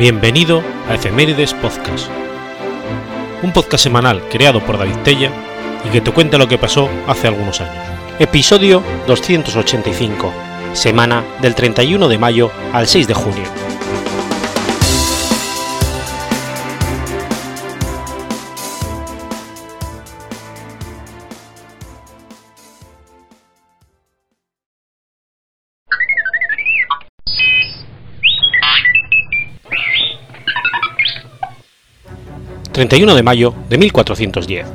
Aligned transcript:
Bienvenido 0.00 0.62
a 0.88 0.94
Efemérides 0.94 1.52
Podcast, 1.52 2.08
un 3.42 3.52
podcast 3.52 3.84
semanal 3.84 4.26
creado 4.30 4.64
por 4.64 4.78
David 4.78 4.96
Tella 5.04 5.30
y 5.86 5.90
que 5.90 6.00
te 6.00 6.10
cuenta 6.10 6.38
lo 6.38 6.48
que 6.48 6.56
pasó 6.56 6.88
hace 7.06 7.28
algunos 7.28 7.60
años. 7.60 7.84
Episodio 8.18 8.82
285, 9.06 10.32
semana 10.72 11.22
del 11.42 11.54
31 11.54 12.08
de 12.08 12.16
mayo 12.16 12.50
al 12.72 12.86
6 12.86 13.08
de 13.08 13.14
junio. 13.14 13.69
31 32.80 33.14
de 33.14 33.22
mayo 33.22 33.54
de 33.68 33.76
1410. 33.76 34.66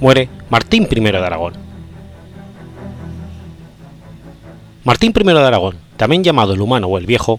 Muere 0.00 0.28
Martín 0.50 0.88
I 0.90 1.00
de 1.00 1.16
Aragón. 1.16 1.52
Martín 4.82 5.12
I 5.16 5.22
de 5.22 5.38
Aragón, 5.38 5.76
también 5.96 6.24
llamado 6.24 6.54
el 6.54 6.60
Humano 6.60 6.88
o 6.88 6.98
el 6.98 7.06
Viejo, 7.06 7.38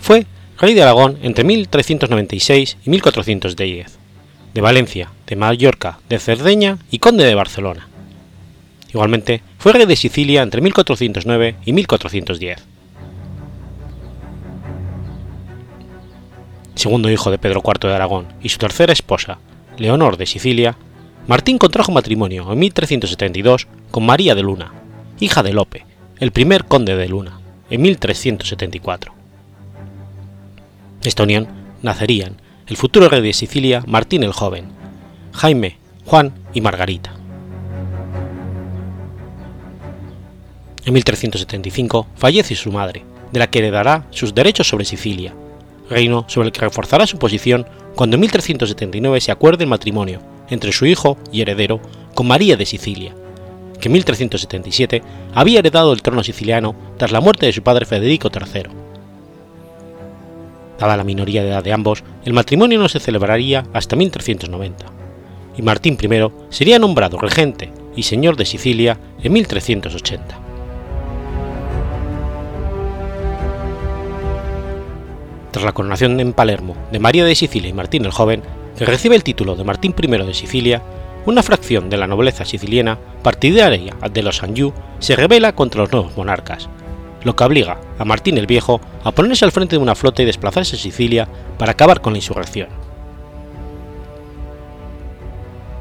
fue 0.00 0.24
rey 0.58 0.72
de 0.72 0.82
Aragón 0.82 1.18
entre 1.20 1.44
1396 1.44 2.78
y 2.82 2.88
1410, 2.88 3.98
de 4.54 4.60
Valencia, 4.62 5.12
de 5.26 5.36
Mallorca, 5.36 5.98
de 6.08 6.18
Cerdeña 6.18 6.78
y 6.90 6.98
conde 6.98 7.24
de 7.24 7.34
Barcelona. 7.34 7.88
Igualmente, 8.88 9.42
fue 9.58 9.74
rey 9.74 9.84
de 9.84 9.96
Sicilia 9.96 10.40
entre 10.40 10.62
1409 10.62 11.56
y 11.66 11.74
1410. 11.74 12.75
Segundo 16.76 17.10
hijo 17.10 17.30
de 17.30 17.38
Pedro 17.38 17.62
IV 17.64 17.88
de 17.88 17.94
Aragón 17.94 18.26
y 18.42 18.50
su 18.50 18.58
tercera 18.58 18.92
esposa, 18.92 19.38
Leonor 19.78 20.16
de 20.16 20.26
Sicilia, 20.26 20.76
Martín 21.26 21.58
contrajo 21.58 21.90
matrimonio 21.90 22.52
en 22.52 22.58
1372 22.58 23.66
con 23.90 24.06
María 24.06 24.34
de 24.34 24.42
Luna, 24.42 24.72
hija 25.18 25.42
de 25.42 25.52
Lope, 25.52 25.84
el 26.20 26.30
primer 26.30 26.66
conde 26.66 26.94
de 26.94 27.08
Luna, 27.08 27.40
en 27.68 27.82
1374. 27.82 29.12
De 31.02 31.08
esta 31.08 31.24
unión 31.24 31.48
nacerían 31.82 32.40
el 32.66 32.76
futuro 32.76 33.08
rey 33.08 33.22
de 33.22 33.32
Sicilia 33.32 33.82
Martín 33.86 34.22
el 34.22 34.32
Joven, 34.32 34.66
Jaime, 35.32 35.78
Juan 36.04 36.32
y 36.54 36.60
Margarita. 36.60 37.12
En 40.84 40.92
1375 40.92 42.06
fallece 42.14 42.54
su 42.54 42.70
madre, 42.70 43.04
de 43.32 43.40
la 43.40 43.48
que 43.48 43.58
heredará 43.58 44.06
sus 44.10 44.34
derechos 44.34 44.68
sobre 44.68 44.84
Sicilia, 44.84 45.34
reino 45.88 46.24
sobre 46.28 46.48
el 46.48 46.52
que 46.52 46.60
reforzará 46.60 47.06
su 47.06 47.18
posición 47.18 47.66
cuando 47.94 48.16
en 48.16 48.20
1379 48.20 49.20
se 49.20 49.32
acuerde 49.32 49.64
el 49.64 49.70
matrimonio 49.70 50.20
entre 50.50 50.72
su 50.72 50.86
hijo 50.86 51.16
y 51.32 51.40
heredero 51.40 51.80
con 52.14 52.28
María 52.28 52.56
de 52.56 52.66
Sicilia, 52.66 53.14
que 53.80 53.88
en 53.88 53.92
1377 53.92 55.02
había 55.34 55.58
heredado 55.58 55.92
el 55.92 56.02
trono 56.02 56.22
siciliano 56.22 56.74
tras 56.96 57.12
la 57.12 57.20
muerte 57.20 57.46
de 57.46 57.52
su 57.52 57.62
padre 57.62 57.86
Federico 57.86 58.30
III. 58.32 58.70
Dada 60.78 60.96
la 60.96 61.04
minoría 61.04 61.42
de 61.42 61.48
edad 61.48 61.64
de 61.64 61.72
ambos, 61.72 62.04
el 62.24 62.34
matrimonio 62.34 62.78
no 62.78 62.88
se 62.88 63.00
celebraría 63.00 63.64
hasta 63.72 63.96
1390, 63.96 64.86
y 65.56 65.62
Martín 65.62 65.98
I 66.00 66.08
sería 66.50 66.78
nombrado 66.78 67.18
regente 67.18 67.72
y 67.96 68.02
señor 68.02 68.36
de 68.36 68.44
Sicilia 68.44 68.98
en 69.22 69.32
1380. 69.32 70.45
Tras 75.56 75.64
la 75.64 75.72
coronación 75.72 76.20
en 76.20 76.34
Palermo 76.34 76.76
de 76.92 76.98
María 76.98 77.24
de 77.24 77.34
Sicilia 77.34 77.70
y 77.70 77.72
Martín 77.72 78.04
el 78.04 78.10
Joven, 78.10 78.42
que 78.76 78.84
recibe 78.84 79.16
el 79.16 79.24
título 79.24 79.56
de 79.56 79.64
Martín 79.64 79.94
I 79.98 80.06
de 80.06 80.34
Sicilia, 80.34 80.82
una 81.24 81.42
fracción 81.42 81.88
de 81.88 81.96
la 81.96 82.06
nobleza 82.06 82.44
siciliana, 82.44 82.98
partidaria 83.22 83.96
de 84.12 84.22
los 84.22 84.42
Anjou, 84.42 84.74
se 84.98 85.16
rebela 85.16 85.54
contra 85.54 85.80
los 85.80 85.90
nuevos 85.90 86.14
monarcas, 86.14 86.68
lo 87.24 87.34
que 87.34 87.44
obliga 87.44 87.80
a 87.98 88.04
Martín 88.04 88.36
el 88.36 88.46
Viejo 88.46 88.82
a 89.02 89.12
ponerse 89.12 89.46
al 89.46 89.50
frente 89.50 89.76
de 89.76 89.82
una 89.82 89.94
flota 89.94 90.20
y 90.20 90.26
desplazarse 90.26 90.76
a 90.76 90.78
Sicilia 90.78 91.26
para 91.56 91.72
acabar 91.72 92.02
con 92.02 92.12
la 92.12 92.18
insurrección. 92.18 92.68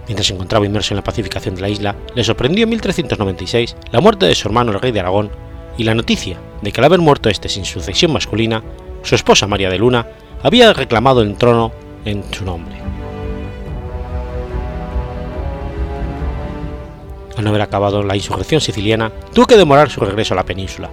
Mientras 0.07 0.27
se 0.27 0.35
encontraba 0.35 0.65
inmerso 0.65 0.93
en 0.93 0.99
la 0.99 1.03
pacificación 1.03 1.55
de 1.55 1.61
la 1.61 1.69
isla, 1.69 1.97
le 2.15 2.23
sorprendió 2.23 2.63
en 2.63 2.69
1396 2.69 3.75
la 3.91 3.99
muerte 3.99 4.25
de 4.25 4.35
su 4.35 4.47
hermano 4.47 4.71
el 4.71 4.79
rey 4.79 4.93
de 4.93 5.01
Aragón 5.01 5.31
y 5.77 5.83
la 5.83 5.95
noticia 5.95 6.37
de 6.61 6.71
que 6.71 6.79
al 6.79 6.85
haber 6.85 6.99
muerto 6.99 7.27
este 7.27 7.49
sin 7.49 7.65
sucesión 7.65 8.13
masculina, 8.13 8.63
su 9.05 9.15
esposa 9.15 9.47
María 9.47 9.69
de 9.69 9.77
Luna 9.77 10.07
había 10.41 10.73
reclamado 10.73 11.21
el 11.21 11.35
trono 11.35 11.71
en 12.05 12.23
su 12.33 12.43
nombre. 12.43 12.75
Al 17.37 17.43
no 17.43 17.49
haber 17.49 17.61
acabado 17.61 18.01
la 18.01 18.15
insurrección 18.15 18.61
siciliana, 18.61 19.11
tuvo 19.33 19.45
que 19.45 19.57
demorar 19.57 19.89
su 19.89 19.99
regreso 20.01 20.33
a 20.33 20.37
la 20.37 20.45
península, 20.45 20.89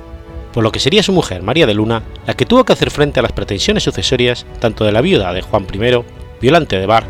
por 0.53 0.63
lo 0.63 0.71
que 0.71 0.81
sería 0.81 1.03
su 1.03 1.13
mujer 1.13 1.43
María 1.43 1.67
de 1.67 1.75
Luna 1.75 2.03
la 2.27 2.35
que 2.35 2.47
tuvo 2.47 2.65
que 2.65 2.73
hacer 2.73 2.91
frente 2.91 3.21
a 3.21 3.23
las 3.23 3.33
pretensiones 3.33 3.85
sucesorias 3.85 4.45
tanto 4.61 4.85
de 4.85 4.93
la 4.93 5.01
viuda 5.01 5.33
de 5.33 5.43
Juan 5.43 5.67
I, 5.73 6.05
Violante 6.41 6.79
de 6.79 6.87
Bar, 6.87 7.05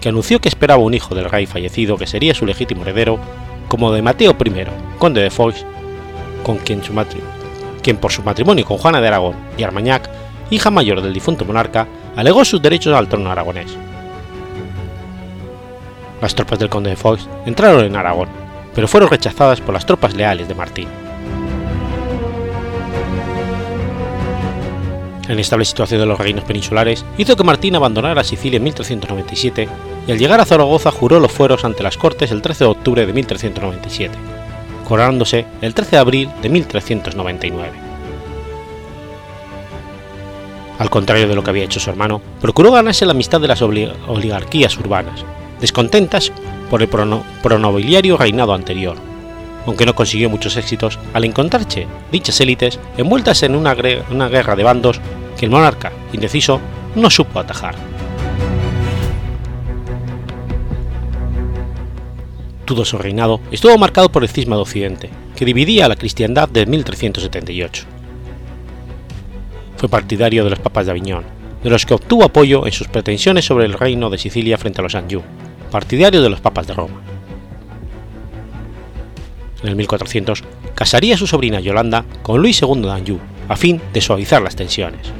que 0.00 0.08
anunció 0.08 0.40
que 0.40 0.48
esperaba 0.48 0.82
un 0.82 0.94
hijo 0.94 1.14
del 1.14 1.30
rey 1.30 1.46
fallecido 1.46 1.96
que 1.96 2.06
sería 2.06 2.34
su 2.34 2.46
legítimo 2.46 2.82
heredero, 2.82 3.18
como 3.68 3.92
de 3.92 4.02
Mateo 4.02 4.32
I, 4.44 4.64
conde 4.98 5.20
de 5.20 5.30
Foix, 5.30 5.64
con 6.42 6.56
quien, 6.58 6.80
quien 7.82 7.96
por 7.98 8.10
su 8.10 8.22
matrimonio 8.22 8.64
con 8.64 8.78
Juana 8.78 9.00
de 9.00 9.08
Aragón 9.08 9.36
y 9.58 9.62
Armagnac 9.62 10.08
hija 10.50 10.70
mayor 10.70 11.02
del 11.02 11.12
difunto 11.12 11.44
monarca, 11.44 11.86
alegó 12.16 12.44
sus 12.44 12.62
derechos 12.62 12.94
al 12.94 13.08
trono 13.08 13.30
aragonés. 13.30 13.76
Las 16.20 16.34
tropas 16.34 16.58
del 16.58 16.68
conde 16.68 16.90
de 16.90 16.96
Foix 16.96 17.28
entraron 17.46 17.84
en 17.84 17.96
Aragón, 17.96 18.28
pero 18.74 18.88
fueron 18.88 19.10
rechazadas 19.10 19.60
por 19.60 19.74
las 19.74 19.86
tropas 19.86 20.14
leales 20.14 20.48
de 20.48 20.54
Martín. 20.54 20.88
La 25.28 25.34
inestable 25.34 25.66
situación 25.66 26.00
de 26.00 26.06
los 26.06 26.18
reinos 26.18 26.44
peninsulares 26.44 27.04
hizo 27.18 27.36
que 27.36 27.44
Martín 27.44 27.76
abandonara 27.76 28.24
Sicilia 28.24 28.56
en 28.56 28.64
1397 28.64 29.68
y 30.06 30.12
al 30.12 30.18
llegar 30.18 30.40
a 30.40 30.46
Zaragoza 30.46 30.90
juró 30.90 31.20
los 31.20 31.30
fueros 31.30 31.66
ante 31.66 31.82
las 31.82 31.98
Cortes 31.98 32.30
el 32.30 32.40
13 32.40 32.64
de 32.64 32.70
octubre 32.70 33.06
de 33.06 33.12
1397, 33.12 34.14
coronándose 34.88 35.44
el 35.60 35.74
13 35.74 35.90
de 35.90 35.98
abril 35.98 36.30
de 36.40 36.48
1399 36.48 37.87
al 40.78 40.90
contrario 40.90 41.26
de 41.28 41.34
lo 41.34 41.42
que 41.42 41.50
había 41.50 41.64
hecho 41.64 41.80
su 41.80 41.90
hermano, 41.90 42.20
procuró 42.40 42.72
ganarse 42.72 43.04
la 43.04 43.12
amistad 43.12 43.40
de 43.40 43.48
las 43.48 43.62
oligarquías 43.62 44.78
urbanas, 44.78 45.24
descontentas 45.60 46.32
por 46.70 46.82
el 46.82 46.88
pronobiliario 46.88 48.16
reinado 48.16 48.54
anterior, 48.54 48.96
aunque 49.66 49.86
no 49.86 49.94
consiguió 49.94 50.30
muchos 50.30 50.56
éxitos 50.56 50.98
al 51.12 51.24
encontrarse 51.24 51.86
dichas 52.12 52.40
élites 52.40 52.78
envueltas 52.96 53.42
en 53.42 53.56
una, 53.56 53.74
guerra 53.74 54.56
de 54.56 54.62
bandos 54.62 55.00
que 55.36 55.46
el 55.46 55.50
monarca, 55.50 55.92
indeciso, 56.12 56.60
no 56.94 57.10
supo 57.10 57.40
atajar. 57.40 57.74
Todo 62.64 62.84
su 62.84 62.98
reinado 62.98 63.40
estuvo 63.50 63.76
marcado 63.78 64.10
por 64.10 64.22
el 64.22 64.28
cisma 64.28 64.56
de 64.56 64.62
Occidente, 64.62 65.10
que 65.34 65.44
dividía 65.44 65.86
a 65.86 65.88
la 65.88 65.96
cristiandad 65.96 66.48
de 66.48 66.66
1378 66.66 67.97
fue 69.78 69.88
partidario 69.88 70.42
de 70.42 70.50
los 70.50 70.58
papas 70.58 70.86
de 70.86 70.90
Aviñón, 70.90 71.24
de 71.62 71.70
los 71.70 71.86
que 71.86 71.94
obtuvo 71.94 72.24
apoyo 72.24 72.66
en 72.66 72.72
sus 72.72 72.88
pretensiones 72.88 73.44
sobre 73.44 73.64
el 73.64 73.74
reino 73.74 74.10
de 74.10 74.18
Sicilia 74.18 74.58
frente 74.58 74.80
a 74.80 74.82
los 74.82 74.96
Anjou, 74.96 75.22
partidario 75.70 76.20
de 76.20 76.28
los 76.28 76.40
papas 76.40 76.66
de 76.66 76.74
Roma. 76.74 77.00
En 79.62 79.68
el 79.68 79.76
1400 79.76 80.42
casaría 80.74 81.14
a 81.14 81.18
su 81.18 81.26
sobrina 81.26 81.60
Yolanda 81.60 82.04
con 82.22 82.42
Luis 82.42 82.60
II 82.60 82.82
de 82.82 82.90
Anjou, 82.90 83.20
a 83.48 83.56
fin 83.56 83.80
de 83.92 84.00
suavizar 84.00 84.42
las 84.42 84.56
tensiones. 84.56 85.12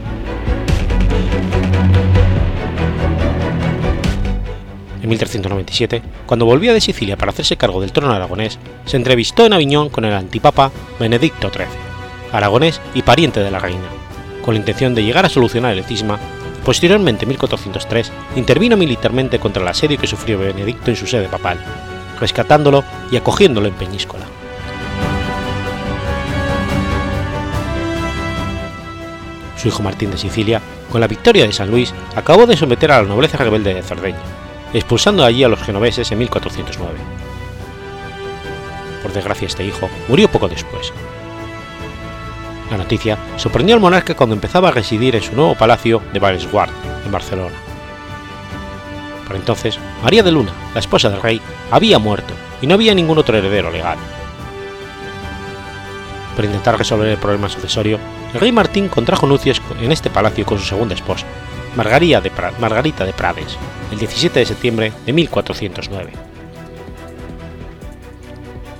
En 5.00 5.08
1397, 5.08 6.02
cuando 6.26 6.46
volvía 6.46 6.74
de 6.74 6.80
Sicilia 6.80 7.16
para 7.16 7.30
hacerse 7.30 7.56
cargo 7.56 7.80
del 7.80 7.92
trono 7.92 8.12
aragonés, 8.12 8.58
se 8.84 8.96
entrevistó 8.96 9.46
en 9.46 9.52
Aviñón 9.52 9.88
con 9.88 10.04
el 10.04 10.12
antipapa 10.12 10.72
Benedicto 10.98 11.48
XIII, 11.48 11.66
aragonés 12.32 12.80
y 12.94 13.02
pariente 13.02 13.40
de 13.40 13.50
la 13.50 13.60
reina, 13.60 13.97
con 14.48 14.54
la 14.54 14.60
intención 14.60 14.94
de 14.94 15.04
llegar 15.04 15.26
a 15.26 15.28
solucionar 15.28 15.76
el 15.76 15.84
cisma, 15.84 16.18
posteriormente 16.64 17.26
en 17.26 17.28
1403 17.28 18.10
intervino 18.34 18.78
militarmente 18.78 19.38
contra 19.38 19.60
el 19.60 19.68
asedio 19.68 19.98
que 19.98 20.06
sufrió 20.06 20.38
Benedicto 20.38 20.90
en 20.90 20.96
su 20.96 21.06
sede 21.06 21.28
papal, 21.28 21.62
rescatándolo 22.18 22.82
y 23.10 23.18
acogiéndolo 23.18 23.68
en 23.68 23.74
Peñíscola. 23.74 24.24
Su 29.58 29.68
hijo 29.68 29.82
Martín 29.82 30.12
de 30.12 30.16
Sicilia, 30.16 30.62
con 30.90 31.02
la 31.02 31.08
victoria 31.08 31.46
de 31.46 31.52
San 31.52 31.70
Luis, 31.70 31.92
acabó 32.16 32.46
de 32.46 32.56
someter 32.56 32.90
a 32.90 33.02
la 33.02 33.08
nobleza 33.08 33.36
rebelde 33.36 33.74
de 33.74 33.82
Cerdeña, 33.82 34.16
expulsando 34.72 35.26
allí 35.26 35.44
a 35.44 35.48
los 35.48 35.60
genoveses 35.60 36.10
en 36.10 36.20
1409. 36.20 36.96
Por 39.02 39.12
desgracia 39.12 39.46
este 39.46 39.66
hijo 39.66 39.90
murió 40.08 40.30
poco 40.30 40.48
después, 40.48 40.94
La 42.70 42.76
noticia 42.76 43.18
sorprendió 43.36 43.74
al 43.74 43.80
monarca 43.80 44.14
cuando 44.14 44.34
empezaba 44.34 44.68
a 44.68 44.72
residir 44.72 45.16
en 45.16 45.22
su 45.22 45.34
nuevo 45.34 45.54
palacio 45.54 46.02
de 46.12 46.18
Vallesguard, 46.18 46.70
en 47.04 47.12
Barcelona. 47.12 47.54
Por 49.26 49.36
entonces, 49.36 49.78
María 50.02 50.22
de 50.22 50.32
Luna, 50.32 50.52
la 50.74 50.80
esposa 50.80 51.08
del 51.08 51.22
rey, 51.22 51.40
había 51.70 51.98
muerto 51.98 52.34
y 52.60 52.66
no 52.66 52.74
había 52.74 52.94
ningún 52.94 53.18
otro 53.18 53.36
heredero 53.36 53.70
legal. 53.70 53.98
Para 56.36 56.46
intentar 56.46 56.78
resolver 56.78 57.08
el 57.08 57.18
problema 57.18 57.48
sucesorio, 57.48 57.98
el 58.32 58.40
rey 58.40 58.52
Martín 58.52 58.88
contrajo 58.88 59.26
nupcias 59.26 59.60
en 59.80 59.90
este 59.90 60.10
palacio 60.10 60.46
con 60.46 60.58
su 60.58 60.64
segunda 60.64 60.94
esposa, 60.94 61.26
Margarita 61.74 62.20
de, 62.20 62.30
Margarita 62.60 63.04
de 63.04 63.12
Prades, 63.12 63.56
el 63.90 63.98
17 63.98 64.38
de 64.38 64.46
septiembre 64.46 64.92
de 65.04 65.12
1409. 65.12 66.12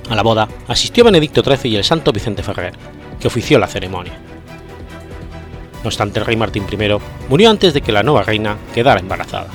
A 0.09 0.15
la 0.15 0.23
boda 0.23 0.47
asistió 0.67 1.03
Benedicto 1.03 1.43
XIII 1.43 1.71
y 1.71 1.75
el 1.75 1.83
santo 1.83 2.11
Vicente 2.11 2.41
Ferrer, 2.41 2.73
que 3.19 3.27
ofició 3.27 3.59
la 3.59 3.67
ceremonia. 3.67 4.13
No 5.83 5.87
obstante, 5.87 6.19
el 6.19 6.25
rey 6.25 6.35
Martín 6.35 6.65
I 6.69 6.77
murió 7.29 7.49
antes 7.49 7.73
de 7.73 7.81
que 7.81 7.91
la 7.91 8.03
nueva 8.03 8.23
reina 8.23 8.57
quedara 8.73 8.99
embarazada. 8.99 9.47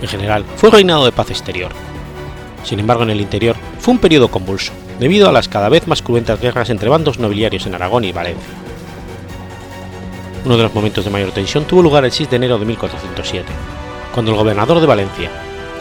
En 0.00 0.08
general, 0.08 0.44
fue 0.56 0.70
reinado 0.70 1.04
de 1.04 1.12
paz 1.12 1.30
exterior. 1.30 1.72
Sin 2.64 2.78
embargo, 2.80 3.02
en 3.02 3.10
el 3.10 3.20
interior 3.20 3.56
fue 3.78 3.92
un 3.92 4.00
periodo 4.00 4.28
convulso, 4.28 4.72
debido 4.98 5.28
a 5.28 5.32
las 5.32 5.48
cada 5.48 5.68
vez 5.68 5.86
más 5.86 6.02
cruentas 6.02 6.40
guerras 6.40 6.70
entre 6.70 6.88
bandos 6.88 7.18
nobiliarios 7.18 7.66
en 7.66 7.74
Aragón 7.74 8.04
y 8.04 8.12
Valencia. 8.12 8.54
Uno 10.44 10.56
de 10.56 10.62
los 10.62 10.74
momentos 10.74 11.04
de 11.04 11.10
mayor 11.10 11.32
tensión 11.32 11.64
tuvo 11.64 11.82
lugar 11.82 12.04
el 12.04 12.12
6 12.12 12.30
de 12.30 12.36
enero 12.36 12.58
de 12.58 12.64
1407, 12.64 13.46
cuando 14.14 14.30
el 14.30 14.38
gobernador 14.38 14.80
de 14.80 14.86
Valencia, 14.86 15.30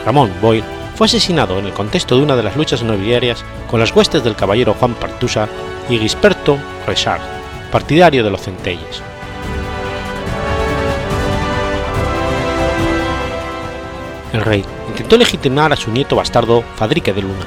Ramón 0.05 0.31
Boyle, 0.41 0.63
fue 0.97 1.05
asesinado 1.05 1.59
en 1.59 1.67
el 1.67 1.73
contexto 1.73 2.17
de 2.17 2.23
una 2.23 2.35
de 2.35 2.41
las 2.41 2.55
luchas 2.55 2.81
nobiliarias 2.81 3.45
con 3.69 3.79
las 3.79 3.95
huestes 3.95 4.23
del 4.23 4.35
caballero 4.35 4.73
Juan 4.73 4.95
Partusa 4.95 5.47
y 5.89 5.99
Gisperto 5.99 6.57
Rechard, 6.87 7.21
partidario 7.71 8.23
de 8.23 8.31
los 8.31 8.41
centelles. 8.41 9.03
El 14.33 14.41
rey 14.41 14.65
intentó 14.89 15.17
legitimar 15.17 15.71
a 15.71 15.75
su 15.75 15.91
nieto 15.91 16.15
bastardo 16.15 16.63
Fadrique 16.75 17.13
de 17.13 17.21
Luna, 17.21 17.45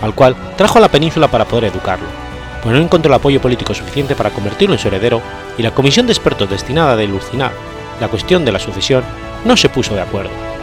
al 0.00 0.14
cual 0.14 0.36
trajo 0.56 0.78
a 0.78 0.82
la 0.82 0.88
península 0.88 1.26
para 1.26 1.46
poder 1.46 1.64
educarlo, 1.64 2.06
pero 2.62 2.76
no 2.76 2.80
encontró 2.80 3.08
el 3.08 3.18
apoyo 3.18 3.40
político 3.40 3.74
suficiente 3.74 4.14
para 4.14 4.30
convertirlo 4.30 4.76
en 4.76 4.80
su 4.80 4.86
heredero 4.86 5.20
y 5.58 5.62
la 5.62 5.72
comisión 5.72 6.06
de 6.06 6.12
expertos 6.12 6.48
destinada 6.48 6.92
a 6.92 6.96
dilucidar 6.96 7.50
la 8.00 8.06
cuestión 8.06 8.44
de 8.44 8.52
la 8.52 8.60
sucesión 8.60 9.02
no 9.44 9.56
se 9.56 9.68
puso 9.68 9.96
de 9.96 10.02
acuerdo. 10.02 10.53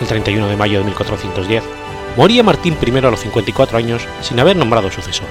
El 0.00 0.06
31 0.06 0.48
de 0.48 0.56
mayo 0.56 0.78
de 0.78 0.84
1410, 0.84 1.62
moría 2.16 2.42
Martín 2.42 2.76
I 2.84 2.98
a 2.98 3.10
los 3.10 3.20
54 3.20 3.78
años 3.78 4.06
sin 4.20 4.38
haber 4.40 4.56
nombrado 4.56 4.90
sucesor, 4.90 5.28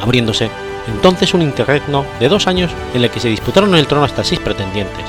abriéndose 0.00 0.50
entonces 0.88 1.34
un 1.34 1.42
interregno 1.42 2.04
de 2.18 2.28
dos 2.28 2.46
años 2.46 2.70
en 2.94 3.04
el 3.04 3.10
que 3.10 3.20
se 3.20 3.28
disputaron 3.28 3.74
el 3.74 3.86
trono 3.86 4.04
hasta 4.04 4.24
seis 4.24 4.40
pretendientes, 4.40 5.04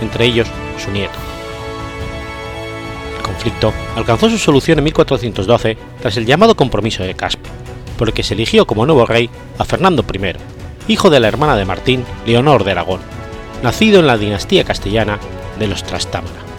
entre 0.00 0.24
ellos 0.24 0.48
su 0.82 0.90
nieto. 0.90 1.14
El 3.16 3.22
conflicto 3.22 3.72
alcanzó 3.96 4.28
su 4.28 4.38
solución 4.38 4.78
en 4.78 4.84
1412 4.84 5.76
tras 6.00 6.16
el 6.16 6.26
llamado 6.26 6.56
Compromiso 6.56 7.02
de 7.02 7.14
Caspe, 7.14 7.48
por 7.96 8.08
el 8.08 8.14
que 8.14 8.22
se 8.22 8.34
eligió 8.34 8.66
como 8.66 8.86
nuevo 8.86 9.06
rey 9.06 9.30
a 9.58 9.64
Fernando 9.64 10.04
I, 10.12 10.34
hijo 10.88 11.10
de 11.10 11.20
la 11.20 11.28
hermana 11.28 11.56
de 11.56 11.64
Martín, 11.64 12.04
Leonor 12.26 12.64
de 12.64 12.72
Aragón, 12.72 13.00
nacido 13.62 14.00
en 14.00 14.06
la 14.06 14.18
dinastía 14.18 14.64
castellana 14.64 15.18
de 15.58 15.68
los 15.68 15.84
Trastámara. 15.84 16.51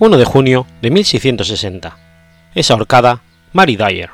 1 0.00 0.16
de 0.16 0.24
junio 0.24 0.66
de 0.80 0.90
1660. 0.90 1.94
Es 2.54 2.70
ahorcada 2.70 3.20
Mary 3.52 3.76
Dyer. 3.76 4.08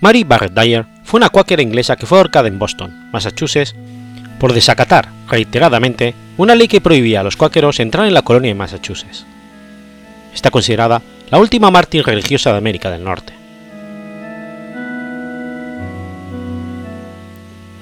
Mary 0.00 0.24
Barrett 0.24 0.54
Dyer 0.54 0.86
fue 1.04 1.18
una 1.18 1.28
cuáquera 1.28 1.60
inglesa 1.60 1.96
que 1.96 2.06
fue 2.06 2.16
ahorcada 2.16 2.48
en 2.48 2.58
Boston, 2.58 3.10
Massachusetts, 3.12 3.74
por 4.40 4.54
desacatar 4.54 5.10
reiteradamente 5.28 6.14
una 6.38 6.54
ley 6.54 6.68
que 6.68 6.80
prohibía 6.80 7.20
a 7.20 7.22
los 7.22 7.36
cuáqueros 7.36 7.80
entrar 7.80 8.06
en 8.06 8.14
la 8.14 8.22
colonia 8.22 8.48
de 8.48 8.54
Massachusetts. 8.54 9.26
Está 10.32 10.50
considerada 10.50 11.02
la 11.28 11.38
última 11.38 11.70
mártir 11.70 12.02
religiosa 12.06 12.50
de 12.50 12.56
América 12.56 12.90
del 12.90 13.04
Norte. 13.04 13.34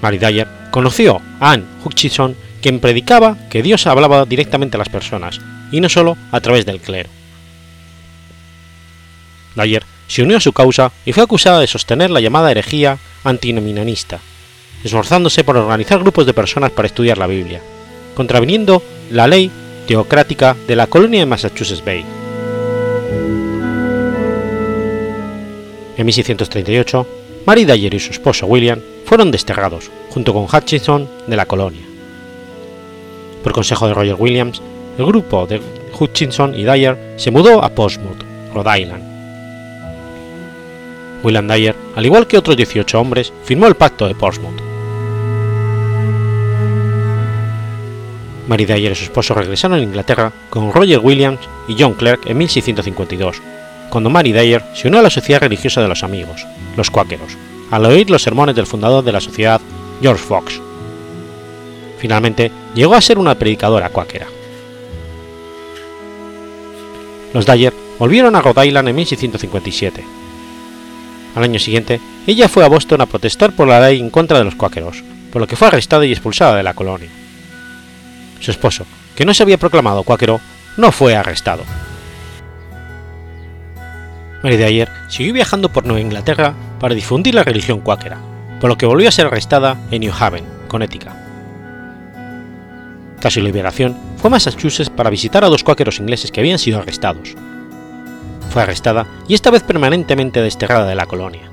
Mary 0.02 0.18
Dyer 0.18 0.48
conoció 0.72 1.22
a 1.38 1.52
Anne 1.52 1.66
Hutchinson 1.84 2.34
quien 2.60 2.80
predicaba 2.80 3.36
que 3.48 3.62
Dios 3.62 3.86
hablaba 3.86 4.24
directamente 4.24 4.76
a 4.76 4.78
las 4.78 4.88
personas, 4.88 5.40
y 5.72 5.80
no 5.80 5.88
solo 5.88 6.16
a 6.30 6.40
través 6.40 6.66
del 6.66 6.80
clero. 6.80 7.10
Dyer 9.56 9.84
se 10.06 10.22
unió 10.22 10.36
a 10.36 10.40
su 10.40 10.52
causa 10.52 10.92
y 11.04 11.12
fue 11.12 11.22
acusada 11.22 11.60
de 11.60 11.66
sostener 11.66 12.10
la 12.10 12.20
llamada 12.20 12.50
herejía 12.50 12.98
antinominanista, 13.24 14.20
esforzándose 14.84 15.44
por 15.44 15.56
organizar 15.56 16.00
grupos 16.00 16.26
de 16.26 16.34
personas 16.34 16.70
para 16.70 16.86
estudiar 16.86 17.18
la 17.18 17.26
Biblia, 17.26 17.60
contraviniendo 18.14 18.82
la 19.10 19.26
ley 19.26 19.50
teocrática 19.86 20.56
de 20.66 20.76
la 20.76 20.86
colonia 20.86 21.20
de 21.20 21.26
Massachusetts 21.26 21.84
Bay. 21.84 22.04
En 25.96 26.06
1638, 26.06 27.06
Mary 27.46 27.64
Dyer 27.64 27.92
y 27.92 28.00
su 28.00 28.10
esposo 28.10 28.46
William 28.46 28.80
fueron 29.04 29.30
desterrados, 29.30 29.90
junto 30.08 30.32
con 30.32 30.44
Hutchinson, 30.44 31.08
de 31.26 31.36
la 31.36 31.46
colonia. 31.46 31.89
Por 33.42 33.52
consejo 33.52 33.86
de 33.86 33.94
Roger 33.94 34.16
Williams, 34.18 34.60
el 34.98 35.06
grupo 35.06 35.46
de 35.46 35.60
Hutchinson 35.98 36.54
y 36.54 36.64
Dyer 36.64 37.14
se 37.16 37.30
mudó 37.30 37.62
a 37.64 37.70
Portsmouth, 37.70 38.22
Rhode 38.54 38.80
Island. 38.80 39.04
William 41.22 41.48
Dyer, 41.48 41.74
al 41.96 42.06
igual 42.06 42.26
que 42.26 42.38
otros 42.38 42.56
18 42.56 43.00
hombres, 43.00 43.32
firmó 43.44 43.66
el 43.66 43.74
Pacto 43.74 44.06
de 44.06 44.14
Portsmouth. 44.14 44.60
Mary 48.48 48.64
Dyer 48.64 48.92
y 48.92 48.94
su 48.96 49.04
esposo 49.04 49.34
regresaron 49.34 49.78
a 49.78 49.82
Inglaterra 49.82 50.32
con 50.48 50.72
Roger 50.72 50.98
Williams 50.98 51.38
y 51.68 51.76
John 51.78 51.94
Clerk 51.94 52.22
en 52.26 52.36
1652, 52.38 53.40
cuando 53.90 54.10
Mary 54.10 54.32
Dyer 54.32 54.62
se 54.74 54.88
unió 54.88 55.00
a 55.00 55.04
la 55.04 55.10
Sociedad 55.10 55.40
Religiosa 55.40 55.80
de 55.80 55.88
los 55.88 56.02
Amigos, 56.02 56.44
los 56.76 56.90
Cuáqueros, 56.90 57.36
al 57.70 57.84
oír 57.84 58.10
los 58.10 58.22
sermones 58.22 58.56
del 58.56 58.66
fundador 58.66 59.04
de 59.04 59.12
la 59.12 59.20
sociedad, 59.20 59.60
George 60.02 60.24
Fox. 60.24 60.60
Finalmente, 62.00 62.50
llegó 62.74 62.94
a 62.94 63.00
ser 63.00 63.18
una 63.18 63.34
predicadora 63.34 63.90
cuáquera. 63.90 64.26
Los 67.34 67.44
Dyer 67.44 67.74
volvieron 67.98 68.34
a 68.34 68.40
Rhode 68.40 68.66
Island 68.66 68.88
en 68.88 68.96
1657. 68.96 70.04
Al 71.34 71.44
año 71.44 71.58
siguiente, 71.58 72.00
ella 72.26 72.48
fue 72.48 72.64
a 72.64 72.68
Boston 72.68 73.02
a 73.02 73.06
protestar 73.06 73.52
por 73.52 73.68
la 73.68 73.80
ley 73.80 74.00
en 74.00 74.08
contra 74.08 74.38
de 74.38 74.44
los 74.44 74.54
cuáqueros, 74.54 75.04
por 75.30 75.42
lo 75.42 75.46
que 75.46 75.56
fue 75.56 75.68
arrestada 75.68 76.06
y 76.06 76.12
expulsada 76.12 76.56
de 76.56 76.62
la 76.62 76.74
colonia. 76.74 77.10
Su 78.40 78.50
esposo, 78.50 78.86
que 79.14 79.26
no 79.26 79.34
se 79.34 79.42
había 79.42 79.58
proclamado 79.58 80.02
cuáquero, 80.02 80.40
no 80.78 80.92
fue 80.92 81.14
arrestado. 81.14 81.64
Mary 84.42 84.56
Dyer 84.56 84.88
siguió 85.08 85.34
viajando 85.34 85.68
por 85.68 85.84
Nueva 85.84 86.00
Inglaterra 86.00 86.54
para 86.80 86.94
difundir 86.94 87.34
la 87.34 87.44
religión 87.44 87.80
cuáquera, 87.80 88.18
por 88.58 88.70
lo 88.70 88.78
que 88.78 88.86
volvió 88.86 89.06
a 89.06 89.12
ser 89.12 89.26
arrestada 89.26 89.78
en 89.90 90.00
New 90.00 90.14
Haven, 90.18 90.44
Connecticut. 90.66 91.19
Tras 93.20 93.34
su 93.34 93.40
liberación, 93.40 93.96
fue 94.16 94.28
a 94.28 94.30
Massachusetts 94.32 94.90
para 94.90 95.10
visitar 95.10 95.44
a 95.44 95.48
dos 95.48 95.62
cuáqueros 95.62 96.00
ingleses 96.00 96.32
que 96.32 96.40
habían 96.40 96.58
sido 96.58 96.78
arrestados. 96.78 97.36
Fue 98.50 98.62
arrestada 98.62 99.06
y 99.28 99.34
esta 99.34 99.50
vez 99.50 99.62
permanentemente 99.62 100.42
desterrada 100.42 100.86
de 100.86 100.94
la 100.94 101.06
colonia. 101.06 101.50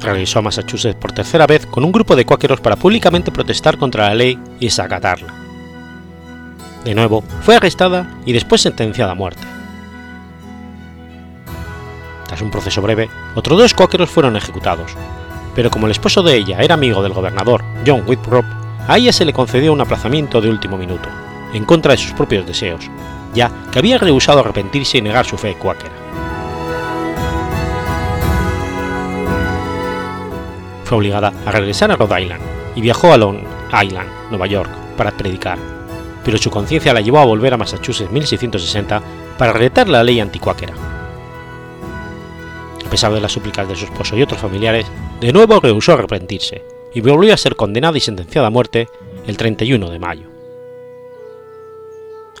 Regresó 0.00 0.40
a 0.40 0.42
Massachusetts 0.42 0.98
por 0.98 1.12
tercera 1.12 1.46
vez 1.46 1.66
con 1.66 1.84
un 1.84 1.92
grupo 1.92 2.16
de 2.16 2.24
cuáqueros 2.24 2.60
para 2.60 2.76
públicamente 2.76 3.30
protestar 3.30 3.76
contra 3.76 4.08
la 4.08 4.14
ley 4.14 4.38
y 4.58 4.64
desacatarla. 4.64 5.32
De 6.84 6.94
nuevo, 6.94 7.22
fue 7.42 7.54
arrestada 7.54 8.10
y 8.26 8.32
después 8.32 8.62
sentenciada 8.62 9.12
a 9.12 9.14
muerte. 9.14 9.42
Tras 12.26 12.40
un 12.40 12.50
proceso 12.50 12.80
breve, 12.82 13.08
otros 13.36 13.58
dos 13.58 13.74
cuáqueros 13.74 14.10
fueron 14.10 14.36
ejecutados, 14.36 14.92
pero 15.54 15.70
como 15.70 15.86
el 15.86 15.92
esposo 15.92 16.22
de 16.22 16.34
ella 16.34 16.58
era 16.60 16.74
amigo 16.74 17.02
del 17.02 17.12
gobernador 17.12 17.62
John 17.86 18.02
Winthrop, 18.06 18.61
a 18.88 18.98
ella 18.98 19.12
se 19.12 19.24
le 19.24 19.32
concedió 19.32 19.72
un 19.72 19.80
aplazamiento 19.80 20.40
de 20.40 20.50
último 20.50 20.76
minuto, 20.76 21.08
en 21.52 21.64
contra 21.64 21.92
de 21.92 21.98
sus 21.98 22.12
propios 22.12 22.46
deseos, 22.46 22.90
ya 23.34 23.50
que 23.70 23.78
había 23.78 23.98
rehusado 23.98 24.40
arrepentirse 24.40 24.98
y 24.98 25.02
negar 25.02 25.24
su 25.24 25.38
fe 25.38 25.54
cuáquera. 25.54 25.92
Fue 30.84 30.98
obligada 30.98 31.32
a 31.46 31.52
regresar 31.52 31.90
a 31.90 31.96
Rhode 31.96 32.22
Island 32.22 32.42
y 32.74 32.80
viajó 32.80 33.12
a 33.12 33.16
Long 33.16 33.38
Island, 33.82 34.08
Nueva 34.30 34.46
York, 34.46 34.70
para 34.96 35.12
predicar, 35.12 35.58
pero 36.24 36.38
su 36.38 36.50
conciencia 36.50 36.92
la 36.92 37.00
llevó 37.00 37.18
a 37.20 37.24
volver 37.24 37.54
a 37.54 37.56
Massachusetts 37.56 38.08
en 38.08 38.14
1660 38.14 39.02
para 39.38 39.52
retar 39.52 39.88
la 39.88 40.02
ley 40.02 40.20
anticuáquera. 40.20 40.74
A 42.84 42.90
pesar 42.90 43.12
de 43.12 43.20
las 43.20 43.32
súplicas 43.32 43.66
de 43.68 43.76
su 43.76 43.86
esposo 43.86 44.16
y 44.16 44.22
otros 44.22 44.40
familiares, 44.40 44.86
de 45.20 45.32
nuevo 45.32 45.60
rehusó 45.60 45.94
arrepentirse 45.94 46.71
y 46.94 47.00
volvió 47.00 47.34
a 47.34 47.36
ser 47.36 47.56
condenada 47.56 47.96
y 47.96 48.00
sentenciada 48.00 48.48
a 48.48 48.50
muerte 48.50 48.88
el 49.26 49.36
31 49.36 49.90
de 49.90 49.98
mayo. 49.98 50.28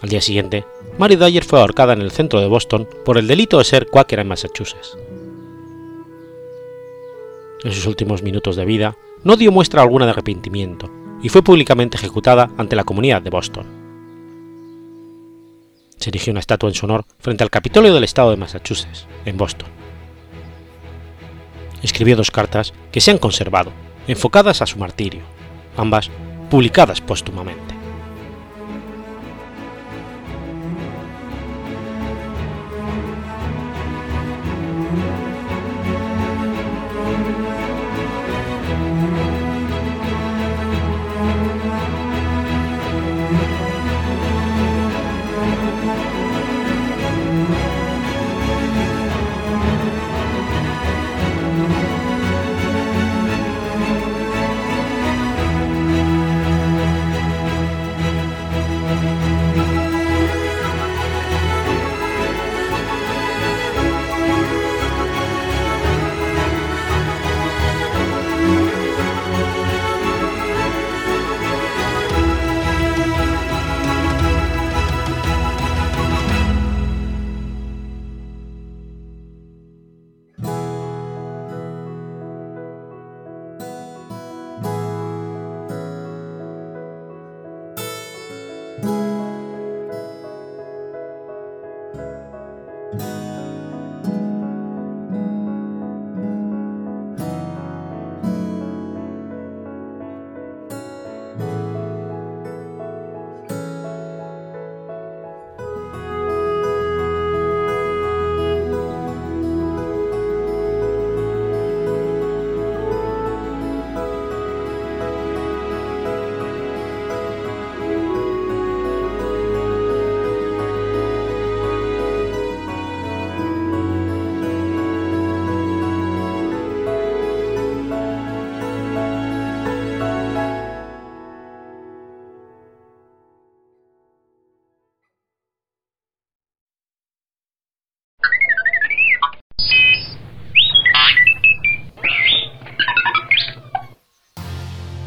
Al 0.02 0.08
día 0.08 0.20
siguiente, 0.20 0.64
Mary 0.98 1.16
Dyer 1.16 1.44
fue 1.44 1.60
ahorcada 1.60 1.92
en 1.92 2.02
el 2.02 2.10
centro 2.10 2.40
de 2.40 2.48
Boston 2.48 2.88
por 3.04 3.18
el 3.18 3.28
delito 3.28 3.58
de 3.58 3.64
ser 3.64 3.86
cuáquera 3.86 4.22
en 4.22 4.28
Massachusetts. 4.28 4.98
En 7.62 7.72
sus 7.72 7.86
últimos 7.86 8.22
minutos 8.22 8.56
de 8.56 8.64
vida, 8.64 8.96
no 9.22 9.36
dio 9.36 9.52
muestra 9.52 9.82
alguna 9.82 10.04
de 10.04 10.10
arrepentimiento 10.10 10.90
y 11.22 11.28
fue 11.28 11.42
públicamente 11.42 11.96
ejecutada 11.96 12.50
ante 12.58 12.74
la 12.74 12.82
comunidad 12.82 13.22
de 13.22 13.30
Boston. 13.30 13.66
Se 15.98 16.10
erigió 16.10 16.32
una 16.32 16.40
estatua 16.40 16.68
en 16.68 16.74
su 16.74 16.86
honor 16.86 17.04
frente 17.20 17.44
al 17.44 17.50
Capitolio 17.50 17.94
del 17.94 18.02
Estado 18.02 18.30
de 18.30 18.36
Massachusetts, 18.36 19.06
en 19.24 19.36
Boston. 19.36 19.68
Escribió 21.80 22.16
dos 22.16 22.32
cartas 22.32 22.74
que 22.90 23.00
se 23.00 23.12
han 23.12 23.18
conservado, 23.18 23.70
enfocadas 24.06 24.62
a 24.62 24.66
su 24.66 24.78
martirio, 24.78 25.22
ambas 25.76 26.10
publicadas 26.50 27.00
póstumamente. 27.00 27.71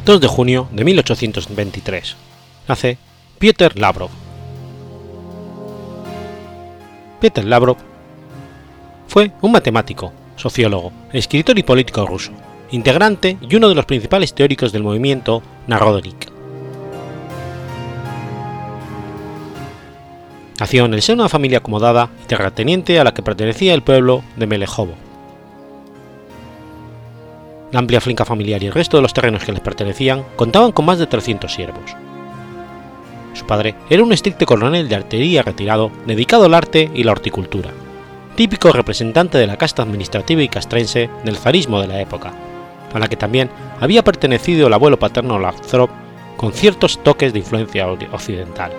2 0.05 0.21
de 0.21 0.27
junio 0.27 0.67
de 0.71 0.83
1823. 0.83 2.15
Nace 2.67 3.00
Peter 3.39 3.75
Lavrov. 3.75 4.12
Peter 7.19 7.43
Lavrov 7.43 7.77
fue 9.07 9.31
un 9.41 9.51
matemático, 9.51 10.13
sociólogo, 10.35 10.91
escritor 11.12 11.57
y 11.57 11.63
político 11.63 12.05
ruso, 12.05 12.31
integrante 12.69 13.39
y 13.41 13.55
uno 13.55 13.67
de 13.67 13.74
los 13.74 13.85
principales 13.85 14.35
teóricos 14.35 14.71
del 14.71 14.83
movimiento 14.83 15.41
Narodnik. 15.65 16.29
Nació 20.59 20.85
en 20.85 20.93
el 20.93 21.01
seno 21.01 21.15
de 21.15 21.21
una 21.24 21.29
familia 21.29 21.57
acomodada 21.57 22.12
y 22.24 22.27
terrateniente 22.27 23.00
a 23.00 23.03
la 23.03 23.15
que 23.15 23.24
pertenecía 23.24 23.74
el 23.74 23.81
pueblo 23.81 24.24
de 24.35 24.45
Melejovo, 24.45 24.93
la 27.75 27.79
amplia 27.79 28.00
finca 28.00 28.24
familiar 28.24 28.63
y 28.63 28.67
el 28.67 28.72
resto 28.72 28.96
de 28.96 29.01
los 29.01 29.13
terrenos 29.13 29.44
que 29.44 29.51
les 29.51 29.60
pertenecían 29.60 30.24
contaban 30.38 30.72
con 30.72 30.86
más 30.86 30.98
de 30.98 31.08
300 31.08 31.53
siervos. 31.53 31.94
Su 33.34 33.46
padre 33.46 33.75
era 33.89 34.01
un 34.01 34.13
estricto 34.13 34.46
coronel 34.46 34.88
de 34.88 34.96
artillería 34.96 35.41
retirado 35.41 35.91
dedicado 36.05 36.46
al 36.46 36.53
arte 36.53 36.89
y 36.94 37.03
la 37.03 37.12
horticultura, 37.12 37.72
típico 38.38 38.72
representante 38.72 39.38
de 39.38 39.46
la 39.46 39.58
casta 39.58 39.84
administrativa 39.84 40.41
y 40.41 40.48
castrense 40.48 41.10
del 41.25 41.36
zarismo 41.36 41.82
de 41.82 41.88
la 41.88 42.00
época, 42.00 42.32
a 42.94 42.98
la 42.98 43.10
que 43.10 43.17
también 43.17 43.50
había 43.82 44.05
pertenecido 44.05 44.67
el 44.67 44.74
abuelo 44.74 44.98
paterno 44.98 45.38
Lathrop 45.38 45.89
con 46.38 46.53
ciertos 46.53 47.03
toques 47.03 47.34
de 47.34 47.39
influencia 47.39 47.89
occidental. 47.89 48.72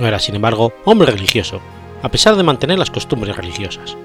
No 0.00 0.08
era, 0.08 0.18
sin 0.18 0.34
embargo, 0.34 0.72
hombre 0.84 1.12
religioso, 1.12 1.60
a 2.02 2.08
pesar 2.08 2.34
de 2.34 2.42
mantener 2.42 2.80
las 2.80 2.90
costumbres 2.90 3.36
religiosas 3.36 3.96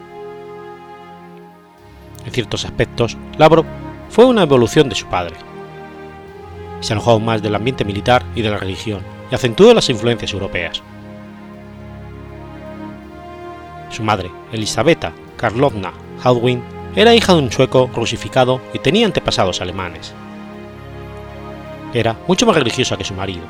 en 2.26 2.32
ciertos 2.32 2.66
aspectos, 2.66 3.18
Lavrov 3.38 3.66
fue 4.10 4.26
una 4.26 4.44
evolución 4.44 4.90
de 4.90 4.96
su 4.96 5.08
padre. 5.08 5.36
Se 6.82 6.94
alojó 6.94 7.12
aún 7.12 7.26
más 7.26 7.42
del 7.42 7.56
ambiente 7.56 7.86
militar 7.86 8.24
y 8.36 8.42
de 8.42 8.50
la 8.50 8.58
religión 8.58 9.02
y 9.32 9.36
acentuó 9.36 9.74
las 9.74 9.90
influencias 9.90 10.34
europeas. 10.34 10.82
Su 13.90 14.04
madre, 14.04 14.32
Elisabetta 14.52 15.14
Karlovna 15.38 15.94
Haldwin, 16.24 16.64
era 16.96 17.16
hija 17.16 17.34
de 17.34 17.40
un 17.40 17.52
sueco 17.52 17.90
rusificado 17.96 18.62
y 18.74 18.80
tenía 18.80 19.06
antepasados 19.06 19.62
alemanes. 19.62 20.14
Era 21.94 22.18
mucho 22.28 22.46
más 22.46 22.56
religiosa 22.56 22.98
que 22.98 23.04
su 23.04 23.14
marido. 23.14 23.44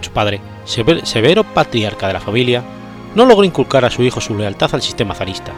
Su 0.00 0.10
padre, 0.10 0.40
severo 0.64 1.44
patriarca 1.44 2.06
de 2.06 2.12
la 2.12 2.20
familia, 2.20 2.62
no 3.16 3.24
logró 3.24 3.44
inculcar 3.44 3.84
a 3.84 3.90
su 3.90 4.02
hijo 4.02 4.20
su 4.20 4.36
lealtad 4.36 4.74
al 4.74 4.82
sistema 4.82 5.14
zarista, 5.14 5.52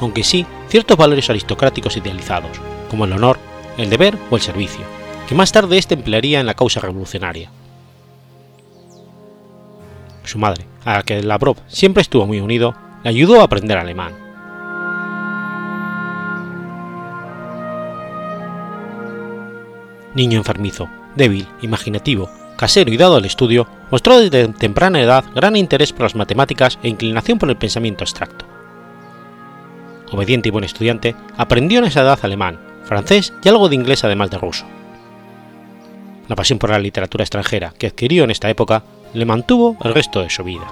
aunque 0.00 0.24
sí 0.24 0.44
ciertos 0.68 0.96
valores 0.96 1.30
aristocráticos 1.30 1.96
idealizados, 1.96 2.60
como 2.90 3.04
el 3.04 3.12
honor, 3.12 3.38
el 3.78 3.88
deber 3.88 4.18
o 4.30 4.36
el 4.36 4.42
servicio, 4.42 4.82
que 5.28 5.36
más 5.36 5.52
tarde 5.52 5.78
éste 5.78 5.94
emplearía 5.94 6.40
en 6.40 6.46
la 6.46 6.54
causa 6.54 6.80
revolucionaria. 6.80 7.50
Su 10.24 10.38
madre, 10.38 10.66
a 10.84 10.94
la 10.94 11.02
que 11.04 11.22
Lavrov 11.22 11.56
siempre 11.68 12.02
estuvo 12.02 12.26
muy 12.26 12.40
unido, 12.40 12.74
le 13.04 13.10
ayudó 13.10 13.40
a 13.40 13.44
aprender 13.44 13.78
alemán. 13.78 14.12
Niño 20.14 20.38
enfermizo, 20.38 20.88
débil, 21.14 21.46
imaginativo, 21.62 22.28
casero 22.56 22.92
y 22.92 22.96
dado 22.96 23.16
al 23.16 23.24
estudio, 23.24 23.66
mostró 23.90 24.18
desde 24.18 24.48
temprana 24.48 25.00
edad 25.00 25.24
gran 25.34 25.56
interés 25.56 25.92
por 25.92 26.02
las 26.02 26.14
matemáticas 26.14 26.78
e 26.82 26.88
inclinación 26.88 27.38
por 27.38 27.48
el 27.48 27.56
pensamiento 27.56 28.04
abstracto. 28.04 28.44
Obediente 30.12 30.48
y 30.48 30.52
buen 30.52 30.64
estudiante, 30.64 31.14
aprendió 31.36 31.80
en 31.80 31.86
esa 31.86 32.02
edad 32.02 32.18
alemán, 32.22 32.58
francés 32.84 33.32
y 33.42 33.48
algo 33.48 33.68
de 33.68 33.74
inglés 33.74 34.04
además 34.04 34.30
de 34.30 34.38
ruso. 34.38 34.64
La 36.28 36.36
pasión 36.36 36.58
por 36.58 36.70
la 36.70 36.78
literatura 36.78 37.24
extranjera 37.24 37.72
que 37.76 37.88
adquirió 37.88 38.24
en 38.24 38.30
esta 38.30 38.48
época 38.48 38.82
le 39.12 39.24
mantuvo 39.24 39.76
el 39.82 39.94
resto 39.94 40.20
de 40.20 40.30
su 40.30 40.42
vida. 40.44 40.66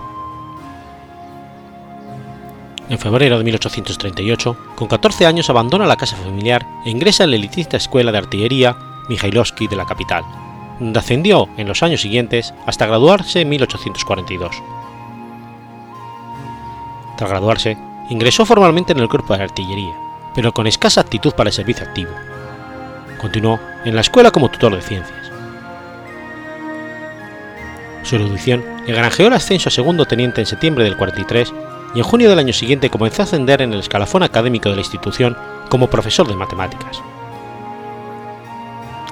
En 2.88 2.98
febrero 2.98 3.38
de 3.38 3.44
1838, 3.44 4.56
con 4.76 4.88
14 4.88 5.26
años 5.26 5.48
abandona 5.48 5.86
la 5.86 5.96
casa 5.96 6.16
familiar 6.16 6.66
e 6.84 6.90
ingresa 6.90 7.24
en 7.24 7.30
la 7.30 7.36
elitista 7.36 7.76
escuela 7.76 8.12
de 8.12 8.18
artillería 8.18 8.76
Mikhailovsky 9.08 9.66
de 9.66 9.76
la 9.76 9.86
capital, 9.86 10.24
donde 10.82 10.98
ascendió 10.98 11.48
en 11.56 11.68
los 11.68 11.82
años 11.82 12.00
siguientes 12.00 12.52
hasta 12.66 12.86
graduarse 12.86 13.40
en 13.40 13.48
1842. 13.48 14.62
Tras 17.16 17.30
graduarse, 17.30 17.76
ingresó 18.10 18.44
formalmente 18.44 18.92
en 18.92 18.98
el 18.98 19.08
cuerpo 19.08 19.36
de 19.36 19.44
artillería, 19.44 19.94
pero 20.34 20.52
con 20.52 20.66
escasa 20.66 21.00
aptitud 21.00 21.32
para 21.32 21.50
el 21.50 21.54
servicio 21.54 21.86
activo. 21.86 22.10
Continuó 23.20 23.60
en 23.84 23.94
la 23.94 24.00
escuela 24.00 24.30
como 24.30 24.50
tutor 24.50 24.74
de 24.74 24.82
ciencias. 24.82 25.30
Su 28.02 28.16
erudición 28.16 28.64
le 28.84 28.94
granjeó 28.94 29.28
el 29.28 29.34
ascenso 29.34 29.68
a 29.68 29.72
segundo 29.72 30.06
teniente 30.06 30.40
en 30.40 30.46
septiembre 30.46 30.82
del 30.84 30.96
43 30.96 31.52
y 31.94 31.98
en 31.98 32.04
junio 32.04 32.28
del 32.28 32.40
año 32.40 32.52
siguiente 32.52 32.90
comenzó 32.90 33.22
a 33.22 33.24
ascender 33.26 33.62
en 33.62 33.72
el 33.72 33.80
escalafón 33.80 34.24
académico 34.24 34.68
de 34.68 34.74
la 34.74 34.80
institución 34.80 35.36
como 35.68 35.88
profesor 35.88 36.26
de 36.26 36.34
matemáticas. 36.34 37.00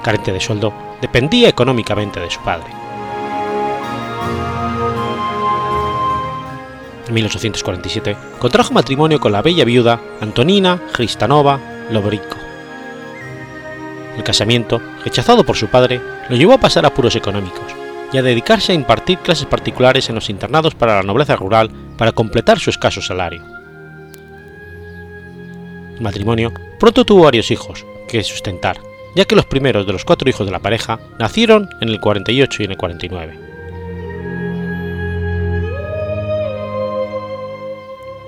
Carente 0.03 0.31
de 0.31 0.39
sueldo, 0.39 0.73
dependía 1.01 1.49
económicamente 1.49 2.19
de 2.19 2.29
su 2.29 2.41
padre. 2.41 2.67
En 7.07 7.13
1847 7.13 8.15
contrajo 8.39 8.73
matrimonio 8.73 9.19
con 9.19 9.31
la 9.31 9.41
bella 9.41 9.65
viuda 9.65 9.99
Antonina 10.21 10.79
Cristanova 10.93 11.59
Lobrico. 11.89 12.37
El 14.15 14.23
casamiento, 14.23 14.81
rechazado 15.03 15.43
por 15.43 15.57
su 15.57 15.67
padre, 15.67 16.01
lo 16.29 16.35
llevó 16.35 16.53
a 16.53 16.59
pasar 16.59 16.85
apuros 16.85 17.15
económicos 17.15 17.65
y 18.13 18.17
a 18.17 18.21
dedicarse 18.21 18.71
a 18.71 18.75
impartir 18.75 19.19
clases 19.19 19.45
particulares 19.45 20.09
en 20.09 20.15
los 20.15 20.29
internados 20.29 20.75
para 20.75 20.95
la 20.95 21.03
nobleza 21.03 21.35
rural 21.35 21.69
para 21.97 22.11
completar 22.11 22.59
su 22.59 22.69
escaso 22.69 23.01
salario. 23.01 23.43
El 25.95 26.01
matrimonio 26.01 26.53
pronto 26.79 27.05
tuvo 27.05 27.23
varios 27.23 27.51
hijos 27.51 27.85
que 28.07 28.23
sustentar, 28.23 28.77
ya 29.15 29.25
que 29.25 29.35
los 29.35 29.45
primeros 29.45 29.85
de 29.85 29.93
los 29.93 30.05
cuatro 30.05 30.29
hijos 30.29 30.45
de 30.45 30.51
la 30.51 30.59
pareja 30.59 30.99
nacieron 31.19 31.69
en 31.81 31.89
el 31.89 31.99
48 31.99 32.61
y 32.61 32.65
en 32.65 32.71
el 32.71 32.77
49. 32.77 33.39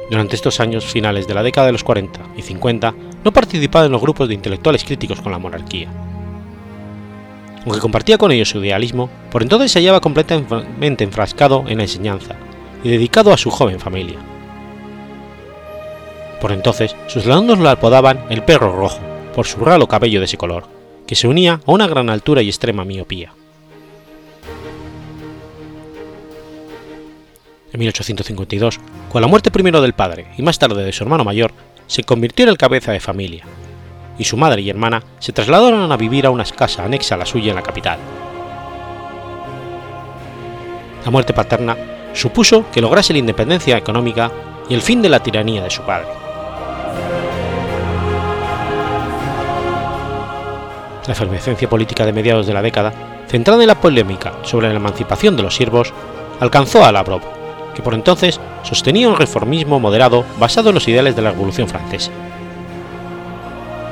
Durante 0.10 0.36
estos 0.36 0.60
años 0.60 0.86
finales 0.86 1.28
de 1.28 1.34
la 1.34 1.44
década 1.44 1.68
de 1.68 1.74
los 1.74 1.84
40 1.84 2.20
y 2.38 2.42
50 2.42 2.94
no 3.24 3.32
participaba 3.32 3.86
en 3.86 3.92
los 3.92 4.02
grupos 4.02 4.28
de 4.28 4.36
intelectuales 4.36 4.84
críticos 4.84 5.22
con 5.22 5.32
la 5.32 5.40
monarquía, 5.40 5.90
aunque 7.66 7.80
compartía 7.80 8.18
con 8.18 8.32
ellos 8.32 8.50
su 8.50 8.64
idealismo, 8.64 9.10
por 9.32 9.42
entonces 9.42 9.72
se 9.72 9.80
hallaba 9.80 10.02
completamente 10.02 11.04
enfrascado 11.04 11.64
en 11.68 11.78
la 11.78 11.84
enseñanza 11.84 12.36
y 12.84 12.90
dedicado 12.90 13.32
a 13.32 13.38
su 13.38 13.50
joven 13.50 13.80
familia. 13.80 14.20
Por 16.42 16.52
entonces, 16.52 16.94
sus 17.08 17.26
alumnos 17.26 17.60
lo 17.60 17.70
apodaban 17.70 18.26
el 18.30 18.44
perro 18.44 18.76
rojo, 18.76 19.00
por 19.34 19.48
su 19.48 19.60
ralo 19.64 19.88
cabello 19.88 20.20
de 20.20 20.26
ese 20.26 20.38
color, 20.38 20.66
que 21.08 21.16
se 21.16 21.28
unía 21.28 21.60
a 21.66 21.72
una 21.72 21.88
gran 21.88 22.10
altura 22.10 22.42
y 22.42 22.50
extrema 22.50 22.86
miopía. 22.86 23.34
En 27.74 27.80
1852, 27.80 28.80
con 29.12 29.22
la 29.22 29.28
muerte 29.28 29.50
primero 29.50 29.82
del 29.82 29.94
padre 29.94 30.28
y 30.38 30.44
más 30.44 30.60
tarde 30.60 30.84
de 30.84 30.94
su 30.94 31.04
hermano 31.04 31.24
mayor, 31.24 31.52
se 31.88 32.04
convirtió 32.04 32.44
en 32.44 32.50
el 32.50 32.58
cabeza 32.58 32.92
de 32.92 33.00
familia, 33.00 33.46
y 34.18 34.24
su 34.26 34.38
madre 34.38 34.62
y 34.62 34.70
hermana 34.70 35.04
se 35.20 35.34
trasladaron 35.34 35.92
a 35.92 35.98
vivir 35.98 36.26
a 36.26 36.30
una 36.30 36.46
casa 36.46 36.86
anexa 36.86 37.16
a 37.16 37.18
la 37.18 37.26
suya 37.26 37.50
en 37.50 37.56
la 37.56 37.64
capital. 37.64 37.98
La 41.04 41.12
muerte 41.12 41.34
paterna 41.34 41.76
supuso 42.14 42.66
que 42.72 42.80
lograse 42.80 43.12
la 43.12 43.20
independencia 43.20 43.76
económica 43.76 44.32
y 44.70 44.74
el 44.76 44.82
fin 44.82 45.02
de 45.02 45.10
la 45.10 45.22
tiranía 45.22 45.64
de 45.64 45.70
su 45.70 45.82
padre. 45.82 46.08
La 51.08 51.14
efervescencia 51.14 51.70
política 51.70 52.06
de 52.06 52.14
mediados 52.14 52.48
de 52.48 52.54
la 52.54 52.62
década, 52.62 52.94
centrada 53.28 53.62
en 53.62 53.68
la 53.68 53.82
polémica 53.82 54.34
sobre 54.44 54.70
la 54.70 54.76
emancipación 54.76 55.36
de 55.36 55.44
los 55.44 55.56
siervos, 55.56 55.94
alcanzó 56.40 56.86
a 56.86 56.92
Lavrov, 56.92 57.22
que 57.76 57.82
por 57.82 57.94
entonces 57.94 58.40
sostenía 58.64 59.10
un 59.10 59.18
reformismo 59.18 59.80
moderado 59.80 60.24
basado 60.40 60.70
en 60.70 60.76
los 60.76 60.88
ideales 60.88 61.16
de 61.16 61.22
la 61.22 61.32
Revolución 61.32 61.68
Francesa. 61.68 62.12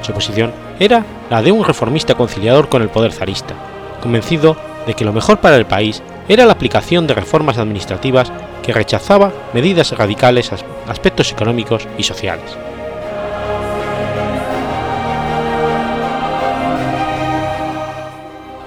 Su 0.02 0.14
posición 0.14 0.54
era 0.80 1.06
la 1.30 1.42
de 1.42 1.52
un 1.52 1.66
reformista 1.66 2.16
conciliador 2.16 2.70
con 2.70 2.82
el 2.82 2.90
poder 2.90 3.12
zarista, 3.12 3.56
convencido 4.02 4.56
de 4.88 4.94
que 4.94 5.06
lo 5.06 5.14
mejor 5.14 5.40
para 5.40 5.58
el 5.58 5.66
país 5.66 6.02
era 6.28 6.46
la 6.46 6.54
aplicación 6.54 7.08
de 7.08 7.14
reformas 7.14 7.58
administrativas 7.58 8.32
que 8.64 8.74
rechazaba 8.74 9.32
medidas 9.54 9.92
radicales 9.92 10.52
aspectos 10.88 11.32
económicos 11.32 11.88
y 11.98 12.04
sociales. 12.04 12.58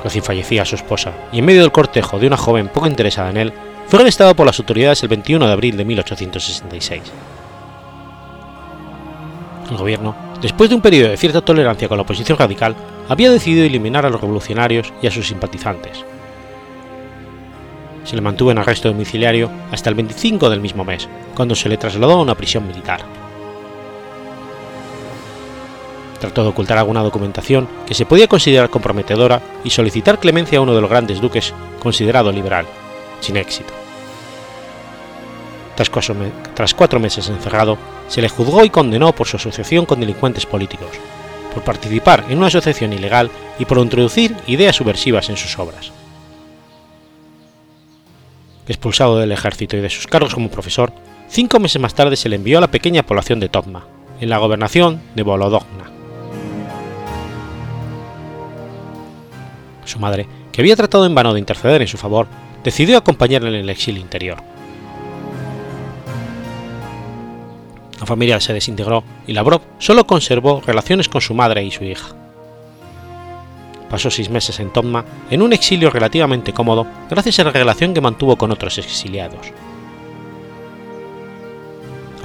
Recién 0.05 0.23
fallecía 0.23 0.65
su 0.65 0.77
esposa 0.77 1.13
y 1.33 1.41
en 1.41 1.47
medio 1.47 1.63
del 1.63 1.73
cortejo 1.73 2.19
de 2.19 2.29
una 2.29 2.37
joven 2.37 2.69
poco 2.69 2.87
interesada 2.87 3.31
en 3.31 3.39
él, 3.39 3.53
fue 3.89 4.01
arrestado 4.01 4.37
por 4.37 4.47
las 4.47 4.59
autoridades 4.59 5.03
el 5.03 5.09
21 5.09 5.47
de 5.47 5.53
abril 5.53 5.77
de 5.77 5.85
1866. 5.85 7.03
El 9.71 9.77
gobierno 9.77 10.15
después 10.45 10.69
de 10.69 10.77
un 10.77 10.83
periodo 10.83 11.09
de 11.09 11.17
cierta 11.17 11.41
tolerancia 11.41 11.89
con 11.89 11.97
la 11.97 12.03
oposición 12.03 12.37
radical, 12.37 12.77
había 13.09 13.31
decidido 13.31 13.65
eliminar 13.65 14.05
a 14.05 14.11
los 14.11 14.21
revolucionarios 14.21 14.93
y 15.01 15.07
a 15.07 15.11
sus 15.11 15.27
simpatizantes. 15.27 16.05
Se 18.05 18.15
le 18.15 18.21
mantuvo 18.21 18.51
en 18.51 18.59
arresto 18.59 18.89
domiciliario 18.89 19.51
hasta 19.73 19.89
el 19.89 19.95
25 19.95 20.51
del 20.51 20.61
mismo 20.61 20.85
mes, 20.85 21.09
cuando 21.35 21.55
se 21.55 21.71
le 21.71 21.79
trasladó 21.79 22.13
a 22.13 22.23
una 22.23 22.35
prisión 22.35 22.67
militar. 22.67 23.01
Trató 26.25 26.43
de 26.43 26.49
ocultar 26.49 26.79
alguna 26.79 27.03
documentación 27.03 27.69
que 27.87 27.93
se 27.93 28.07
podía 28.07 28.29
considerar 28.29 28.71
comprometedora 28.71 29.43
y 29.63 29.69
solicitar 29.69 30.19
clemencia 30.19 30.57
a 30.57 30.63
uno 30.63 30.75
de 30.75 30.81
los 30.81 30.89
grandes 30.89 31.21
duques 31.21 31.53
considerado 31.83 32.33
liberal, 32.33 32.65
sin 33.21 33.37
éxito. 33.37 33.75
Tras 35.77 35.91
cuatro, 36.73 36.99
meses 36.99 37.29
encerrado, 37.29 37.77
se 38.09 38.23
le 38.23 38.31
juzgó 38.31 38.65
y 38.65 38.71
condenó 38.71 39.15
por 39.15 39.27
su 39.27 39.37
asociación 39.37 39.85
con 39.85 40.01
delincuentes 40.01 40.47
políticos, 40.47 40.93
por 41.53 41.63
participar 41.63 42.25
en 42.31 42.39
una 42.39 42.47
asociación 42.47 42.95
ilegal 42.95 43.31
y 43.59 43.67
por 43.67 43.77
introducir 43.77 44.35
ideas 44.47 44.77
subversivas 44.77 45.29
en 45.29 45.37
sus 45.37 45.59
obras. 45.59 45.93
Expulsado 48.67 49.19
del 49.19 49.33
ejército 49.33 49.77
y 49.77 49.83
de 49.83 49.91
sus 49.91 50.07
cargos 50.07 50.33
como 50.33 50.49
profesor, 50.49 50.91
cinco 51.29 51.61
meses 51.61 51.83
más 51.83 51.93
tarde 51.93 52.17
se 52.17 52.31
le 52.31 52.37
envió 52.37 52.57
a 52.57 52.63
la 52.63 52.71
pequeña 52.71 53.03
población 53.03 53.41
de 53.41 53.51
Totma, 53.51 53.85
en 54.21 54.31
la 54.31 54.39
gobernación 54.39 55.03
de 55.15 55.23
Volodogna. 55.23 55.94
Su 59.85 59.99
madre, 59.99 60.27
que 60.53 60.61
había 60.61 60.77
tratado 60.77 61.07
en 61.07 61.15
vano 61.15 61.33
de 61.33 61.41
interceder 61.41 61.83
en 61.83 61.89
su 61.89 61.97
favor, 61.97 62.27
decidió 62.63 62.97
acompañarle 62.97 63.49
en 63.49 63.55
el 63.57 63.71
exilio 63.71 64.01
interior. 64.01 64.39
La 68.01 68.07
familia 68.07 68.41
se 68.41 68.53
desintegró 68.53 69.05
y 69.27 69.33
Lavrov 69.33 69.63
solo 69.79 70.07
conservó 70.07 70.61
relaciones 70.67 71.09
con 71.09 71.21
su 71.21 71.35
madre 71.35 71.65
y 71.65 71.71
su 71.71 71.85
hija. 71.85 72.09
Pasó 73.89 74.11
seis 74.11 74.29
meses 74.29 74.59
en 74.61 74.73
Tomma 74.73 75.05
en 75.31 75.41
un 75.41 75.53
exilio 75.53 75.91
relativamente 75.91 76.53
cómodo 76.53 76.87
gracias 77.09 77.39
a 77.39 77.45
la 77.45 77.51
relación 77.53 77.95
que 77.95 78.01
mantuvo 78.01 78.37
con 78.37 78.51
otros 78.51 78.77
exiliados. 78.79 79.53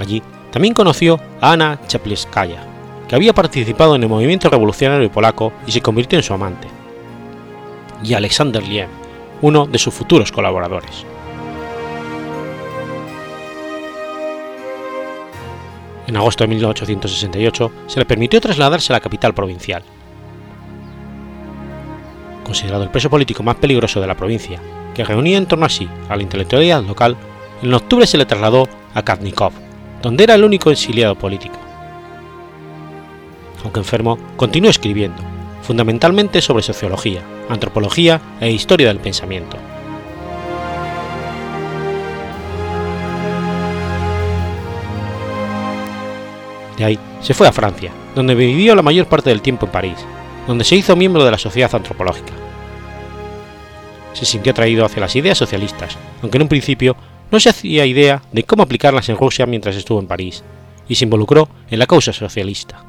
Allí 0.00 0.22
también 0.50 0.74
conoció 0.74 1.20
a 1.40 1.52
Ana 1.52 1.78
Chapliskaya, 1.86 2.64
que 3.08 3.14
había 3.14 3.32
participado 3.32 3.94
en 3.94 4.02
el 4.02 4.08
movimiento 4.08 4.48
revolucionario 4.48 5.12
polaco 5.12 5.52
y 5.66 5.72
se 5.72 5.80
convirtió 5.80 6.18
en 6.18 6.22
su 6.24 6.34
amante, 6.34 6.66
y 8.02 8.14
Alexander 8.14 8.62
Liem, 8.62 8.88
uno 9.42 9.66
de 9.66 9.78
sus 9.78 9.94
futuros 9.94 10.32
colaboradores. 10.32 11.04
En 16.06 16.16
agosto 16.16 16.44
de 16.44 16.48
1868 16.48 17.72
se 17.86 18.00
le 18.00 18.04
permitió 18.04 18.40
trasladarse 18.40 18.92
a 18.92 18.96
la 18.96 19.00
capital 19.00 19.32
provincial. 19.32 19.84
Considerado 22.42 22.82
el 22.82 22.90
preso 22.90 23.08
político 23.08 23.44
más 23.44 23.56
peligroso 23.56 24.00
de 24.00 24.08
la 24.08 24.16
provincia, 24.16 24.60
que 24.94 25.04
reunía 25.04 25.38
en 25.38 25.46
torno 25.46 25.66
a 25.66 25.68
sí 25.68 25.88
a 26.08 26.16
la 26.16 26.22
intelectualidad 26.22 26.82
local, 26.82 27.16
en 27.62 27.72
octubre 27.72 28.06
se 28.06 28.18
le 28.18 28.26
trasladó 28.26 28.68
a 28.92 29.02
Kaznikov, 29.02 29.52
donde 30.02 30.24
era 30.24 30.34
el 30.34 30.42
único 30.42 30.70
exiliado 30.70 31.14
político. 31.14 31.56
Aunque 33.62 33.80
enfermo, 33.80 34.18
continuó 34.36 34.70
escribiendo, 34.70 35.22
fundamentalmente 35.62 36.40
sobre 36.40 36.64
sociología, 36.64 37.22
antropología 37.54 38.20
e 38.40 38.50
historia 38.50 38.88
del 38.88 38.98
pensamiento. 38.98 39.56
De 46.76 46.84
ahí 46.84 46.98
se 47.20 47.34
fue 47.34 47.46
a 47.46 47.52
Francia, 47.52 47.92
donde 48.14 48.34
vivió 48.34 48.74
la 48.74 48.82
mayor 48.82 49.06
parte 49.06 49.28
del 49.28 49.42
tiempo 49.42 49.66
en 49.66 49.72
París, 49.72 49.98
donde 50.46 50.64
se 50.64 50.76
hizo 50.76 50.96
miembro 50.96 51.24
de 51.24 51.30
la 51.30 51.38
Sociedad 51.38 51.74
Antropológica. 51.74 52.32
Se 54.14 54.24
sintió 54.24 54.52
atraído 54.52 54.84
hacia 54.84 55.00
las 55.00 55.14
ideas 55.14 55.36
socialistas, 55.36 55.98
aunque 56.22 56.38
en 56.38 56.42
un 56.42 56.48
principio 56.48 56.96
no 57.30 57.38
se 57.38 57.50
hacía 57.50 57.84
idea 57.84 58.22
de 58.32 58.44
cómo 58.44 58.62
aplicarlas 58.62 59.08
en 59.08 59.16
Rusia 59.16 59.46
mientras 59.46 59.76
estuvo 59.76 60.00
en 60.00 60.06
París, 60.06 60.42
y 60.88 60.94
se 60.94 61.04
involucró 61.04 61.48
en 61.70 61.78
la 61.78 61.86
causa 61.86 62.12
socialista. 62.12 62.82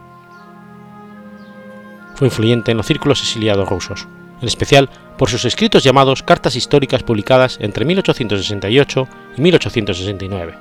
Fue 2.15 2.27
influyente 2.27 2.71
en 2.71 2.77
los 2.77 2.85
círculos 2.85 3.19
exiliados 3.21 3.67
rusos, 3.67 4.07
en 4.41 4.47
especial 4.47 4.89
por 5.17 5.29
sus 5.29 5.45
escritos 5.45 5.83
llamados 5.83 6.23
Cartas 6.23 6.55
históricas 6.55 7.03
publicadas 7.03 7.57
entre 7.61 7.85
1868 7.85 9.07
y 9.37 9.41
1869, 9.41 10.55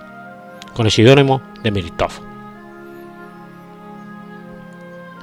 con 0.75 0.87
el 0.87 0.93
seudónimo 0.93 1.43
de 1.63 1.71
Meritov. 1.71 2.13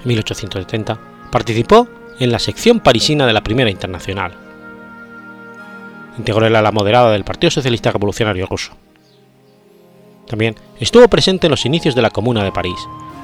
En 0.01 0.07
1870 0.07 0.97
participó 1.31 1.87
en 2.19 2.31
la 2.31 2.39
sección 2.39 2.79
parisina 2.79 3.25
de 3.27 3.33
la 3.33 3.41
Primera 3.41 3.69
Internacional. 3.69 4.33
Integró 6.17 6.47
el 6.47 6.55
ala 6.55 6.71
moderada 6.71 7.11
del 7.11 7.23
Partido 7.23 7.51
Socialista 7.51 7.91
Revolucionario 7.91 8.47
Ruso. 8.47 8.71
También 10.27 10.55
estuvo 10.79 11.07
presente 11.07 11.47
en 11.47 11.51
los 11.51 11.65
inicios 11.65 11.93
de 11.93 12.01
la 12.01 12.09
Comuna 12.09 12.43
de 12.43 12.51
París, 12.51 12.79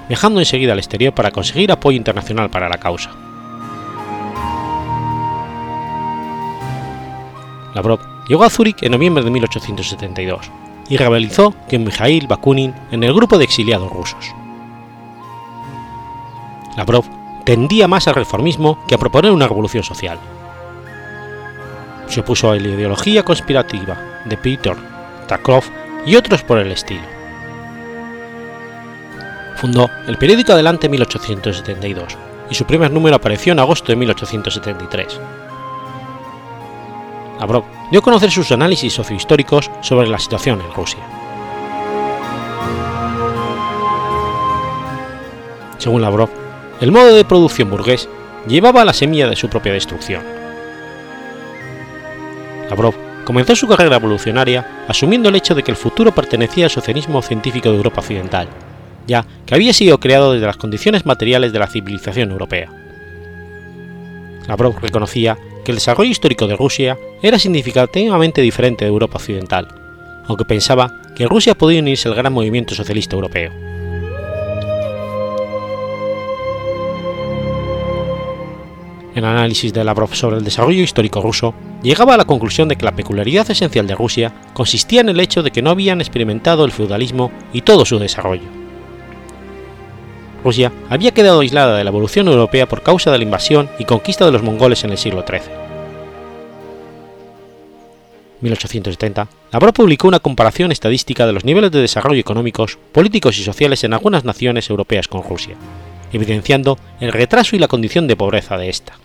viajando 0.08 0.40
enseguida 0.40 0.74
al 0.74 0.80
exterior 0.80 1.14
para 1.14 1.32
conseguir 1.32 1.72
apoyo 1.72 1.98
internacional 1.98 2.50
para 2.50 2.70
la 2.70 2.78
causa. 2.78 3.23
Lavrov 7.74 8.00
llegó 8.28 8.44
a 8.44 8.50
Zúrich 8.50 8.84
en 8.84 8.92
noviembre 8.92 9.24
de 9.24 9.32
1872 9.32 10.52
y 10.90 10.98
rivalizó 10.98 11.54
con 11.70 11.84
Mikhail 11.84 12.28
Bakunin 12.28 12.74
en 12.92 13.04
el 13.04 13.14
grupo 13.14 13.38
de 13.38 13.46
exiliados 13.46 13.92
rusos. 13.92 14.34
Lavrov 16.78 17.06
tendía 17.46 17.88
más 17.88 18.08
al 18.08 18.16
reformismo 18.16 18.80
que 18.88 18.96
a 18.96 18.98
proponer 18.98 19.32
una 19.32 19.48
revolución 19.48 19.84
social. 19.84 20.20
Se 22.08 22.20
opuso 22.20 22.52
a 22.52 22.56
la 22.56 22.68
ideología 22.68 23.24
conspirativa 23.24 23.98
de 24.26 24.38
Peter 24.38 24.76
Takrov 25.28 25.64
y 26.06 26.16
otros 26.16 26.44
por 26.44 26.60
el 26.60 26.72
estilo. 26.72 27.04
Fundó 29.56 29.90
el 30.08 30.18
periódico 30.18 30.52
Adelante 30.52 30.88
en 30.88 30.92
1872 30.92 32.18
y 32.50 32.56
su 32.56 32.66
primer 32.66 32.92
número 32.92 33.16
apareció 33.16 33.54
en 33.54 33.60
agosto 33.60 33.88
de 33.88 33.96
1873 33.96 35.20
Lavrov 37.44 37.66
dio 37.92 38.00
a 38.00 38.02
conocer 38.04 38.32
sus 38.32 38.54
análisis 38.54 38.94
sociohistóricos 38.94 39.70
sobre 39.82 40.08
la 40.08 40.18
situación 40.18 40.62
en 40.62 40.72
Rusia. 40.72 41.04
Según 45.78 46.02
Lavrov, 46.02 46.30
el 46.80 46.94
modo 46.94 47.14
de 47.14 47.26
producción 47.26 47.70
burgués 47.70 48.08
llevaba 48.48 48.86
la 48.86 48.94
semilla 48.94 49.28
de 49.28 49.36
su 49.36 49.50
propia 49.50 49.74
destrucción. 49.74 50.24
Lavrov 52.70 52.96
comenzó 53.26 53.58
su 53.58 53.68
carrera 53.68 54.00
revolucionaria 54.00 54.86
asumiendo 54.88 55.28
el 55.28 55.36
hecho 55.36 55.54
de 55.54 55.64
que 55.64 55.72
el 55.72 55.78
futuro 55.78 56.16
pertenecía 56.16 56.68
al 56.68 56.72
socialismo 56.72 57.22
científico 57.22 57.72
de 57.72 57.76
Europa 57.76 58.00
Occidental, 58.00 58.48
ya 59.06 59.26
que 59.46 59.54
había 59.54 59.74
sido 59.74 60.00
creado 60.00 60.32
desde 60.32 60.48
las 60.48 60.56
condiciones 60.56 61.06
materiales 61.06 61.52
de 61.52 61.60
la 61.60 61.68
civilización 61.68 62.32
europea. 62.32 62.70
Lavrov 64.48 64.80
reconocía 64.80 65.38
que 65.64 65.72
el 65.72 65.78
desarrollo 65.78 66.12
histórico 66.12 66.48
de 66.48 66.56
Rusia 66.56 66.98
era 67.22 67.40
significativamente 67.40 68.42
diferente 68.42 68.86
de 68.86 68.92
Europa 68.92 69.18
Occidental, 69.18 69.68
aunque 70.26 70.46
pensaba 70.46 71.02
que 71.16 71.28
Rusia 71.28 71.56
podía 71.56 71.82
unirse 71.82 72.08
al 72.08 72.16
gran 72.16 72.34
movimiento 72.34 72.76
socialista 72.76 73.16
europeo. 73.16 73.52
El 79.16 79.26
análisis 79.26 79.72
de 79.72 79.84
Lavrov 79.84 80.16
sobre 80.16 80.38
el 80.38 80.44
desarrollo 80.44 80.82
histórico 80.82 81.22
ruso 81.22 81.54
llegaba 81.84 82.16
a 82.16 82.18
la 82.18 82.26
conclusión 82.26 82.68
de 82.68 82.76
que 82.76 82.86
la 82.86 82.96
peculiaridad 82.96 83.50
esencial 83.52 83.86
de 83.86 83.96
Rusia 83.96 84.34
consistía 84.54 85.02
en 85.02 85.10
el 85.10 85.20
hecho 85.20 85.44
de 85.44 85.52
que 85.52 85.62
no 85.62 85.70
habían 85.70 86.02
experimentado 86.02 86.66
el 86.66 86.72
feudalismo 86.72 87.32
y 87.54 87.62
todo 87.62 87.86
su 87.86 88.00
desarrollo. 88.00 88.63
Rusia 90.44 90.72
había 90.90 91.14
quedado 91.14 91.40
aislada 91.40 91.78
de 91.78 91.84
la 91.84 91.90
evolución 91.90 92.28
europea 92.28 92.68
por 92.68 92.82
causa 92.82 93.12
de 93.12 93.18
la 93.18 93.24
invasión 93.24 93.70
y 93.80 93.86
conquista 93.86 94.26
de 94.26 94.32
los 94.32 94.44
mongoles 94.44 94.84
en 94.84 94.92
el 94.92 94.98
siglo 94.98 95.24
XIII. 95.28 95.64
1870, 98.42 99.30
Lavrov 99.54 99.74
publicó 99.74 100.10
una 100.10 100.20
comparación 100.20 100.74
estadística 100.74 101.26
de 101.26 101.32
los 101.32 101.46
niveles 101.46 101.72
de 101.72 101.80
desarrollo 101.80 102.20
económicos, 102.20 102.78
políticos 102.92 103.40
y 103.40 103.44
sociales 103.44 103.86
en 103.86 103.94
algunas 103.94 104.26
naciones 104.26 104.70
europeas 104.70 105.08
con 105.08 105.24
Rusia, 105.24 105.56
evidenciando 106.12 106.78
el 107.00 107.14
retraso 107.14 107.56
y 107.56 107.60
la 107.60 107.70
condición 107.70 108.06
de 108.08 108.18
pobreza 108.18 108.58
de 108.58 108.68
esta. 108.68 108.98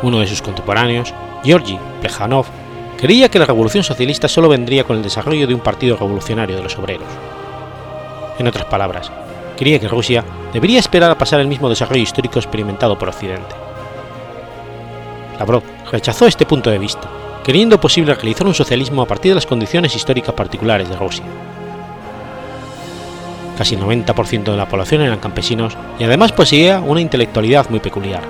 Uno 0.00 0.20
de 0.20 0.26
sus 0.26 0.40
contemporáneos, 0.40 1.12
Georgi 1.44 1.78
Plekhanov, 2.00 2.46
creía 2.98 3.30
que 3.30 3.38
la 3.38 3.46
revolución 3.46 3.84
socialista 3.84 4.28
solo 4.28 4.48
vendría 4.48 4.84
con 4.84 4.96
el 4.96 5.02
desarrollo 5.02 5.46
de 5.46 5.54
un 5.54 5.60
partido 5.60 5.96
revolucionario 5.96 6.56
de 6.56 6.62
los 6.62 6.76
obreros. 6.76 7.06
En 8.38 8.46
otras 8.46 8.66
palabras, 8.66 9.10
creía 9.56 9.78
que 9.78 9.88
Rusia 9.88 10.24
debería 10.52 10.80
esperar 10.80 11.10
a 11.10 11.18
pasar 11.18 11.40
el 11.40 11.46
mismo 11.46 11.68
desarrollo 11.68 12.02
histórico 12.02 12.38
experimentado 12.38 12.98
por 12.98 13.08
Occidente. 13.08 13.54
Lavrov 15.38 15.62
rechazó 15.90 16.26
este 16.26 16.44
punto 16.44 16.70
de 16.70 16.78
vista, 16.78 17.08
creyendo 17.44 17.80
posible 17.80 18.14
realizar 18.14 18.46
un 18.46 18.54
socialismo 18.54 19.02
a 19.02 19.06
partir 19.06 19.30
de 19.30 19.36
las 19.36 19.46
condiciones 19.46 19.94
históricas 19.94 20.34
particulares 20.34 20.88
de 20.88 20.96
Rusia. 20.96 21.24
Casi 23.56 23.74
el 23.76 23.80
90% 23.82 24.44
de 24.44 24.56
la 24.56 24.68
población 24.68 25.02
eran 25.02 25.18
campesinos 25.18 25.76
y 25.98 26.04
además 26.04 26.32
poseía 26.32 26.80
una 26.80 27.00
intelectualidad 27.00 27.70
muy 27.70 27.80
peculiar. 27.80 28.22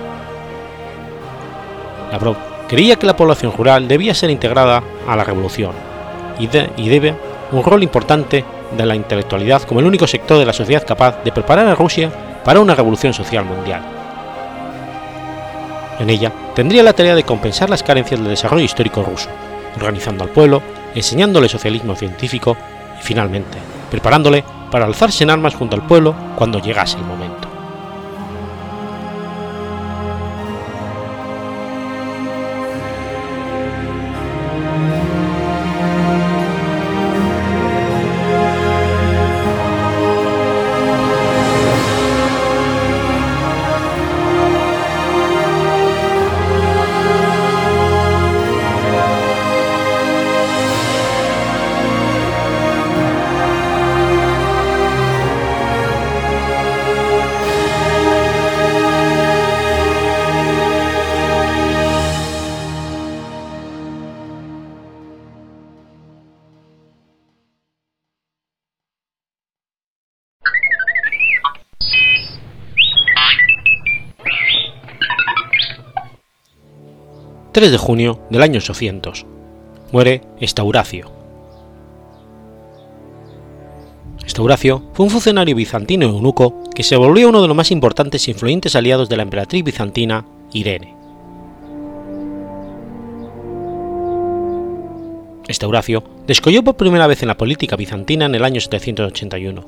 Lavrov 2.12 2.47
creía 2.68 2.96
que 2.96 3.06
la 3.06 3.16
población 3.16 3.52
rural 3.56 3.88
debía 3.88 4.14
ser 4.14 4.30
integrada 4.30 4.82
a 5.06 5.16
la 5.16 5.24
revolución 5.24 5.72
y, 6.38 6.46
debe 6.46 7.16
un 7.50 7.64
rol 7.64 7.82
importante 7.82 8.44
de 8.76 8.86
la 8.86 8.94
intelectualidad 8.94 9.62
como 9.62 9.80
el 9.80 9.86
único 9.86 10.06
sector 10.06 10.38
de 10.38 10.44
la 10.44 10.52
sociedad 10.52 10.86
capaz 10.86 11.24
de 11.24 11.32
preparar 11.32 11.66
a 11.66 11.74
Rusia 11.74 12.12
para 12.44 12.60
una 12.60 12.74
revolución 12.74 13.12
social 13.12 13.44
mundial. 13.44 13.82
En 15.98 16.10
ella 16.10 16.32
tendría 16.54 16.82
la 16.82 16.92
tarea 16.92 17.16
de 17.16 17.24
compensar 17.24 17.70
las 17.70 17.82
carencias 17.82 18.20
del 18.20 18.28
desarrollo 18.28 18.64
histórico 18.64 19.02
ruso, 19.02 19.28
organizando 19.76 20.22
al 20.22 20.30
pueblo, 20.30 20.62
enseñándole 20.94 21.48
socialismo 21.48 21.96
científico 21.96 22.56
y 23.00 23.02
finalmente 23.02 23.58
preparándole 23.90 24.44
para 24.70 24.84
alzarse 24.84 25.24
en 25.24 25.30
armas 25.30 25.54
junto 25.54 25.74
al 25.74 25.86
pueblo 25.86 26.14
cuando 26.36 26.60
llegase 26.60 26.98
el 26.98 27.04
momento. 27.04 27.47
3 77.58 77.72
de 77.72 77.76
junio 77.76 78.20
del 78.30 78.42
año 78.42 78.58
800. 78.58 79.26
Muere 79.90 80.22
Estauracio. 80.38 81.10
Estauracio 84.24 84.84
fue 84.92 85.06
un 85.06 85.10
funcionario 85.10 85.56
bizantino 85.56 86.06
eunuco 86.06 86.62
que 86.72 86.84
se 86.84 86.94
volvió 86.94 87.28
uno 87.28 87.42
de 87.42 87.48
los 87.48 87.56
más 87.56 87.72
importantes 87.72 88.28
e 88.28 88.30
influyentes 88.30 88.76
aliados 88.76 89.08
de 89.08 89.16
la 89.16 89.24
emperatriz 89.24 89.64
bizantina 89.64 90.24
Irene. 90.52 90.94
Estauracio 95.48 96.04
descolló 96.28 96.62
por 96.62 96.76
primera 96.76 97.08
vez 97.08 97.22
en 97.22 97.28
la 97.28 97.36
política 97.36 97.74
bizantina 97.74 98.26
en 98.26 98.36
el 98.36 98.44
año 98.44 98.60
781, 98.60 99.64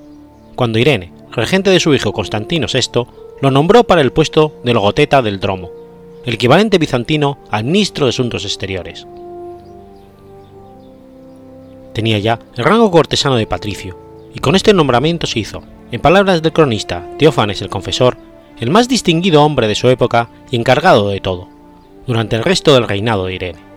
cuando 0.55 0.79
Irene, 0.79 1.13
regente 1.33 1.71
de 1.71 1.81
su 1.81 1.93
hijo 1.93 2.13
Constantino 2.13 2.69
VI, 2.73 3.09
lo 3.41 3.51
nombró 3.51 3.83
para 3.83 4.01
el 4.01 4.13
puesto 4.13 4.61
de 4.63 4.75
logoteta 4.75 5.23
del 5.23 5.41
Dromo, 5.41 5.80
el 6.25 6.35
equivalente 6.35 6.79
bizantino 6.79 7.39
al 7.51 7.65
ministro 7.65 8.07
de 8.07 8.11
Asuntos 8.11 8.45
Exteriores. 8.45 9.07
Tenía 11.95 12.19
ya 12.19 12.39
el 12.57 12.65
rango 12.65 12.91
cortesano 12.91 13.37
de 13.37 13.47
patricio, 13.47 13.99
y 14.35 14.39
con 14.39 14.55
este 14.55 14.73
nombramiento 14.73 15.27
se 15.27 15.41
hizo, 15.41 15.63
en 15.91 16.01
palabras 16.01 16.43
del 16.43 16.53
cronista 16.53 17.07
Teófanes 17.19 17.63
el 17.63 17.69
Confesor, 17.69 18.17
el 18.61 18.71
más 18.71 18.89
distinguido 18.89 19.43
hombre 19.43 19.67
de 19.67 19.75
su 19.75 19.89
época 19.89 20.29
y 20.51 20.57
encargado 20.57 21.09
de 21.09 21.21
todo, 21.21 21.49
durante 22.07 22.37
el 22.37 22.45
resto 22.45 22.75
del 22.75 22.87
reinado 22.87 23.27
de 23.27 23.35
Irene. 23.35 23.70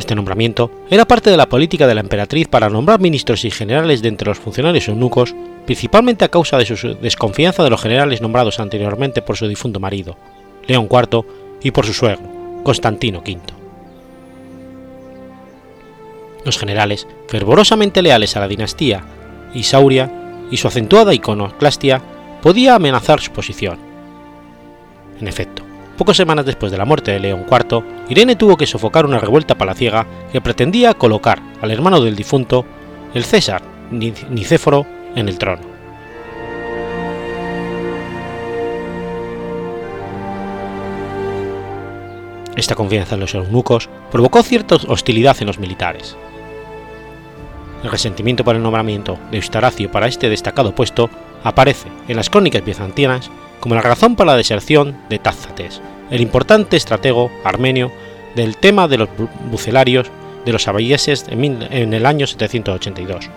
Este 0.00 0.14
nombramiento 0.14 0.70
era 0.88 1.04
parte 1.04 1.28
de 1.28 1.36
la 1.36 1.50
política 1.50 1.86
de 1.86 1.94
la 1.94 2.00
emperatriz 2.00 2.48
para 2.48 2.70
nombrar 2.70 3.00
ministros 3.00 3.44
y 3.44 3.50
generales 3.50 4.00
de 4.00 4.08
entre 4.08 4.28
los 4.28 4.38
funcionarios 4.38 4.88
eunucos, 4.88 5.34
principalmente 5.66 6.24
a 6.24 6.30
causa 6.30 6.56
de 6.56 6.64
su 6.64 6.94
desconfianza 6.94 7.62
de 7.62 7.68
los 7.68 7.82
generales 7.82 8.22
nombrados 8.22 8.60
anteriormente 8.60 9.20
por 9.20 9.36
su 9.36 9.46
difunto 9.46 9.78
marido, 9.78 10.16
León 10.66 10.88
IV, 10.90 11.26
y 11.62 11.70
por 11.70 11.84
su 11.84 11.92
suegro, 11.92 12.22
Constantino 12.62 13.18
V. 13.18 13.40
Los 16.46 16.56
generales, 16.56 17.06
fervorosamente 17.28 18.00
leales 18.00 18.34
a 18.38 18.40
la 18.40 18.48
dinastía 18.48 19.04
Isauria 19.52 20.10
y 20.50 20.56
su 20.56 20.66
acentuada 20.66 21.12
iconoclastia, 21.12 22.00
podía 22.40 22.74
amenazar 22.74 23.20
su 23.20 23.32
posición. 23.32 23.78
En 25.20 25.28
efecto, 25.28 25.62
pocas 26.00 26.16
semanas 26.16 26.46
después 26.46 26.72
de 26.72 26.78
la 26.78 26.86
muerte 26.86 27.10
de 27.10 27.20
León 27.20 27.44
IV, 27.46 27.84
Irene 28.08 28.34
tuvo 28.34 28.56
que 28.56 28.66
sofocar 28.66 29.04
una 29.04 29.18
revuelta 29.18 29.58
palaciega 29.58 30.06
que 30.32 30.40
pretendía 30.40 30.94
colocar 30.94 31.42
al 31.60 31.70
hermano 31.70 32.00
del 32.00 32.16
difunto, 32.16 32.64
el 33.12 33.22
César 33.22 33.60
Nicéforo, 33.90 34.86
en 35.14 35.28
el 35.28 35.36
trono. 35.36 35.60
Esta 42.56 42.74
confianza 42.74 43.16
en 43.16 43.20
los 43.20 43.34
eunucos 43.34 43.90
provocó 44.10 44.42
cierta 44.42 44.76
hostilidad 44.88 45.36
en 45.40 45.48
los 45.48 45.58
militares. 45.58 46.16
El 47.84 47.90
resentimiento 47.90 48.42
por 48.42 48.56
el 48.56 48.62
nombramiento 48.62 49.18
de 49.30 49.36
Eustaracio 49.36 49.90
para 49.90 50.06
este 50.06 50.30
destacado 50.30 50.74
puesto 50.74 51.10
aparece 51.44 51.88
en 52.08 52.16
las 52.16 52.30
crónicas 52.30 52.64
bizantinas 52.64 53.30
como 53.60 53.74
la 53.74 53.82
razón 53.82 54.16
para 54.16 54.32
la 54.32 54.36
deserción 54.36 54.96
de 55.08 55.18
Tázates, 55.18 55.80
el 56.10 56.20
importante 56.20 56.76
estratego 56.76 57.30
armenio 57.44 57.92
del 58.34 58.56
tema 58.56 58.88
de 58.88 58.98
los 58.98 59.08
bucelarios 59.50 60.10
de 60.44 60.52
los 60.52 60.66
abayeses 60.66 61.26
en 61.28 61.94
el 61.94 62.06
año 62.06 62.26
782. 62.26 63.28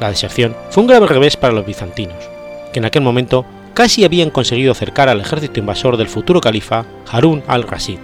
La 0.00 0.08
deserción 0.08 0.56
fue 0.70 0.82
un 0.82 0.86
grave 0.86 1.06
revés 1.06 1.36
para 1.36 1.52
los 1.52 1.66
bizantinos, 1.66 2.24
que 2.72 2.78
en 2.78 2.86
aquel 2.86 3.02
momento 3.02 3.44
casi 3.74 4.04
habían 4.04 4.30
conseguido 4.30 4.72
acercar 4.72 5.10
al 5.10 5.20
ejército 5.20 5.60
invasor 5.60 5.98
del 5.98 6.08
futuro 6.08 6.40
califa 6.40 6.86
Harun 7.10 7.42
al-Rashid. 7.46 7.98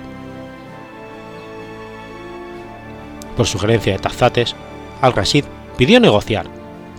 Por 3.35 3.47
sugerencia 3.47 3.95
de 3.95 3.99
Tazates, 3.99 4.55
al-Rashid 5.01 5.45
pidió 5.79 5.99
negociar, 6.01 6.47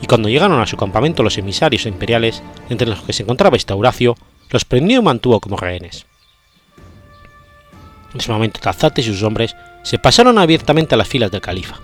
y 0.01 0.07
cuando 0.07 0.29
llegaron 0.29 0.61
a 0.61 0.67
su 0.67 0.77
campamento 0.77 1.23
los 1.23 1.37
emisarios 1.37 1.85
imperiales, 1.85 2.43
entre 2.69 2.87
los 2.87 3.01
que 3.01 3.13
se 3.13 3.23
encontraba 3.23 3.57
Estauracio, 3.57 4.15
los 4.49 4.65
prendió 4.65 4.99
y 4.99 5.03
mantuvo 5.03 5.39
como 5.39 5.57
rehenes. 5.57 6.05
En 8.13 8.19
ese 8.19 8.31
momento 8.31 8.59
Tazates 8.59 9.07
y 9.07 9.11
sus 9.11 9.23
hombres 9.23 9.55
se 9.83 9.99
pasaron 9.99 10.37
abiertamente 10.37 10.95
a 10.95 10.97
las 10.97 11.07
filas 11.07 11.31
del 11.31 11.41
califa. 11.41 11.79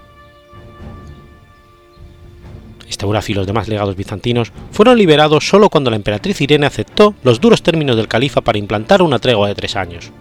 Estauracio 2.87 3.33
y 3.33 3.35
los 3.35 3.47
demás 3.47 3.67
legados 3.67 3.95
bizantinos 3.95 4.51
fueron 4.71 4.97
liberados 4.97 5.47
solo 5.47 5.69
cuando 5.69 5.89
la 5.89 5.95
emperatriz 5.95 6.39
Irene 6.41 6.65
aceptó 6.65 7.15
los 7.23 7.41
duros 7.41 7.63
términos 7.63 7.95
del 7.95 8.07
califa 8.07 8.41
para 8.41 8.59
implantar 8.59 9.01
una 9.01 9.19
tregua 9.19 9.47
de 9.47 9.55
tres 9.55 9.75
años, 9.75 10.11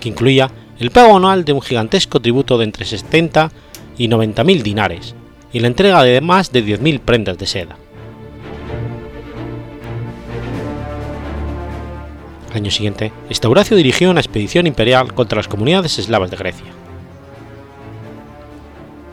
que 0.00 0.10
incluía 0.10 0.50
el 0.78 0.90
pago 0.90 1.16
anual 1.16 1.44
de 1.44 1.52
un 1.52 1.62
gigantesco 1.62 2.20
tributo 2.20 2.58
de 2.58 2.64
entre 2.64 2.84
70 2.84 3.50
y 3.96 4.08
90.000 4.08 4.62
dinares, 4.62 5.14
y 5.52 5.60
la 5.60 5.68
entrega 5.68 6.02
de 6.02 6.20
más 6.20 6.52
de 6.52 6.64
10.000 6.64 7.00
prendas 7.00 7.38
de 7.38 7.46
seda. 7.46 7.76
Al 12.50 12.56
año 12.56 12.70
siguiente, 12.70 13.12
Estauracio 13.28 13.76
dirigió 13.76 14.10
una 14.10 14.20
expedición 14.20 14.66
imperial 14.66 15.12
contra 15.12 15.36
las 15.36 15.48
comunidades 15.48 15.98
eslavas 15.98 16.30
de 16.30 16.36
Grecia. 16.36 16.66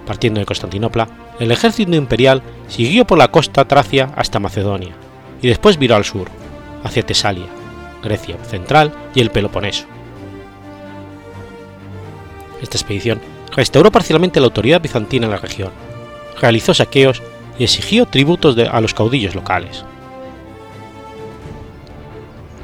Partiendo 0.06 0.40
de 0.40 0.46
Constantinopla, 0.46 1.08
el 1.40 1.52
ejército 1.52 1.96
imperial 1.96 2.42
siguió 2.68 3.06
por 3.06 3.18
la 3.18 3.30
costa 3.30 3.66
tracia 3.66 4.12
hasta 4.16 4.40
Macedonia 4.40 4.96
y 5.42 5.48
después 5.48 5.78
viró 5.78 5.96
al 5.96 6.06
sur, 6.06 6.30
hacia 6.84 7.06
Tesalia, 7.06 7.48
Grecia 8.04 8.38
central 8.46 8.94
y 9.14 9.22
el 9.22 9.32
Peloponeso. 9.32 9.86
Esta 12.62 12.78
expedición 12.78 13.20
restauró 13.56 13.92
parcialmente 13.92 14.40
la 14.40 14.46
autoridad 14.46 14.82
bizantina 14.82 15.26
en 15.26 15.32
la 15.32 15.38
región, 15.38 15.72
realizó 16.40 16.74
saqueos 16.74 17.22
y 17.58 17.64
exigió 17.64 18.06
tributos 18.06 18.58
a 18.58 18.82
los 18.82 18.94
caudillos 18.94 19.36
locales. 19.36 19.86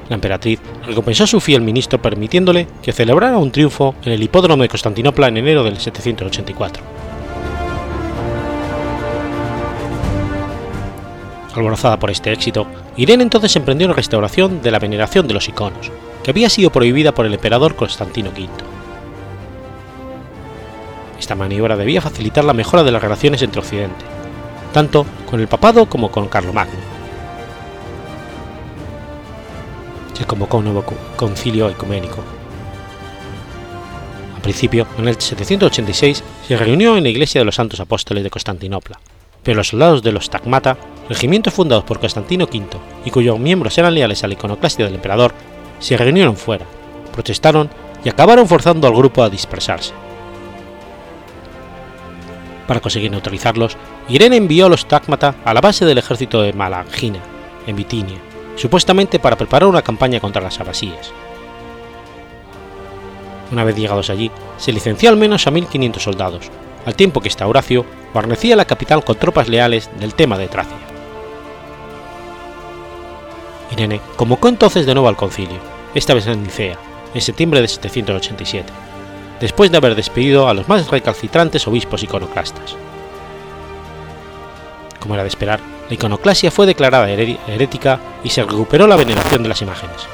La 0.09 0.15
emperatriz 0.15 0.59
recompensó 0.85 1.23
a 1.23 1.27
su 1.27 1.39
fiel 1.39 1.61
ministro 1.61 2.01
permitiéndole 2.01 2.67
que 2.81 2.91
celebrara 2.91 3.37
un 3.37 3.49
triunfo 3.49 3.95
en 4.03 4.11
el 4.11 4.21
hipódromo 4.21 4.61
de 4.61 4.67
Constantinopla 4.67 5.29
en 5.29 5.37
enero 5.37 5.63
del 5.63 5.79
784. 5.79 6.83
Alborozada 11.55 11.97
por 11.97 12.11
este 12.11 12.31
éxito, 12.31 12.67
Irene 12.97 13.23
entonces 13.23 13.55
emprendió 13.55 13.87
la 13.87 13.93
restauración 13.93 14.61
de 14.61 14.71
la 14.71 14.79
veneración 14.79 15.27
de 15.27 15.33
los 15.33 15.47
iconos, 15.47 15.91
que 16.23 16.31
había 16.31 16.49
sido 16.49 16.71
prohibida 16.71 17.13
por 17.13 17.25
el 17.25 17.33
emperador 17.33 17.75
Constantino 17.75 18.31
V. 18.31 18.70
Esta 21.31 21.45
maniobra 21.45 21.77
debía 21.77 22.01
facilitar 22.01 22.43
la 22.43 22.51
mejora 22.51 22.83
de 22.83 22.91
las 22.91 23.01
relaciones 23.01 23.41
entre 23.41 23.61
Occidente, 23.61 24.03
tanto 24.73 25.05
con 25.29 25.39
el 25.39 25.47
papado 25.47 25.85
como 25.85 26.11
con 26.11 26.27
Carlomagno. 26.27 26.77
Se 30.11 30.25
convocó 30.25 30.57
un 30.57 30.65
nuevo 30.65 30.83
concilio 31.15 31.69
ecuménico. 31.69 32.21
Al 34.35 34.41
principio, 34.41 34.85
en 34.97 35.07
el 35.07 35.21
786, 35.21 36.21
se 36.49 36.57
reunió 36.57 36.97
en 36.97 37.03
la 37.03 37.09
iglesia 37.09 37.39
de 37.39 37.45
los 37.45 37.55
Santos 37.55 37.79
Apóstoles 37.79 38.25
de 38.25 38.29
Constantinopla, 38.29 38.99
pero 39.41 39.55
los 39.55 39.69
soldados 39.69 40.03
de 40.03 40.11
los 40.11 40.29
Tagmata, 40.29 40.75
regimientos 41.07 41.53
fundados 41.53 41.85
por 41.85 42.01
Constantino 42.01 42.43
V 42.43 42.77
y 43.05 43.09
cuyos 43.09 43.39
miembros 43.39 43.77
eran 43.77 43.95
leales 43.95 44.21
a 44.25 44.27
la 44.27 44.33
iconoclastia 44.33 44.83
del 44.83 44.95
emperador, 44.95 45.33
se 45.79 45.95
reunieron 45.95 46.35
fuera, 46.35 46.65
protestaron 47.13 47.69
y 48.03 48.09
acabaron 48.09 48.49
forzando 48.49 48.85
al 48.85 48.97
grupo 48.97 49.23
a 49.23 49.29
dispersarse. 49.29 49.93
Para 52.67 52.79
conseguir 52.79 53.11
neutralizarlos, 53.11 53.77
Irene 54.07 54.37
envió 54.37 54.67
a 54.67 54.69
los 54.69 54.87
Tagmata 54.87 55.35
a 55.43 55.53
la 55.53 55.61
base 55.61 55.85
del 55.85 55.97
ejército 55.97 56.41
de 56.41 56.53
Malangina, 56.53 57.19
en 57.67 57.75
Bitinia, 57.75 58.17
supuestamente 58.55 59.19
para 59.19 59.37
preparar 59.37 59.67
una 59.67 59.81
campaña 59.81 60.19
contra 60.19 60.41
las 60.41 60.59
abasíes. 60.59 61.11
Una 63.51 63.63
vez 63.63 63.75
llegados 63.75 64.09
allí, 64.09 64.31
se 64.57 64.71
licenció 64.71 65.09
al 65.09 65.17
menos 65.17 65.45
a 65.45 65.51
1.500 65.51 65.99
soldados, 65.99 66.49
al 66.85 66.95
tiempo 66.95 67.19
que 67.19 67.27
Estauracio 67.27 67.85
guarnecía 68.13 68.55
la 68.55 68.65
capital 68.65 69.03
con 69.03 69.17
tropas 69.17 69.49
leales 69.49 69.89
del 69.99 70.13
tema 70.13 70.37
de 70.37 70.47
Tracia. 70.47 70.77
Irene 73.71 74.01
convocó 74.15 74.47
entonces 74.47 74.85
de 74.85 74.93
nuevo 74.93 75.09
al 75.09 75.15
concilio, 75.15 75.59
esta 75.95 76.13
vez 76.13 76.27
en 76.27 76.43
Nicea, 76.43 76.77
en 77.13 77.21
septiembre 77.21 77.61
de 77.61 77.67
787, 77.67 78.71
después 79.41 79.71
de 79.71 79.77
haber 79.77 79.95
despedido 79.95 80.47
a 80.47 80.53
los 80.53 80.69
más 80.69 80.89
recalcitrantes 80.89 81.67
obispos 81.67 82.03
iconoclastas. 82.03 82.75
Como 84.99 85.15
era 85.15 85.23
de 85.23 85.29
esperar, 85.29 85.59
la 85.89 85.95
iconoclasia 85.95 86.51
fue 86.51 86.67
declarada 86.67 87.09
herética 87.09 87.99
y 88.23 88.29
se 88.29 88.43
recuperó 88.43 88.85
la 88.87 88.95
veneración 88.95 89.41
de 89.41 89.49
las 89.49 89.61
imágenes. 89.61 90.07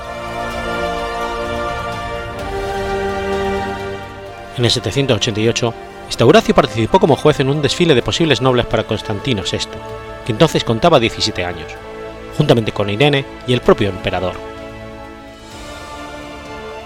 En 4.57 4.65
el 4.65 4.71
788, 4.71 5.73
Estauracio 6.09 6.55
participó 6.55 6.99
como 6.99 7.17
juez 7.17 7.41
en 7.41 7.49
un 7.49 7.61
desfile 7.61 7.93
de 7.93 8.01
posibles 8.01 8.41
nobles 8.41 8.65
para 8.65 8.85
Constantino 8.85 9.43
VI, 9.43 9.67
que 10.25 10.31
entonces 10.31 10.63
contaba 10.63 11.01
17 11.01 11.43
años, 11.43 11.67
juntamente 12.37 12.71
con 12.71 12.89
Irene 12.89 13.25
y 13.45 13.53
el 13.53 13.61
propio 13.61 13.89
emperador. 13.89 14.33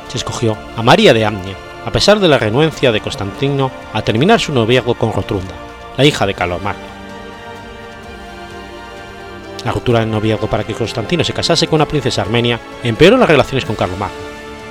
Se 0.10 0.18
escogió 0.18 0.58
a 0.76 0.82
María 0.82 1.14
de 1.14 1.24
Amnia, 1.24 1.56
a 1.86 1.92
pesar 1.92 2.20
de 2.20 2.28
la 2.28 2.38
renuencia 2.38 2.92
de 2.92 3.02
Constantino 3.02 3.72
a 3.94 4.02
terminar 4.02 4.40
su 4.40 4.54
noviazgo 4.54 4.94
con 4.96 5.14
Rotrunda, 5.14 5.54
la 5.98 6.06
hija 6.06 6.26
de 6.26 6.34
Carlomagno. 6.34 6.92
La 9.66 9.72
ruptura 9.72 10.00
del 10.00 10.12
noviazgo 10.12 10.48
para 10.48 10.64
que 10.64 10.74
Constantino 10.74 11.24
se 11.24 11.34
casase 11.34 11.68
con 11.68 11.78
una 11.78 11.88
princesa 11.88 12.22
armenia 12.22 12.60
empeoró 12.84 13.18
las 13.18 13.30
relaciones 13.30 13.66
con 13.66 13.76
Carlomagno, 13.76 14.16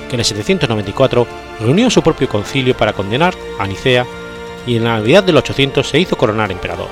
que 0.09 0.15
en 0.15 0.19
el 0.19 0.25
794 0.25 1.27
reunió 1.59 1.89
su 1.89 2.01
propio 2.01 2.27
concilio 2.29 2.75
para 2.75 2.93
condenar 2.93 3.33
a 3.59 3.67
Nicea 3.67 4.05
y 4.65 4.77
en 4.77 4.83
la 4.83 4.97
Navidad 4.97 5.23
del 5.23 5.37
800 5.37 5.87
se 5.87 5.99
hizo 5.99 6.17
coronar 6.17 6.51
emperador. 6.51 6.89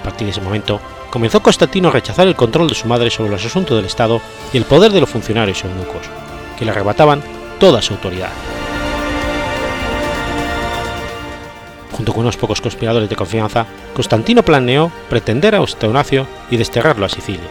A 0.00 0.02
partir 0.02 0.26
de 0.26 0.30
ese 0.30 0.40
momento, 0.40 0.80
comenzó 1.10 1.42
Constantino 1.42 1.88
a 1.88 1.92
rechazar 1.92 2.26
el 2.26 2.36
control 2.36 2.68
de 2.68 2.74
su 2.74 2.86
madre 2.86 3.10
sobre 3.10 3.30
los 3.30 3.44
asuntos 3.44 3.76
del 3.76 3.86
Estado 3.86 4.20
y 4.52 4.56
el 4.56 4.64
poder 4.64 4.92
de 4.92 5.00
los 5.00 5.10
funcionarios 5.10 5.64
eunucos, 5.64 6.02
que 6.58 6.64
le 6.64 6.70
arrebataban 6.70 7.22
toda 7.58 7.82
su 7.82 7.94
autoridad. 7.94 8.30
Junto 11.92 12.12
con 12.12 12.22
unos 12.22 12.36
pocos 12.36 12.60
conspiradores 12.60 13.08
de 13.08 13.16
confianza, 13.16 13.66
Constantino 13.94 14.42
planeó 14.42 14.92
pretender 15.08 15.54
a 15.54 15.58
Eustaquio 15.58 16.26
y 16.50 16.56
desterrarlo 16.56 17.06
a 17.06 17.08
Sicilia, 17.08 17.48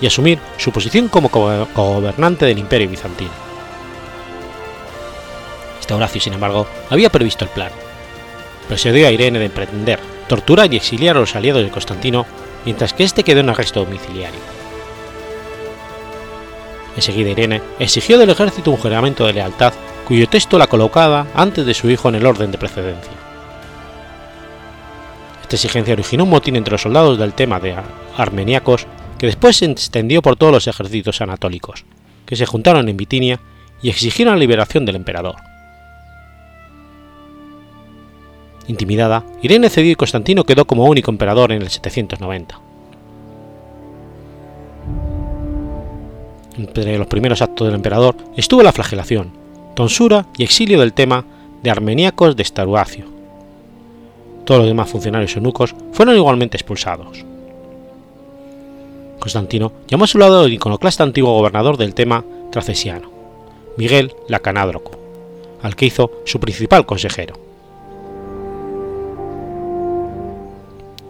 y 0.00 0.06
asumir 0.06 0.38
su 0.56 0.72
posición 0.72 1.08
como 1.08 1.28
gobernante 1.28 2.46
del 2.46 2.58
imperio 2.58 2.88
bizantino. 2.88 3.48
Horacio, 5.94 6.20
sin 6.20 6.34
embargo, 6.34 6.66
había 6.90 7.10
previsto 7.10 7.44
el 7.44 7.50
plan. 7.50 7.70
Persuadió 8.68 9.06
a 9.06 9.10
Irene 9.10 9.38
de 9.38 9.46
emprender, 9.46 9.98
torturar 10.28 10.72
y 10.72 10.76
exiliar 10.76 11.16
a 11.16 11.20
los 11.20 11.34
aliados 11.34 11.62
de 11.62 11.70
Constantino, 11.70 12.26
mientras 12.64 12.92
que 12.92 13.04
éste 13.04 13.24
quedó 13.24 13.40
en 13.40 13.48
arresto 13.48 13.84
domiciliario. 13.84 14.57
Enseguida 16.98 17.30
Irene 17.30 17.62
exigió 17.78 18.18
del 18.18 18.30
ejército 18.30 18.72
un 18.72 18.76
juramento 18.76 19.24
de 19.24 19.32
lealtad 19.32 19.72
cuyo 20.04 20.28
texto 20.28 20.58
la 20.58 20.66
colocaba 20.66 21.28
antes 21.32 21.64
de 21.64 21.72
su 21.72 21.88
hijo 21.88 22.08
en 22.08 22.16
el 22.16 22.26
orden 22.26 22.50
de 22.50 22.58
precedencia. 22.58 23.12
Esta 25.42 25.54
exigencia 25.54 25.94
originó 25.94 26.24
un 26.24 26.30
motín 26.30 26.56
entre 26.56 26.72
los 26.72 26.82
soldados 26.82 27.16
del 27.16 27.34
tema 27.34 27.60
de 27.60 27.76
armeniacos 28.16 28.88
que 29.16 29.26
después 29.26 29.58
se 29.58 29.66
extendió 29.66 30.22
por 30.22 30.34
todos 30.34 30.52
los 30.52 30.66
ejércitos 30.66 31.20
anatólicos, 31.20 31.84
que 32.26 32.34
se 32.34 32.46
juntaron 32.46 32.88
en 32.88 32.96
Bitinia 32.96 33.38
y 33.80 33.90
exigieron 33.90 34.34
la 34.34 34.40
liberación 34.40 34.84
del 34.84 34.96
emperador. 34.96 35.36
Intimidada, 38.66 39.24
Irene 39.40 39.70
cedió 39.70 39.92
y 39.92 39.94
Constantino 39.94 40.42
quedó 40.42 40.66
como 40.66 40.86
único 40.86 41.12
emperador 41.12 41.52
en 41.52 41.62
el 41.62 41.70
790. 41.70 42.67
Entre 46.58 46.98
los 46.98 47.06
primeros 47.06 47.40
actos 47.40 47.68
del 47.68 47.76
emperador 47.76 48.16
estuvo 48.36 48.64
la 48.64 48.72
flagelación, 48.72 49.30
tonsura 49.76 50.26
y 50.36 50.42
exilio 50.42 50.80
del 50.80 50.92
tema 50.92 51.24
de 51.62 51.70
armeniacos 51.70 52.34
de 52.34 52.44
Staruacio. 52.44 53.04
Todos 54.44 54.60
los 54.60 54.68
demás 54.68 54.90
funcionarios 54.90 55.36
eunucos 55.36 55.74
fueron 55.92 56.16
igualmente 56.16 56.56
expulsados. 56.56 57.24
Constantino 59.20 59.72
llamó 59.86 60.04
a 60.04 60.08
su 60.08 60.18
lado 60.18 60.44
el 60.44 60.52
iconoclasta 60.52 61.04
antiguo 61.04 61.32
gobernador 61.32 61.76
del 61.76 61.94
tema 61.94 62.24
tracesiano, 62.50 63.10
Miguel 63.76 64.12
Lacanádroco, 64.26 64.92
al 65.62 65.76
que 65.76 65.86
hizo 65.86 66.10
su 66.24 66.40
principal 66.40 66.86
consejero. 66.86 67.36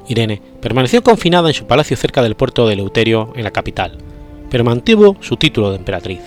Irene 0.09 0.43
permaneció 0.61 1.03
confinada 1.03 1.49
en 1.49 1.55
su 1.55 1.67
palacio 1.67 1.97
cerca 1.97 2.23
del 2.23 2.35
puerto 2.35 2.67
de 2.67 2.75
Eleuterio 2.75 3.33
en 3.35 3.45
la 3.45 3.51
capital, 3.51 3.99
pero 4.51 4.65
mantuvo 4.65 5.17
su 5.21 5.37
título 5.37 5.71
de 5.71 5.77
emperatriz. 5.77 6.21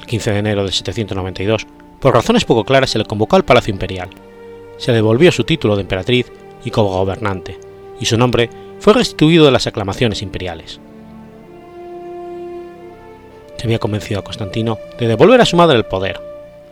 El 0.00 0.06
15 0.06 0.32
de 0.32 0.38
enero 0.38 0.64
de 0.64 0.72
792, 0.72 1.66
por 2.00 2.14
razones 2.14 2.44
poco 2.44 2.64
claras, 2.64 2.90
se 2.90 2.98
le 2.98 3.04
convocó 3.04 3.36
al 3.36 3.44
Palacio 3.44 3.72
Imperial. 3.72 4.10
Se 4.76 4.92
devolvió 4.92 5.32
su 5.32 5.44
título 5.44 5.76
de 5.76 5.82
emperatriz 5.82 6.30
y 6.64 6.70
como 6.70 6.90
gobernante, 6.90 7.58
y 8.00 8.04
su 8.04 8.18
nombre 8.18 8.50
fue 8.80 8.92
restituido 8.92 9.46
de 9.46 9.52
las 9.52 9.66
aclamaciones 9.66 10.20
imperiales. 10.20 10.80
Se 13.56 13.66
había 13.66 13.78
convencido 13.78 14.20
a 14.20 14.24
Constantino 14.24 14.78
de 14.98 15.08
devolver 15.08 15.40
a 15.40 15.46
su 15.46 15.56
madre 15.56 15.78
el 15.78 15.86
poder, 15.86 16.20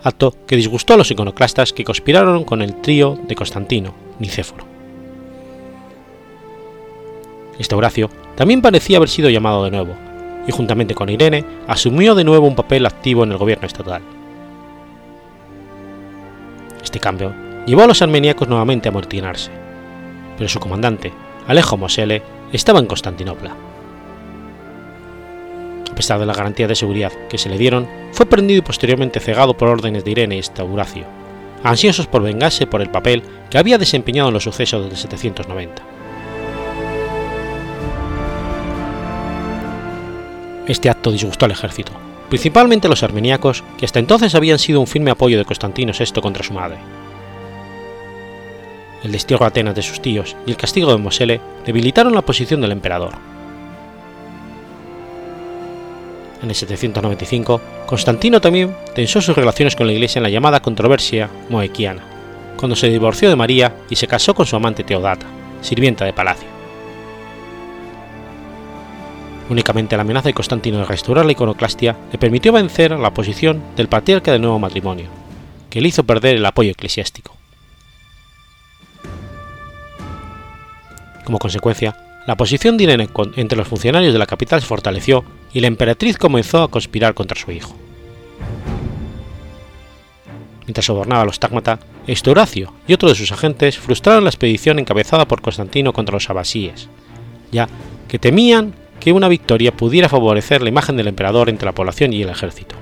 acto 0.03 0.35
que 0.47 0.57
disgustó 0.57 0.95
a 0.95 0.97
los 0.99 1.11
iconoclastas 1.11 1.73
que 1.73 1.85
conspiraron 1.85 2.45
con 2.45 2.61
el 2.61 2.83
trío 2.83 3.19
de 3.27 3.35
Constantino, 3.35 3.95
Nicéforo. 4.19 4.72
Este 7.63 7.77
Horacio 7.77 8.11
también 8.35 8.61
parecía 8.61 8.97
haber 8.97 9.09
sido 9.09 9.31
llamado 9.31 9.63
de 9.63 9.71
nuevo, 9.71 9.95
y 10.49 10.51
juntamente 10.51 10.97
con 10.97 11.09
Irene 11.09 11.45
asumió 11.69 12.17
de 12.17 12.25
nuevo 12.25 12.49
un 12.49 12.57
papel 12.57 12.85
activo 12.85 13.23
en 13.23 13.31
el 13.31 13.39
gobierno 13.39 13.69
estatal. 13.69 14.03
Este 16.83 16.99
cambio 16.99 17.33
llevó 17.65 17.85
a 17.85 17.87
los 17.87 18.03
armeniacos 18.03 18.49
nuevamente 18.49 18.89
a 18.89 18.91
amotinarse, 18.91 19.53
pero 20.37 20.49
su 20.49 20.59
comandante, 20.59 21.13
Alejo 21.47 21.77
Mosele, 21.77 22.25
estaba 22.53 22.81
en 22.81 22.87
Constantinopla. 22.87 23.55
A 25.89 25.95
pesar 25.95 26.19
de 26.19 26.27
la 26.27 26.35
garantía 26.35 26.67
de 26.67 26.75
seguridad 26.75 27.13
que 27.29 27.39
se 27.39 27.49
le 27.49 27.59
dieron, 27.59 27.87
fue 28.11 28.27
prendido 28.27 28.59
y 28.59 28.63
posteriormente 28.63 29.21
cegado 29.21 29.57
por 29.57 29.69
órdenes 29.69 30.05
de 30.05 30.11
Irene 30.11 30.35
y 30.35 30.41
Estauracio, 30.41 31.05
ansiosos 31.63 32.09
por 32.09 32.23
vengarse 32.23 32.67
por 32.67 32.83
el 32.83 32.91
papel 32.91 33.23
que 33.51 33.59
había 33.59 33.79
desempeñado 33.79 34.31
en 34.31 34.35
los 34.35 34.43
sucesos 34.43 34.85
del 34.85 34.97
790. 34.97 35.92
Este 40.67 40.89
acto 40.91 41.11
disgustó 41.11 41.45
al 41.45 41.51
ejército, 41.51 41.93
principalmente 42.29 42.87
a 42.87 42.91
los 42.91 43.03
armeniacos, 43.03 43.65
que 43.79 43.85
hasta 43.85 43.99
entonces 43.99 44.35
habían 44.35 44.59
sido 44.59 44.81
un 44.81 44.87
firme 44.87 45.11
apoyo 45.11 45.39
de 45.39 45.45
Constantino 45.45 45.93
VI 45.99 46.21
contra 46.21 46.45
su 46.45 46.53
madre. 46.53 46.79
El 49.03 49.13
destierro 49.13 49.45
a 49.45 49.49
Atenas 49.49 49.75
de 49.75 49.83
sus 49.83 50.01
tíos 50.01 50.37
y 50.47 50.51
el 50.51 50.57
castigo 50.57 50.93
de 50.93 50.99
Mosele 50.99 51.41
debilitaron 51.67 52.15
la 52.15 52.23
posición 52.23 52.61
del 52.61 52.73
emperador, 52.73 53.15
en 56.43 56.49
el 56.49 56.57
795, 56.57 57.61
Constantino 57.87 58.41
también 58.41 58.75
tensó 58.97 59.21
sus 59.21 59.37
relaciones 59.37 59.77
con 59.77 59.87
la 59.87 59.93
Iglesia 59.93 60.19
en 60.19 60.25
la 60.25 60.29
llamada 60.29 60.61
controversia 60.61 61.31
moequiana, 61.49 62.03
cuando 62.57 62.75
se 62.75 62.89
divorció 62.89 63.29
de 63.29 63.37
María 63.37 63.77
y 63.89 63.95
se 63.95 64.09
casó 64.09 64.35
con 64.35 64.45
su 64.45 64.57
amante 64.57 64.83
Teodata, 64.83 65.27
sirvienta 65.61 66.05
de 66.05 66.13
palacio. 66.13 66.49
Únicamente 69.49 69.97
la 69.97 70.03
amenaza 70.03 70.29
de 70.29 70.35
Constantino 70.35 70.79
de 70.79 70.85
restaurar 70.85 71.27
la 71.27 71.33
iconoclastia 71.33 71.97
le 72.11 72.19
permitió 72.19 72.53
vencer 72.53 72.93
a 72.93 72.99
la 72.99 73.09
oposición 73.09 73.63
del 73.77 73.89
patriarca 73.89 74.33
del 74.33 74.41
nuevo 74.41 74.59
matrimonio, 74.59 75.09
que 75.69 75.81
le 75.81 75.89
hizo 75.89 76.05
perder 76.05 76.37
el 76.37 76.47
apoyo 76.47 76.71
eclesiástico. 76.71 77.37
Como 81.25 81.39
consecuencia, 81.39 81.97
la 82.27 82.37
posición 82.37 82.77
de 82.77 82.85
Irene 82.85 83.09
entre 83.37 83.59
los 83.59 83.69
funcionarios 83.69 84.13
de 84.13 84.19
la 84.19 84.27
capital 84.27 84.61
se 84.61 84.67
fortaleció 84.67 85.25
y 85.53 85.61
la 85.61 85.67
emperatriz 85.67 86.19
comenzó 86.19 86.63
a 86.63 86.71
conspirar 86.71 87.15
contra 87.15 87.39
su 87.39 87.51
hijo. 87.51 87.75
Mientras 90.67 90.87
sobornaba 90.87 91.23
a 91.23 91.25
los 91.25 91.41
Tágmata, 91.41 91.81
Horacio 92.27 92.73
y 92.87 92.95
otro 92.95 93.09
de 93.09 93.15
sus 93.15 93.33
agentes 93.33 93.79
frustraron 93.79 94.25
la 94.25 94.31
expedición 94.31 94.79
encabezada 94.79 95.27
por 95.27 95.43
Constantino 95.43 95.93
contra 95.93 96.15
los 96.15 96.31
abasíes, 96.31 96.89
ya 97.51 97.69
que 98.09 98.19
temían 98.19 98.75
que 99.03 99.13
una 99.13 99.27
victoria 99.27 99.73
pudiera 99.73 100.09
favorecer 100.09 100.63
la 100.63 100.69
imagen 100.69 100.97
del 100.97 101.09
emperador 101.09 101.49
entre 101.49 101.67
la 101.67 101.73
población 101.73 102.13
y 102.13 102.23
el 102.23 102.29
ejército. 102.29 102.77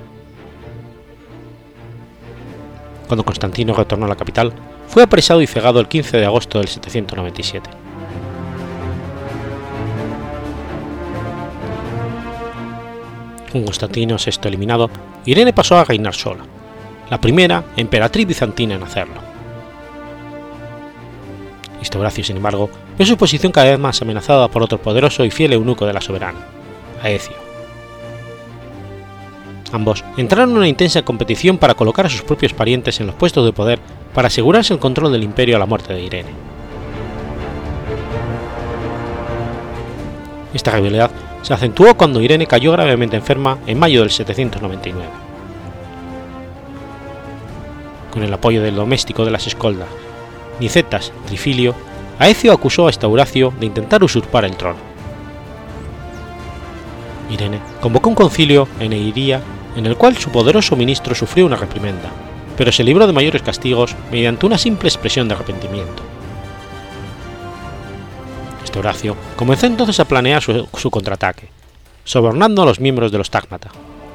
Cuando 3.07 3.25
Constantino 3.25 3.73
retornó 3.73 4.05
a 4.05 4.11
la 4.11 4.17
capital, 4.17 4.53
fue 4.87 5.03
apresado 5.03 5.41
y 5.41 5.47
cegado 5.47 5.81
el 5.81 5.89
15 5.89 6.19
de 6.19 6.27
agosto 6.27 6.59
del 6.59 6.69
797. 6.69 7.71
Con 13.51 13.65
Constantino 13.65 14.17
VI 14.23 14.47
eliminado, 14.47 14.91
Irene 15.25 15.55
pasó 15.55 15.79
a 15.79 15.85
reinar 15.85 16.15
sola, 16.15 16.45
la 17.09 17.19
primera 17.19 17.65
emperatriz 17.79 18.27
bizantina 18.27 18.75
en 18.75 18.83
hacerlo. 18.83 19.30
Horacio, 21.99 22.23
sin 22.23 22.37
embargo, 22.37 22.71
ve 22.99 23.05
su 23.05 23.17
posición 23.17 23.53
cada 23.53 23.71
vez 23.71 23.79
más 23.79 24.01
amenazada 24.01 24.49
por 24.49 24.63
otro 24.63 24.79
poderoso 24.79 25.25
y 25.25 25.31
fiel 25.31 25.53
eunuco 25.53 25.87
de 25.87 25.93
la 25.93 26.01
soberana, 26.01 26.39
Aecio. 27.03 27.37
Ambos 29.73 30.05
entraron 30.17 30.51
en 30.51 30.57
una 30.59 30.69
intensa 30.69 31.03
competición 31.03 31.59
para 31.59 31.75
colocar 31.75 32.07
a 32.07 32.11
sus 32.11 32.23
propios 32.23 32.53
parientes 32.53 33.01
en 33.01 33.07
los 33.07 33.15
puestos 33.15 33.45
de 33.45 33.53
poder 33.53 33.79
para 34.15 34.29
asegurarse 34.29 34.73
el 34.73 34.81
control 34.81 35.13
del 35.13 35.23
imperio 35.23 35.57
a 35.57 35.59
la 35.59 35.67
muerte 35.67 35.93
de 35.93 36.03
Irene. 36.03 36.31
Esta 40.53 40.73
rivalidad 40.73 41.11
se 41.43 41.55
acentuó 41.55 41.95
cuando 41.97 42.21
Irene 42.21 42.47
cayó 42.47 42.73
gravemente 42.73 43.17
enferma 43.17 43.59
en 43.67 43.79
mayo 43.79 44.01
del 44.01 44.11
799. 44.11 45.09
Con 48.11 48.25
el 48.25 48.35
apoyo 48.35 48.61
del 48.61 48.75
doméstico 48.75 49.25
de 49.25 49.31
las 49.31 49.47
escoldas, 49.47 49.89
Nicetas 50.61 51.13
Trifilio, 51.27 51.75
Aecio 52.19 52.53
acusó 52.53 52.87
a 52.87 52.91
Estauracio 52.91 53.53
de 53.59 53.67
intentar 53.67 54.05
usurpar 54.05 54.45
el 54.45 54.57
trono. 54.57 54.79
Irene 57.31 57.61
convocó 57.81 58.11
un 58.11 58.15
concilio 58.15 58.69
en 58.79 58.93
Eiria 58.93 59.41
en 59.77 59.87
el 59.87 59.97
cual 59.97 60.17
su 60.17 60.31
poderoso 60.31 60.77
ministro 60.77 61.15
sufrió 61.15 61.47
una 61.47 61.57
reprimenda, 61.57 62.11
pero 62.57 62.73
se 62.73 62.85
libró 62.85 63.07
de 63.07 63.13
mayores 63.13 63.43
castigos 63.43 63.97
mediante 64.11 64.47
una 64.47 64.59
simple 64.59 64.89
expresión 64.89 65.29
de 65.29 65.35
arrepentimiento. 65.35 66.03
Horacio 68.79 69.17
comenzó 69.37 69.67
entonces 69.67 69.99
a 70.01 70.05
planear 70.05 70.43
su, 70.43 70.91
contraataque, 70.91 71.49
sobornando 72.05 72.63
a 72.63 72.67
los 72.67 72.81
miembros 72.81 73.13
de 73.13 73.19
los 73.19 73.31
Tágmata, 73.31 73.71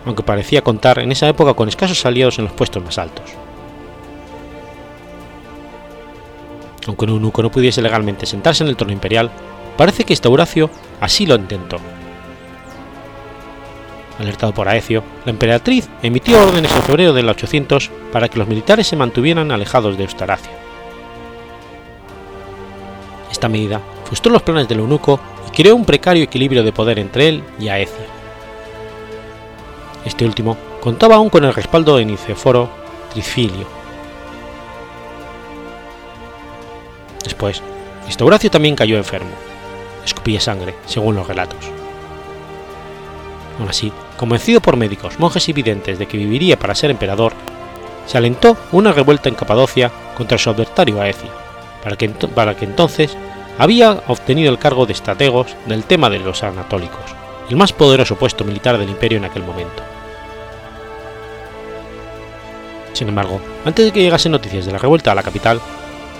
aunque 0.06 0.24
parecía 0.24 0.64
contar 0.64 1.00
en 1.00 1.12
esa 1.12 1.28
época 1.28 1.54
con 1.54 1.68
escasos 1.68 2.06
aliados 2.06 2.40
en 2.40 2.46
los 2.46 2.54
puestos 2.54 2.84
más 2.84 2.98
altos. 2.98 3.26
Aunque 6.88 7.06
un 7.06 7.12
eunuco 7.12 7.42
no 7.42 7.52
pudiese 7.52 7.82
legalmente 7.82 8.26
sentarse 8.26 8.64
en 8.64 8.70
el 8.70 8.76
trono 8.76 8.94
imperial, 8.94 9.32
parece 9.78 10.04
que 10.04 10.14
este 10.14 10.28
Horacio 10.28 10.70
así 11.02 11.26
lo 11.26 11.36
intentó. 11.36 11.78
Alertado 14.20 14.54
por 14.54 14.70
Aecio, 14.70 15.04
la 15.26 15.32
emperatriz 15.32 15.90
emitió 16.02 16.42
órdenes 16.42 16.72
en 16.72 16.82
febrero 16.84 17.14
del 17.14 17.28
800 17.28 17.92
para 18.14 18.30
que 18.30 18.40
los 18.40 18.48
militares 18.48 18.88
se 18.88 18.96
mantuvieran 18.96 19.52
alejados 19.52 19.98
de 19.98 20.04
Eustaracio. 20.04 20.52
Esta 23.30 23.50
medida 23.50 23.82
frustró 24.06 24.32
los 24.32 24.44
planes 24.44 24.70
del 24.70 24.80
eunuco 24.80 25.20
y 25.48 25.52
creó 25.52 25.76
un 25.76 25.84
precario 25.84 26.24
equilibrio 26.24 26.64
de 26.64 26.72
poder 26.72 27.00
entre 27.00 27.28
él 27.28 27.44
y 27.60 27.68
Aecio. 27.68 28.06
Este 30.06 30.24
último 30.24 30.56
contaba 30.80 31.16
aún 31.16 31.30
con 31.30 31.44
el 31.44 31.54
respaldo 31.54 31.98
de 31.98 32.06
Niceforo 32.06 32.70
Trifilio. 33.12 33.85
Después, 37.36 37.62
Estauracio 38.08 38.50
también 38.50 38.78
cayó 38.78 38.96
enfermo. 38.96 39.32
Escupía 40.06 40.40
sangre, 40.40 40.74
según 40.86 41.16
los 41.16 41.28
relatos. 41.28 41.66
Aún 43.60 43.68
así, 43.68 43.92
convencido 44.16 44.62
por 44.62 44.78
médicos, 44.78 45.20
monjes 45.20 45.50
y 45.50 45.54
videntes 45.54 46.00
de 46.00 46.06
que 46.06 46.18
viviría 46.18 46.58
para 46.58 46.76
ser 46.76 46.92
emperador, 46.92 47.34
se 48.06 48.18
alentó 48.18 48.56
una 48.72 48.94
revuelta 48.94 49.28
en 49.28 49.36
Capadocia 49.36 49.92
contra 50.16 50.38
su 50.38 50.50
adversario 50.50 51.02
Aecio, 51.02 51.30
para 51.84 51.98
que, 51.98 52.08
para 52.08 52.56
que 52.56 52.64
entonces 52.64 53.18
había 53.60 54.02
obtenido 54.08 54.50
el 54.50 54.58
cargo 54.58 54.86
de 54.86 54.94
estrategos 54.94 55.58
del 55.66 55.84
tema 55.84 56.10
de 56.10 56.20
los 56.20 56.42
anatólicos, 56.42 57.04
el 57.50 57.58
más 57.58 57.74
poderoso 57.74 58.16
puesto 58.16 58.46
militar 58.46 58.78
del 58.78 58.90
imperio 58.90 59.18
en 59.18 59.26
aquel 59.26 59.44
momento. 59.44 59.84
Sin 62.94 63.10
embargo, 63.10 63.42
antes 63.66 63.84
de 63.84 63.92
que 63.92 64.04
llegasen 64.04 64.32
noticias 64.32 64.66
de 64.66 64.72
la 64.72 64.78
revuelta 64.78 65.12
a 65.12 65.16
la 65.16 65.24
capital, 65.24 65.60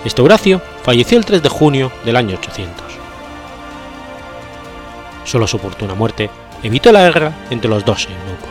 Estauracio 0.06 0.62
falleció 0.82 1.18
el 1.18 1.24
3 1.24 1.42
de 1.42 1.48
junio 1.48 1.90
del 2.04 2.16
año 2.16 2.36
800. 2.36 2.84
Solo 5.24 5.46
su 5.46 5.56
oportuna 5.56 5.94
muerte 5.94 6.30
evitó 6.62 6.92
la 6.92 7.02
guerra 7.02 7.32
entre 7.50 7.68
los 7.68 7.84
dos 7.84 8.06
eunucos. 8.06 8.45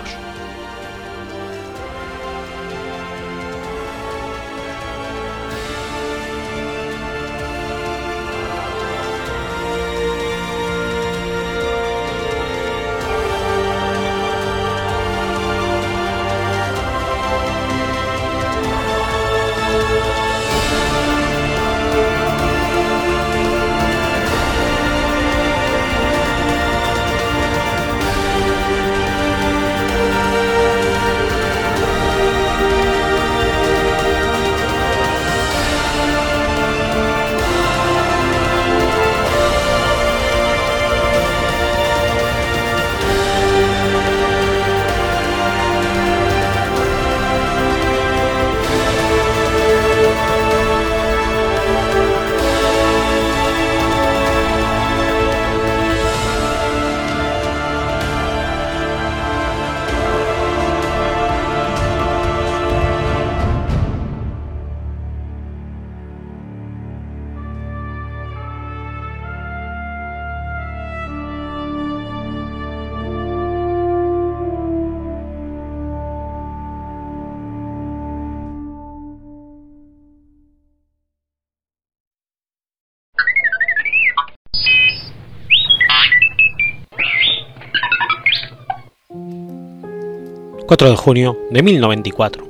4 90.76 90.90
de 90.90 90.98
junio 90.98 91.38
de 91.52 91.64
1094. 91.64 92.46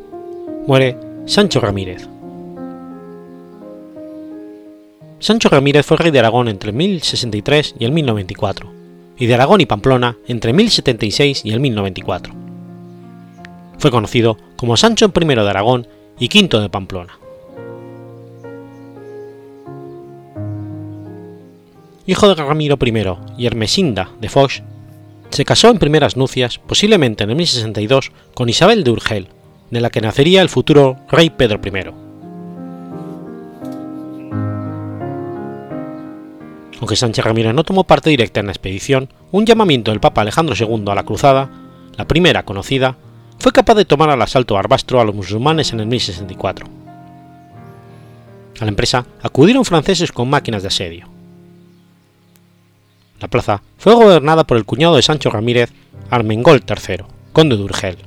Muere 0.65 0.97
Sancho 1.27 1.59
Ramírez. 1.59 2.09
Sancho 5.19 5.47
Ramírez 5.47 5.85
fue 5.85 5.97
rey 5.97 6.09
de 6.09 6.17
Aragón 6.17 6.47
entre 6.47 6.71
el 6.71 6.75
1063 6.75 7.75
y 7.77 7.85
el 7.85 7.91
1094, 7.91 8.67
y 9.19 9.27
de 9.27 9.33
Aragón 9.35 9.61
y 9.61 9.67
Pamplona 9.67 10.17
entre 10.27 10.49
el 10.49 10.57
1076 10.57 11.45
y 11.45 11.51
el 11.51 11.59
1094. 11.59 12.33
Fue 13.77 13.91
conocido 13.91 14.37
como 14.55 14.75
Sancho 14.75 15.05
I 15.15 15.25
de 15.27 15.41
Aragón 15.41 15.85
y 16.17 16.25
V 16.25 16.61
de 16.61 16.69
Pamplona. 16.69 17.19
Hijo 22.07 22.27
de 22.27 22.33
Ramiro 22.33 22.79
I 22.81 22.93
y 23.37 23.45
Hermesinda 23.45 24.09
de 24.19 24.29
Foix, 24.29 24.63
se 25.29 25.45
casó 25.45 25.69
en 25.69 25.79
primeras 25.79 26.15
nupcias, 26.17 26.59
posiblemente 26.59 27.23
en 27.23 27.29
el 27.31 27.35
1062, 27.35 28.11
con 28.33 28.49
Isabel 28.49 28.83
de 28.83 28.91
Urgel, 28.91 29.27
de 29.71 29.81
la 29.81 29.89
que 29.89 30.01
nacería 30.01 30.41
el 30.41 30.49
futuro 30.49 30.97
rey 31.09 31.29
Pedro 31.29 31.59
I. 31.63 32.05
Aunque 36.79 36.95
Sánchez 36.95 37.25
Ramírez 37.25 37.53
no 37.53 37.63
tomó 37.63 37.85
parte 37.85 38.09
directa 38.09 38.39
en 38.39 38.47
la 38.47 38.51
expedición, 38.51 39.09
un 39.31 39.45
llamamiento 39.45 39.91
del 39.91 39.99
Papa 39.99 40.21
Alejandro 40.21 40.55
II 40.57 40.85
a 40.89 40.95
la 40.95 41.03
cruzada, 41.03 41.49
la 41.97 42.07
primera 42.07 42.43
conocida, 42.43 42.97
fue 43.39 43.51
capaz 43.51 43.75
de 43.75 43.85
tomar 43.85 44.09
al 44.09 44.21
asalto 44.21 44.57
Arbastro 44.57 44.99
a 44.99 45.05
los 45.05 45.15
musulmanes 45.15 45.73
en 45.73 45.79
el 45.79 45.87
1064. 45.87 46.67
A 48.59 48.65
la 48.65 48.69
empresa 48.69 49.05
acudieron 49.21 49.65
franceses 49.65 50.11
con 50.11 50.29
máquinas 50.29 50.61
de 50.61 50.67
asedio. 50.67 51.14
La 53.19 53.27
plaza 53.27 53.61
fue 53.77 53.93
gobernada 53.93 54.45
por 54.45 54.57
el 54.57 54.65
cuñado 54.65 54.95
de 54.95 55.01
Sancho 55.01 55.29
Ramírez, 55.29 55.71
Armengol 56.09 56.63
III, 56.67 57.05
conde 57.31 57.57
de 57.57 57.63
Urgel, 57.63 57.97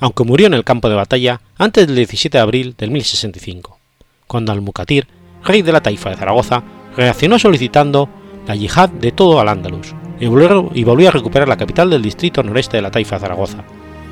aunque 0.00 0.24
murió 0.24 0.46
en 0.46 0.54
el 0.54 0.64
campo 0.64 0.88
de 0.88 0.94
batalla 0.94 1.40
antes 1.56 1.86
del 1.86 1.96
17 1.96 2.36
de 2.36 2.42
abril 2.42 2.74
del 2.76 2.90
1065, 2.90 3.78
cuando 4.26 4.52
Al-Mukatir, 4.52 5.08
rey 5.44 5.62
de 5.62 5.72
la 5.72 5.80
taifa 5.80 6.10
de 6.10 6.16
Zaragoza, 6.16 6.62
reaccionó 6.96 7.38
solicitando 7.38 8.08
la 8.46 8.54
yihad 8.54 8.90
de 8.90 9.12
todo 9.12 9.40
Al-Ándalus 9.40 9.94
y 10.20 10.26
volvió, 10.26 11.08
a 11.08 11.12
recuperar 11.12 11.48
la 11.48 11.56
capital 11.56 11.90
del 11.90 12.02
distrito 12.02 12.42
noreste 12.42 12.76
de 12.76 12.82
la 12.82 12.90
taifa 12.90 13.16
de 13.16 13.20
Zaragoza 13.20 13.64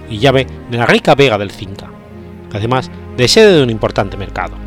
y 0.08 0.18
llave 0.18 0.46
de 0.70 0.78
la 0.78 0.86
rica 0.86 1.14
vega 1.14 1.36
del 1.36 1.50
Cinca, 1.50 1.90
además 2.52 2.90
de 3.16 3.28
sede 3.28 3.56
de 3.56 3.62
un 3.62 3.70
importante 3.70 4.16
mercado. 4.16 4.65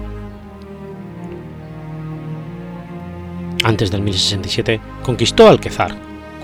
Antes 3.63 3.91
del 3.91 4.01
1067 4.01 4.79
conquistó 5.03 5.47
Alquezar, 5.47 5.93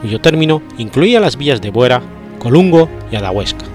cuyo 0.01 0.19
término 0.19 0.61
incluía 0.77 1.19
las 1.19 1.37
villas 1.37 1.61
de 1.61 1.71
Buera, 1.71 2.01
Colungo 2.39 2.89
y 3.11 3.15
Adahuesca. 3.15 3.65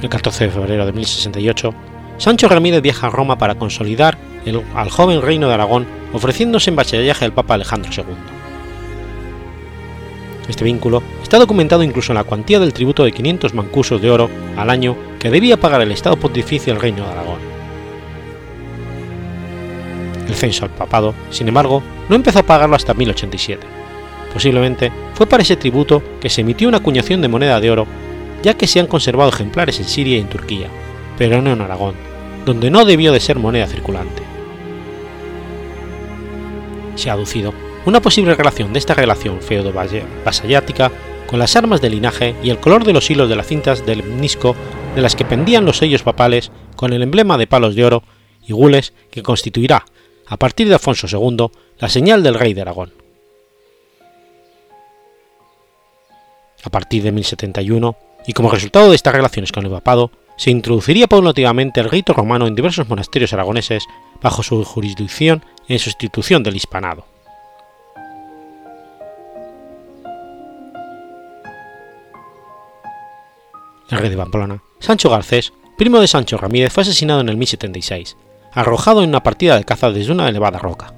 El 0.00 0.08
14 0.08 0.46
de 0.46 0.50
febrero 0.50 0.86
de 0.86 0.92
1068, 0.92 1.74
Sancho 2.18 2.48
Ramírez 2.48 2.82
viaja 2.82 3.06
a 3.06 3.10
Roma 3.10 3.38
para 3.38 3.54
consolidar 3.54 4.16
al 4.74 4.90
joven 4.90 5.22
reino 5.22 5.48
de 5.48 5.54
Aragón 5.54 5.86
ofreciéndose 6.12 6.70
en 6.70 6.76
vasallaje 6.76 7.24
al 7.24 7.32
Papa 7.32 7.54
Alejandro 7.54 7.90
II. 7.94 8.31
Este 10.48 10.64
vínculo 10.64 11.02
está 11.22 11.38
documentado 11.38 11.82
incluso 11.82 12.12
en 12.12 12.16
la 12.16 12.24
cuantía 12.24 12.58
del 12.58 12.72
tributo 12.72 13.04
de 13.04 13.12
500 13.12 13.54
mancusos 13.54 14.02
de 14.02 14.10
oro 14.10 14.28
al 14.56 14.70
año 14.70 14.96
que 15.18 15.30
debía 15.30 15.60
pagar 15.60 15.80
el 15.82 15.92
Estado 15.92 16.16
Pontificio 16.16 16.72
al 16.72 16.80
Reino 16.80 17.04
de 17.04 17.10
Aragón. 17.10 17.38
El 20.26 20.34
censo 20.34 20.64
al 20.64 20.70
papado, 20.70 21.14
sin 21.30 21.48
embargo, 21.48 21.82
no 22.08 22.16
empezó 22.16 22.40
a 22.40 22.44
pagarlo 22.44 22.74
hasta 22.74 22.94
1087. 22.94 23.66
Posiblemente 24.32 24.90
fue 25.14 25.26
para 25.26 25.42
ese 25.42 25.56
tributo 25.56 26.02
que 26.20 26.30
se 26.30 26.40
emitió 26.40 26.68
una 26.68 26.78
acuñación 26.78 27.20
de 27.20 27.28
moneda 27.28 27.60
de 27.60 27.70
oro, 27.70 27.86
ya 28.42 28.54
que 28.54 28.66
se 28.66 28.80
han 28.80 28.86
conservado 28.86 29.30
ejemplares 29.30 29.78
en 29.78 29.84
Siria 29.84 30.16
y 30.16 30.20
en 30.20 30.28
Turquía, 30.28 30.68
pero 31.18 31.40
no 31.40 31.52
en 31.52 31.60
Aragón, 31.60 31.94
donde 32.44 32.70
no 32.70 32.84
debió 32.84 33.12
de 33.12 33.20
ser 33.20 33.38
moneda 33.38 33.66
circulante. 33.66 34.22
Se 36.96 37.10
ha 37.10 37.12
aducido 37.12 37.52
una 37.84 38.00
posible 38.00 38.34
relación 38.34 38.72
de 38.72 38.78
esta 38.78 38.94
relación 38.94 39.40
feudo-vasallática 39.40 40.92
con 41.26 41.38
las 41.38 41.56
armas 41.56 41.80
del 41.80 41.92
linaje 41.92 42.34
y 42.42 42.50
el 42.50 42.58
color 42.58 42.84
de 42.84 42.92
los 42.92 43.10
hilos 43.10 43.28
de 43.28 43.36
las 43.36 43.46
cintas 43.46 43.84
del 43.84 44.02
mnisco 44.02 44.54
de 44.94 45.02
las 45.02 45.16
que 45.16 45.24
pendían 45.24 45.64
los 45.64 45.78
sellos 45.78 46.02
papales 46.02 46.52
con 46.76 46.92
el 46.92 47.02
emblema 47.02 47.38
de 47.38 47.46
palos 47.46 47.74
de 47.74 47.84
oro 47.84 48.02
y 48.46 48.52
gules 48.52 48.92
que 49.10 49.22
constituirá, 49.22 49.84
a 50.26 50.36
partir 50.36 50.68
de 50.68 50.74
Alfonso 50.74 51.06
II, 51.10 51.48
la 51.78 51.88
señal 51.88 52.22
del 52.22 52.34
rey 52.34 52.54
de 52.54 52.62
Aragón. 52.62 52.92
A 56.64 56.70
partir 56.70 57.02
de 57.02 57.12
1071, 57.12 57.96
y 58.26 58.32
como 58.32 58.50
resultado 58.50 58.90
de 58.90 58.96
estas 58.96 59.14
relaciones 59.14 59.50
con 59.50 59.64
el 59.64 59.70
papado, 59.70 60.12
se 60.36 60.50
introduciría 60.50 61.08
paulatinamente 61.08 61.80
el 61.80 61.90
rito 61.90 62.12
romano 62.12 62.46
en 62.46 62.54
diversos 62.54 62.88
monasterios 62.88 63.32
aragoneses 63.32 63.84
bajo 64.20 64.42
su 64.42 64.64
jurisdicción 64.64 65.44
en 65.68 65.78
sustitución 65.78 66.42
del 66.42 66.56
hispanado. 66.56 67.11
El 73.92 73.98
rey 73.98 74.08
de 74.08 74.16
Pamplona, 74.16 74.62
Sancho 74.78 75.10
Garcés, 75.10 75.52
primo 75.76 76.00
de 76.00 76.06
Sancho 76.06 76.38
Ramírez, 76.38 76.72
fue 76.72 76.82
asesinado 76.82 77.20
en 77.20 77.28
el 77.28 77.36
1076, 77.36 78.16
arrojado 78.50 79.02
en 79.02 79.10
una 79.10 79.22
partida 79.22 79.58
de 79.58 79.64
caza 79.64 79.90
desde 79.90 80.12
una 80.12 80.30
elevada 80.30 80.58
roca. 80.58 80.94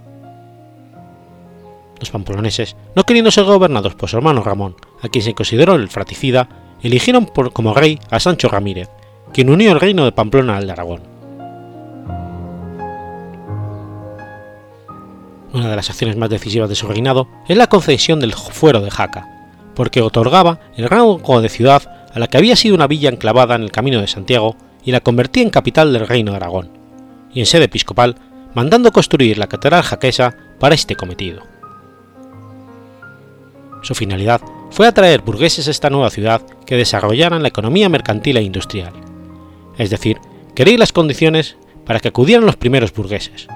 Los 1.98 2.10
pamploneses, 2.10 2.76
no 2.94 3.02
queriendo 3.02 3.32
ser 3.32 3.46
gobernados 3.46 3.96
por 3.96 4.08
su 4.08 4.16
hermano 4.16 4.44
Ramón, 4.44 4.76
a 5.02 5.08
quien 5.08 5.24
se 5.24 5.34
consideró 5.34 5.74
el 5.74 5.88
fratricida, 5.88 6.48
eligieron 6.84 7.26
como 7.26 7.74
rey 7.74 7.98
a 8.10 8.20
Sancho 8.20 8.48
Ramírez, 8.48 8.88
quien 9.32 9.50
unió 9.50 9.72
el 9.72 9.80
reino 9.80 10.04
de 10.04 10.12
Pamplona 10.12 10.56
al 10.56 10.66
de 10.66 10.72
Aragón. 10.72 11.02
Una 15.52 15.68
de 15.68 15.74
las 15.74 15.90
acciones 15.90 16.16
más 16.16 16.30
decisivas 16.30 16.68
de 16.68 16.76
su 16.76 16.86
reinado 16.86 17.26
es 17.48 17.56
la 17.56 17.66
concesión 17.66 18.20
del 18.20 18.34
fuero 18.34 18.80
de 18.80 18.92
Jaca, 18.92 19.26
porque 19.74 20.00
otorgaba 20.00 20.60
el 20.76 20.88
rango 20.88 21.40
de 21.40 21.48
ciudad 21.48 21.93
a 22.14 22.18
la 22.20 22.28
que 22.28 22.38
había 22.38 22.56
sido 22.56 22.74
una 22.74 22.86
villa 22.86 23.10
enclavada 23.10 23.56
en 23.56 23.62
el 23.62 23.72
camino 23.72 24.00
de 24.00 24.06
Santiago 24.06 24.56
y 24.84 24.92
la 24.92 25.00
convertía 25.00 25.42
en 25.42 25.50
capital 25.50 25.92
del 25.92 26.06
reino 26.06 26.30
de 26.30 26.36
Aragón, 26.36 26.70
y 27.32 27.40
en 27.40 27.46
sede 27.46 27.64
episcopal, 27.64 28.16
mandando 28.54 28.92
construir 28.92 29.36
la 29.36 29.48
catedral 29.48 29.82
jaquesa 29.82 30.36
para 30.60 30.76
este 30.76 30.94
cometido. 30.94 31.42
Su 33.82 33.94
finalidad 33.94 34.40
fue 34.70 34.86
atraer 34.86 35.22
burgueses 35.22 35.66
a 35.66 35.70
esta 35.72 35.90
nueva 35.90 36.10
ciudad 36.10 36.40
que 36.64 36.76
desarrollaran 36.76 37.42
la 37.42 37.48
economía 37.48 37.88
mercantil 37.88 38.36
e 38.36 38.42
industrial, 38.42 38.92
es 39.76 39.90
decir, 39.90 40.18
crear 40.54 40.78
las 40.78 40.92
condiciones 40.92 41.56
para 41.84 42.00
que 42.00 42.08
acudieran 42.08 42.46
los 42.46 42.56
primeros 42.56 42.94
burgueses, 42.94 43.48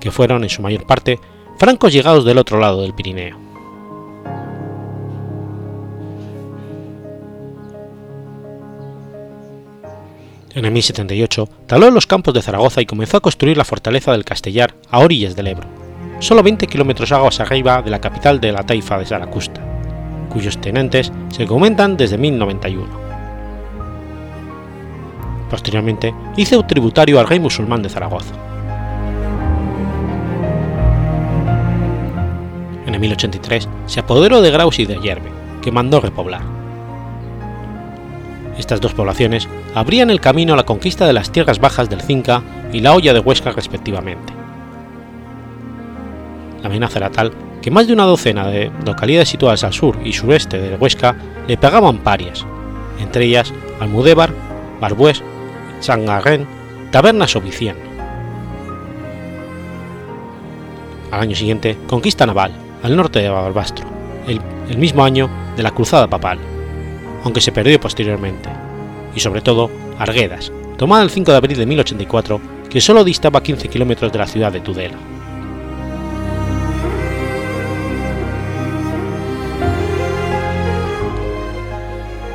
que 0.00 0.10
fueron 0.10 0.42
en 0.42 0.50
su 0.50 0.60
mayor 0.60 0.86
parte 0.86 1.20
francos 1.58 1.92
llegados 1.92 2.24
del 2.24 2.38
otro 2.38 2.58
lado 2.58 2.82
del 2.82 2.94
Pirineo. 2.94 3.41
En 10.54 10.66
el 10.66 10.70
1078 10.70 11.48
taló 11.66 11.90
los 11.90 12.06
campos 12.06 12.34
de 12.34 12.42
Zaragoza 12.42 12.82
y 12.82 12.86
comenzó 12.86 13.16
a 13.16 13.20
construir 13.20 13.56
la 13.56 13.64
fortaleza 13.64 14.12
del 14.12 14.24
Castellar 14.24 14.74
a 14.90 14.98
orillas 14.98 15.34
del 15.34 15.46
Ebro, 15.46 15.66
solo 16.20 16.42
20 16.42 16.66
kilómetros 16.66 17.10
aguas 17.10 17.40
arriba 17.40 17.80
de 17.80 17.90
la 17.90 18.02
capital 18.02 18.38
de 18.38 18.52
la 18.52 18.62
taifa 18.62 18.98
de 18.98 19.06
Zaracusta, 19.06 19.62
cuyos 20.28 20.60
tenentes 20.60 21.10
se 21.30 21.46
comentan 21.46 21.96
desde 21.96 22.18
1091. 22.18 22.86
Posteriormente 25.48 26.14
hizo 26.36 26.62
tributario 26.64 27.18
al 27.18 27.28
rey 27.28 27.40
musulmán 27.40 27.82
de 27.82 27.88
Zaragoza. 27.88 28.34
En 32.86 32.94
el 32.94 33.00
1083 33.00 33.68
se 33.86 34.00
apoderó 34.00 34.42
de 34.42 34.50
Graus 34.50 34.78
y 34.78 34.84
de 34.84 35.00
Yerbe, 35.00 35.30
que 35.62 35.72
mandó 35.72 35.98
repoblar. 36.00 36.51
Estas 38.62 38.80
dos 38.80 38.94
poblaciones 38.94 39.48
abrían 39.74 40.08
el 40.08 40.20
camino 40.20 40.54
a 40.54 40.56
la 40.56 40.62
conquista 40.62 41.04
de 41.04 41.12
las 41.12 41.32
tierras 41.32 41.58
bajas 41.58 41.90
del 41.90 42.00
Cinca 42.00 42.44
y 42.72 42.78
la 42.78 42.94
Hoya 42.94 43.12
de 43.12 43.18
Huesca 43.18 43.50
respectivamente. 43.50 44.32
La 46.62 46.68
amenaza 46.68 47.00
era 47.00 47.10
tal 47.10 47.32
que 47.60 47.72
más 47.72 47.88
de 47.88 47.92
una 47.92 48.04
docena 48.04 48.46
de 48.46 48.70
localidades 48.86 49.30
situadas 49.30 49.64
al 49.64 49.72
sur 49.72 49.98
y 50.04 50.12
sureste 50.12 50.58
de 50.58 50.76
Huesca 50.76 51.16
le 51.48 51.56
pegaban 51.56 51.98
parias, 51.98 52.46
entre 53.00 53.24
ellas 53.24 53.52
Almudévar, 53.80 54.32
Barbués, 54.80 55.24
Sangarren, 55.80 56.46
Tabernas 56.92 57.34
o 57.34 57.40
Vicien. 57.40 57.74
Al 61.10 61.20
año 61.20 61.34
siguiente, 61.34 61.76
conquista 61.88 62.26
naval, 62.26 62.52
al 62.84 62.94
norte 62.96 63.18
de 63.18 63.28
Barbastro, 63.28 63.86
el 64.28 64.78
mismo 64.78 65.02
año 65.02 65.28
de 65.56 65.64
la 65.64 65.72
Cruzada 65.72 66.06
Papal 66.06 66.38
aunque 67.22 67.40
se 67.40 67.52
perdió 67.52 67.80
posteriormente, 67.80 68.48
y 69.14 69.20
sobre 69.20 69.40
todo 69.40 69.70
Arguedas, 69.98 70.52
tomada 70.76 71.02
el 71.02 71.10
5 71.10 71.30
de 71.30 71.36
abril 71.36 71.58
de 71.58 71.66
1084, 71.66 72.40
que 72.68 72.80
solo 72.80 73.04
distaba 73.04 73.42
15 73.42 73.68
kilómetros 73.68 74.12
de 74.12 74.18
la 74.18 74.26
ciudad 74.26 74.52
de 74.52 74.60
Tudela. 74.60 74.96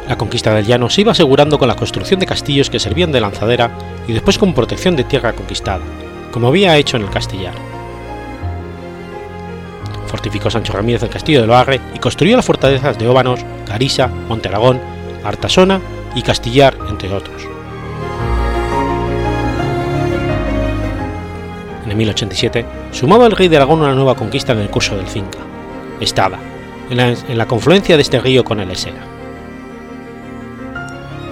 La 0.08 0.18
conquista 0.18 0.56
del 0.56 0.66
llano 0.66 0.90
se 0.90 1.02
iba 1.02 1.12
asegurando 1.12 1.60
con 1.60 1.68
la 1.68 1.76
construcción 1.76 2.20
de 2.20 2.26
castillos 2.26 2.70
que 2.70 2.80
servían 2.80 3.12
de 3.12 3.20
lanzadera 3.20 3.78
y 4.08 4.14
después 4.14 4.38
con 4.38 4.54
protección 4.54 4.96
de 4.96 5.04
tierra 5.04 5.34
conquistada, 5.34 5.84
como 6.32 6.48
había 6.48 6.78
hecho 6.78 6.96
en 6.96 7.04
el 7.04 7.10
Castillar. 7.10 7.77
Fortificó 10.08 10.50
Sancho 10.50 10.74
Ramírez 10.74 11.04
el 11.04 11.10
castillo 11.10 11.42
de 11.42 11.48
Loarre 11.48 11.82
y 11.94 12.00
construyó 12.00 12.36
las 12.36 12.46
fortalezas 12.46 12.98
de 12.98 13.08
Óbanos, 13.08 13.42
Carisa, 13.66 14.08
Monteragón, 14.08 14.80
Artasona 15.24 15.82
y 16.16 16.22
Castillar, 16.22 16.78
entre 16.90 17.14
otros. 17.14 17.44
En 21.84 21.92
el 21.92 21.98
1087 21.98 22.66
sumaba 22.92 23.28
el 23.28 23.32
rey 23.34 23.48
de 23.48 23.58
Aragón 23.58 23.82
una 23.82 23.94
nueva 23.94 24.16
conquista 24.16 24.54
en 24.54 24.60
el 24.60 24.70
curso 24.70 24.96
del 24.96 25.08
Cinca, 25.08 25.40
Estada, 26.00 26.40
en 26.90 26.98
la, 26.98 27.10
en 27.10 27.38
la 27.38 27.46
confluencia 27.46 27.96
de 27.96 28.02
este 28.02 28.20
río 28.20 28.44
con 28.44 28.60
el 28.60 28.72
Esera. 28.72 29.06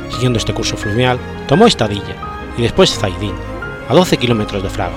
Siguiendo 0.10 0.40
este 0.40 0.54
curso 0.54 0.78
fluvial, 0.78 1.20
tomó 1.48 1.68
Estadilla 1.68 2.16
y 2.58 2.62
después 2.62 2.98
Zaidín, 2.98 3.36
a 3.90 3.94
12 3.94 4.18
kilómetros 4.18 4.64
de 4.64 4.70
Fraga, 4.70 4.96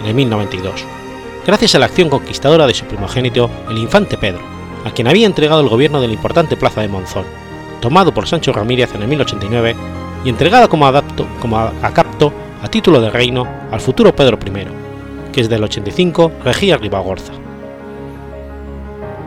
en 0.00 0.06
el 0.06 0.14
1092, 0.14 0.84
gracias 1.46 1.74
a 1.74 1.78
la 1.78 1.86
acción 1.86 2.08
conquistadora 2.08 2.66
de 2.66 2.74
su 2.74 2.84
primogénito, 2.84 3.50
el 3.68 3.78
infante 3.78 4.16
Pedro, 4.16 4.42
a 4.84 4.90
quien 4.90 5.08
había 5.08 5.26
entregado 5.26 5.60
el 5.60 5.68
gobierno 5.68 6.00
de 6.00 6.06
la 6.06 6.14
importante 6.14 6.56
plaza 6.56 6.80
de 6.80 6.88
Monzón, 6.88 7.24
tomado 7.80 8.14
por 8.14 8.28
Sancho 8.28 8.52
Ramírez 8.52 8.94
en 8.94 9.02
el 9.02 9.08
1089 9.08 9.76
y 10.24 10.28
entregada 10.28 10.68
como, 10.68 10.86
adapto, 10.86 11.26
como 11.40 11.58
acapto 11.58 12.32
a 12.62 12.68
título 12.68 13.00
de 13.00 13.10
reino 13.10 13.46
al 13.70 13.80
futuro 13.80 14.14
Pedro 14.14 14.38
I, 14.46 15.32
que 15.32 15.42
desde 15.42 15.56
el 15.56 15.64
85 15.64 16.32
regía 16.44 16.76
Ribagorza. 16.76 17.32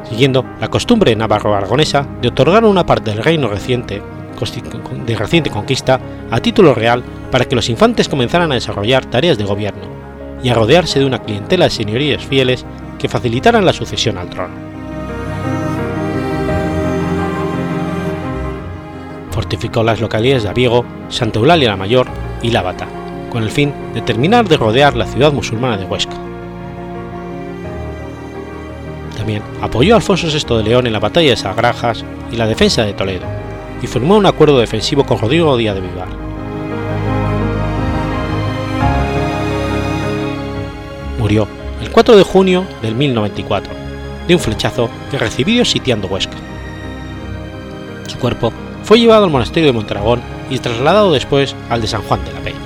Siguiendo 0.09 0.45
la 0.61 0.69
costumbre 0.69 1.15
navarro-aragonesa 1.15 2.07
de 2.21 2.29
otorgar 2.29 2.63
una 2.63 2.85
parte 2.85 3.11
del 3.11 3.23
reino 3.23 3.49
reciente, 3.49 4.01
de 5.05 5.15
reciente 5.15 5.49
conquista 5.49 5.99
a 6.29 6.39
título 6.39 6.73
real 6.75 7.03
para 7.31 7.45
que 7.45 7.55
los 7.55 7.69
infantes 7.69 8.07
comenzaran 8.07 8.51
a 8.51 8.55
desarrollar 8.55 9.05
tareas 9.05 9.37
de 9.37 9.45
gobierno 9.45 10.04
y 10.45 10.49
a 10.49 10.53
rodearse 10.53 10.99
de 10.99 11.05
una 11.05 11.23
clientela 11.23 11.65
de 11.65 11.71
señorías 11.71 12.23
fieles 12.23 12.63
que 12.99 13.09
facilitaran 13.09 13.65
la 13.65 13.73
sucesión 13.73 14.19
al 14.19 14.29
trono. 14.29 14.53
fortificó 19.31 19.83
las 19.83 19.99
localidades 19.99 20.43
de 20.43 20.49
Abiego, 20.49 20.85
Santa 21.09 21.39
Eulalia 21.39 21.69
la 21.69 21.75
Mayor 21.75 22.07
y 22.41 22.51
Lábata, 22.51 22.87
con 23.29 23.43
el 23.43 23.49
fin 23.49 23.73
de 23.93 24.01
terminar 24.01 24.47
de 24.47 24.55
rodear 24.55 24.95
la 24.95 25.05
ciudad 25.05 25.33
musulmana 25.33 25.77
de 25.77 25.85
Huesca. 25.85 26.15
También 29.17 29.43
apoyó 29.61 29.93
a 29.93 29.97
Alfonso 29.97 30.27
VI 30.27 30.57
de 30.57 30.63
León 30.63 30.87
en 30.87 30.93
la 30.93 30.99
batalla 30.99 31.31
de 31.31 31.35
Sagrajas 31.35 32.05
y 32.31 32.37
la 32.37 32.47
defensa 32.47 32.85
de 32.85 32.93
Toledo, 32.93 33.25
y 33.81 33.87
firmó 33.87 34.15
un 34.15 34.25
acuerdo 34.25 34.57
defensivo 34.59 35.03
con 35.03 35.19
Rodrigo 35.19 35.57
Díaz 35.57 35.75
de 35.75 35.81
Vivar. 35.81 36.24
Murió 41.25 41.47
el 41.81 41.89
4 41.89 42.17
de 42.17 42.21
junio 42.21 42.67
del 42.83 42.93
1094, 42.93 43.73
de 44.27 44.35
un 44.35 44.39
flechazo 44.39 44.91
que 45.09 45.17
recibió 45.17 45.65
sitiando 45.65 46.07
Huesca. 46.07 46.37
Su 48.05 48.19
cuerpo 48.19 48.53
fue 48.83 48.99
llevado 48.99 49.23
al 49.23 49.31
monasterio 49.31 49.65
de 49.65 49.73
Mondragón 49.73 50.21
y 50.51 50.59
trasladado 50.59 51.11
después 51.11 51.55
al 51.67 51.81
de 51.81 51.87
San 51.87 52.03
Juan 52.03 52.23
de 52.25 52.31
la 52.31 52.41
Peña. 52.41 52.64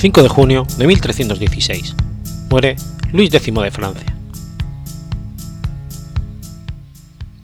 5 0.00 0.22
de 0.22 0.28
junio 0.30 0.66
de 0.78 0.86
1316. 0.86 1.94
Muere 2.48 2.76
Luis 3.12 3.34
X 3.34 3.54
de 3.54 3.70
Francia. 3.70 4.16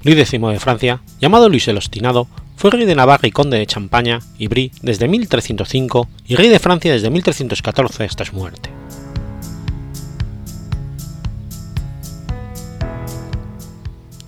Luis 0.02 0.16
X 0.16 0.40
de 0.40 0.59
Francia, 0.59 1.02
llamado 1.20 1.50
Luis 1.50 1.68
el 1.68 1.76
Ostinado, 1.76 2.28
fue 2.57 2.70
rey 2.70 2.86
de 2.86 2.94
Navarra 2.94 3.28
y 3.28 3.30
conde 3.30 3.59
de 3.59 3.66
Champaña 3.66 4.20
y 4.38 4.48
Brie 4.48 4.72
desde 4.80 5.07
1305 5.07 6.09
y 6.26 6.36
rey 6.36 6.48
de 6.48 6.59
Francia 6.59 6.90
desde 6.90 7.11
1314 7.11 8.04
hasta 8.04 8.24
su 8.24 8.34
muerte. 8.34 8.70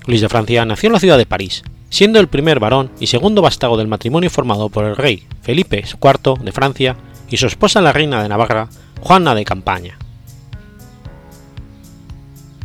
Luis 0.07 0.21
de 0.21 0.29
Francia 0.29 0.67
nació 0.67 0.89
en 0.89 0.93
la 0.93 1.01
ciudad 1.01 1.17
de 1.17 1.25
París, 1.25 1.63
siendo 1.89 2.21
el 2.21 2.29
primer 2.29 2.61
varón 2.61 2.91
y 3.01 3.07
segundo 3.07 3.41
vástago 3.41 3.79
del 3.79 3.89
matrimonio 3.89 4.29
formado 4.29 4.69
por 4.69 4.85
el 4.85 4.97
rey 4.97 5.27
Felipe 5.41 5.83
IV 5.83 6.45
de 6.45 6.53
Francia 6.53 6.95
y 7.31 7.37
su 7.37 7.47
esposa 7.47 7.81
la 7.81 7.93
reina 7.93 8.23
de 8.23 8.29
Navarra, 8.29 8.69
Juana 9.01 9.35
de 9.35 9.45
Campaña. 9.45 9.99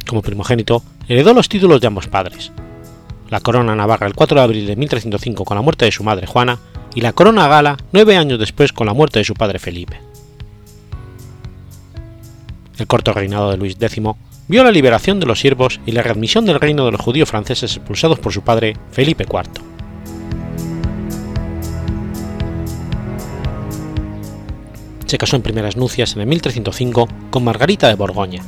Como 0.08 0.22
primogénito, 0.22 0.84
heredó 1.08 1.34
los 1.34 1.50
títulos 1.50 1.82
de 1.82 1.88
ambos 1.88 2.08
padres, 2.08 2.52
la 3.34 3.40
corona 3.40 3.76
navarra 3.76 4.06
el 4.06 4.14
4 4.14 4.38
de 4.38 4.44
abril 4.44 4.68
de 4.68 4.76
1305 4.76 5.44
con 5.44 5.56
la 5.56 5.64
muerte 5.64 5.86
de 5.86 5.92
su 5.92 6.04
madre 6.04 6.28
Juana 6.28 6.60
y 6.94 7.02
la 7.02 7.14
corona 7.14 7.48
gala 7.48 7.78
nueve 7.92 8.16
años 8.16 8.38
después 8.38 8.72
con 8.72 8.86
la 8.86 8.94
muerte 8.94 9.18
de 9.18 9.26
su 9.26 9.34
padre 9.34 9.58
Felipe. 9.58 10.00
El 12.78 12.86
corto 12.86 13.12
reinado 13.12 13.50
de 13.50 13.58
Luis 13.58 13.76
X 13.80 14.04
vio 14.48 14.64
la 14.64 14.72
liberación 14.72 15.20
de 15.20 15.26
los 15.26 15.40
siervos 15.40 15.80
y 15.86 15.94
la 15.94 16.04
readmisión 16.04 16.46
del 16.46 16.60
reino 16.60 16.86
de 16.86 16.92
los 16.92 17.02
judíos 17.02 17.28
franceses 17.28 17.76
expulsados 17.76 18.20
por 18.20 18.34
su 18.34 18.44
padre 18.44 18.78
Felipe 18.92 19.26
IV. 19.28 19.73
Se 25.14 25.20
casó 25.20 25.36
en 25.36 25.44
primeras 25.44 25.78
nupcias 25.78 26.16
en 26.18 26.28
1305 26.28 27.08
con 27.30 27.44
Margarita 27.44 27.88
de 27.88 27.94
Borgoña, 27.94 28.42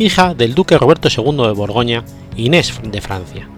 hija 0.00 0.34
del 0.34 0.52
duque 0.52 0.76
Roberto 0.76 1.08
II 1.16 1.46
de 1.46 1.52
Borgoña 1.52 2.02
e 2.36 2.42
Inés 2.42 2.74
de 2.82 3.00
Francia 3.00 3.48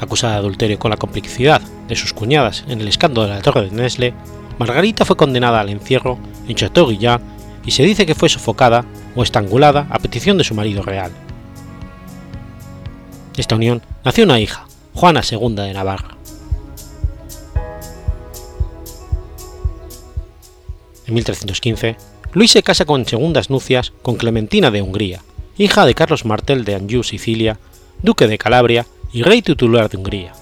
acusada 0.00 0.32
de 0.32 0.38
adulterio 0.40 0.80
con 0.80 0.90
la 0.90 0.96
complicidad 0.96 1.62
de 1.86 1.94
sus 1.94 2.12
cuñadas 2.12 2.64
en 2.66 2.80
el 2.80 2.88
escándalo 2.88 3.28
de 3.28 3.34
la 3.34 3.42
Torre 3.42 3.70
de 3.70 3.70
Nesle, 3.70 4.12
Margarita 4.58 5.04
fue 5.04 5.14
condenada 5.14 5.60
al 5.60 5.68
encierro 5.68 6.18
en 6.48 6.56
Chateauguillard 6.56 7.22
y 7.64 7.70
se 7.70 7.84
dice 7.84 8.04
que 8.04 8.16
fue 8.16 8.28
sofocada 8.28 8.84
o 9.14 9.22
estrangulada 9.22 9.86
a 9.88 10.00
petición 10.00 10.36
de 10.36 10.42
su 10.42 10.56
marido 10.56 10.82
real. 10.82 11.12
De 13.36 13.40
esta 13.40 13.54
unión 13.54 13.82
nació 14.04 14.24
una 14.24 14.40
hija, 14.40 14.66
Juana 14.94 15.20
II 15.30 15.54
de 15.54 15.72
Navarra. 15.72 16.16
En 21.12 21.16
1315, 21.16 21.96
Luis 22.32 22.52
se 22.52 22.62
casa 22.62 22.86
con 22.86 23.04
segundas 23.04 23.50
nupcias 23.50 23.92
con 24.00 24.16
Clementina 24.16 24.70
de 24.70 24.80
Hungría, 24.80 25.22
hija 25.58 25.84
de 25.84 25.92
Carlos 25.92 26.24
Martel 26.24 26.64
de 26.64 26.74
Anjou, 26.74 27.02
Sicilia, 27.02 27.58
duque 28.02 28.26
de 28.26 28.38
Calabria 28.38 28.86
y 29.12 29.22
rey 29.22 29.42
titular 29.42 29.90
de 29.90 29.98
Hungría, 29.98 30.32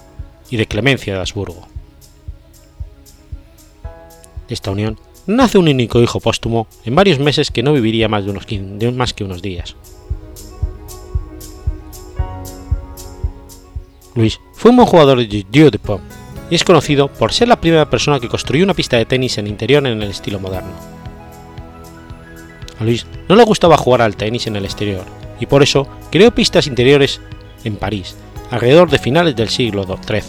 y 0.49 0.55
de 0.55 0.67
Clemencia 0.67 1.13
de 1.13 1.19
Habsburgo. 1.19 1.67
De 4.47 4.53
esta 4.53 4.71
unión 4.71 4.97
nace 5.27 5.57
un 5.57 5.67
único 5.67 6.01
hijo 6.01 6.21
póstumo 6.21 6.67
en 6.85 6.95
varios 6.95 7.19
meses 7.19 7.51
que 7.51 7.63
no 7.63 7.73
viviría 7.73 8.07
más, 8.07 8.23
de 8.23 8.31
unos, 8.31 8.47
más 8.95 9.13
que 9.13 9.25
unos 9.25 9.41
días. 9.41 9.75
Luis 14.15 14.39
fue 14.53 14.71
un 14.71 14.77
buen 14.77 14.87
jugador 14.87 15.17
de 15.17 15.45
Dieu 15.51 15.69
de 15.69 15.79
Pomme 15.79 16.20
y 16.51 16.55
es 16.55 16.65
conocido 16.65 17.07
por 17.07 17.31
ser 17.31 17.47
la 17.47 17.59
primera 17.59 17.89
persona 17.89 18.19
que 18.19 18.27
construyó 18.27 18.65
una 18.65 18.73
pista 18.73 18.97
de 18.97 19.05
tenis 19.05 19.37
en 19.37 19.47
interior 19.47 19.87
en 19.87 20.03
el 20.03 20.11
estilo 20.11 20.37
moderno. 20.39 20.73
A 22.77 22.83
Luis 22.83 23.07
no 23.29 23.35
le 23.35 23.43
gustaba 23.45 23.77
jugar 23.77 24.01
al 24.01 24.17
tenis 24.17 24.47
en 24.47 24.57
el 24.57 24.65
exterior 24.65 25.05
y 25.39 25.45
por 25.45 25.63
eso 25.63 25.87
creó 26.11 26.29
pistas 26.31 26.67
interiores 26.67 27.21
en 27.63 27.77
París 27.77 28.17
alrededor 28.51 28.89
de 28.89 28.99
finales 28.99 29.35
del 29.35 29.47
siglo 29.47 29.85
XIII. 29.85 30.23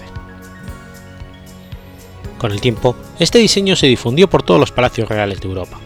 Con 2.39 2.53
el 2.53 2.61
tiempo, 2.61 2.95
este 3.19 3.39
diseño 3.39 3.75
se 3.75 3.89
difundió 3.89 4.31
por 4.31 4.45
todos 4.45 4.61
los 4.61 4.71
palacios 4.71 5.09
reales 5.09 5.41
de 5.41 5.49
Europa. 5.49 5.81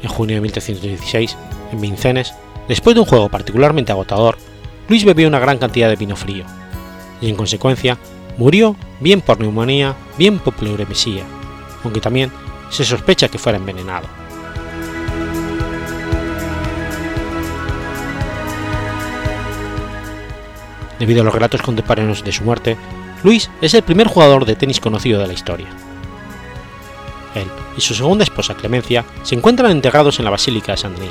En 0.00 0.08
junio 0.08 0.36
de 0.36 0.42
1316, 0.42 1.36
en 1.72 1.80
Vincennes, 1.80 2.34
después 2.68 2.94
de 2.94 3.00
un 3.00 3.06
juego 3.06 3.28
particularmente 3.28 3.90
agotador, 3.90 4.36
Luis 4.88 5.04
bebió 5.04 5.28
una 5.28 5.38
gran 5.38 5.58
cantidad 5.58 5.88
de 5.88 5.96
vino 5.96 6.16
frío, 6.16 6.44
y 7.20 7.28
en 7.28 7.36
consecuencia 7.36 7.98
murió 8.36 8.76
bien 9.00 9.20
por 9.20 9.40
neumonía, 9.40 9.94
bien 10.18 10.38
por 10.38 10.54
pleuremesía, 10.54 11.24
aunque 11.84 12.00
también 12.00 12.30
se 12.70 12.84
sospecha 12.84 13.28
que 13.28 13.38
fuera 13.38 13.58
envenenado. 13.58 14.08
Debido 20.98 21.22
a 21.22 21.24
los 21.24 21.34
relatos 21.34 21.62
contemporáneos 21.62 22.22
de 22.22 22.30
su 22.30 22.44
muerte, 22.44 22.76
Luis 23.24 23.50
es 23.60 23.74
el 23.74 23.82
primer 23.82 24.06
jugador 24.06 24.44
de 24.44 24.56
tenis 24.56 24.80
conocido 24.80 25.20
de 25.20 25.26
la 25.26 25.32
historia. 25.32 25.66
Él 27.34 27.48
y 27.76 27.80
su 27.80 27.94
segunda 27.94 28.24
esposa 28.24 28.54
Clemencia 28.54 29.04
se 29.22 29.34
encuentran 29.34 29.70
enterrados 29.70 30.18
en 30.18 30.24
la 30.24 30.30
Basílica 30.30 30.72
de 30.72 30.78
San 30.78 30.94
Denis. 30.94 31.10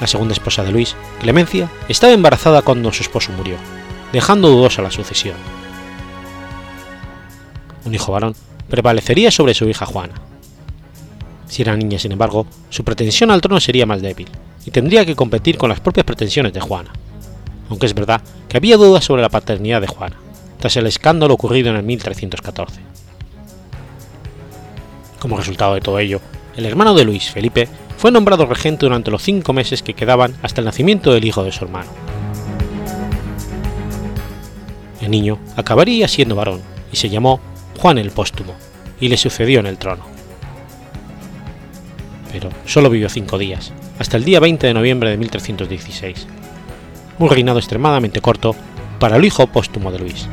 La 0.00 0.06
segunda 0.06 0.32
esposa 0.32 0.64
de 0.64 0.72
Luis, 0.72 0.96
Clemencia, 1.20 1.70
estaba 1.88 2.12
embarazada 2.12 2.62
cuando 2.62 2.92
su 2.92 3.02
esposo 3.02 3.32
murió, 3.32 3.56
dejando 4.12 4.48
dudosa 4.48 4.80
la 4.80 4.90
sucesión. 4.90 5.36
Un 7.84 7.94
hijo 7.94 8.10
varón 8.10 8.34
prevalecería 8.68 9.30
sobre 9.30 9.52
su 9.52 9.68
hija 9.68 9.84
Juana. 9.84 10.14
Si 11.46 11.62
era 11.62 11.76
niña, 11.76 11.98
sin 11.98 12.12
embargo, 12.12 12.46
su 12.70 12.82
pretensión 12.84 13.30
al 13.30 13.40
trono 13.42 13.60
sería 13.60 13.84
más 13.84 14.00
débil, 14.00 14.28
y 14.64 14.70
tendría 14.70 15.04
que 15.04 15.16
competir 15.16 15.58
con 15.58 15.68
las 15.68 15.80
propias 15.80 16.06
pretensiones 16.06 16.52
de 16.52 16.60
Juana, 16.60 16.92
aunque 17.68 17.86
es 17.86 17.94
verdad 17.94 18.22
que 18.48 18.56
había 18.56 18.76
dudas 18.76 19.04
sobre 19.04 19.22
la 19.22 19.28
paternidad 19.28 19.80
de 19.80 19.86
Juana, 19.86 20.16
tras 20.58 20.76
el 20.76 20.86
escándalo 20.86 21.34
ocurrido 21.34 21.70
en 21.70 21.76
el 21.76 21.82
1314. 21.82 22.80
Como 25.18 25.36
resultado 25.36 25.74
de 25.74 25.80
todo 25.80 25.98
ello, 25.98 26.20
el 26.56 26.64
hermano 26.64 26.94
de 26.94 27.04
Luis, 27.04 27.30
Felipe, 27.30 27.68
fue 28.00 28.10
nombrado 28.10 28.46
regente 28.46 28.86
durante 28.86 29.10
los 29.10 29.22
cinco 29.22 29.52
meses 29.52 29.82
que 29.82 29.92
quedaban 29.92 30.34
hasta 30.40 30.62
el 30.62 30.64
nacimiento 30.64 31.12
del 31.12 31.26
hijo 31.26 31.44
de 31.44 31.52
su 31.52 31.66
hermano. 31.66 31.90
El 35.02 35.10
niño 35.10 35.38
acabaría 35.54 36.08
siendo 36.08 36.34
varón 36.34 36.62
y 36.90 36.96
se 36.96 37.10
llamó 37.10 37.40
Juan 37.78 37.98
el 37.98 38.10
Póstumo, 38.10 38.54
y 39.00 39.08
le 39.08 39.18
sucedió 39.18 39.60
en 39.60 39.66
el 39.66 39.76
trono. 39.76 40.02
Pero 42.32 42.48
solo 42.64 42.88
vivió 42.88 43.10
cinco 43.10 43.36
días, 43.36 43.70
hasta 43.98 44.16
el 44.16 44.24
día 44.24 44.40
20 44.40 44.66
de 44.66 44.72
noviembre 44.72 45.10
de 45.10 45.18
1316, 45.18 46.26
un 47.18 47.28
reinado 47.28 47.58
extremadamente 47.58 48.22
corto 48.22 48.56
para 48.98 49.18
el 49.18 49.26
hijo 49.26 49.46
póstumo 49.46 49.92
de 49.92 49.98
Luis. 49.98 50.26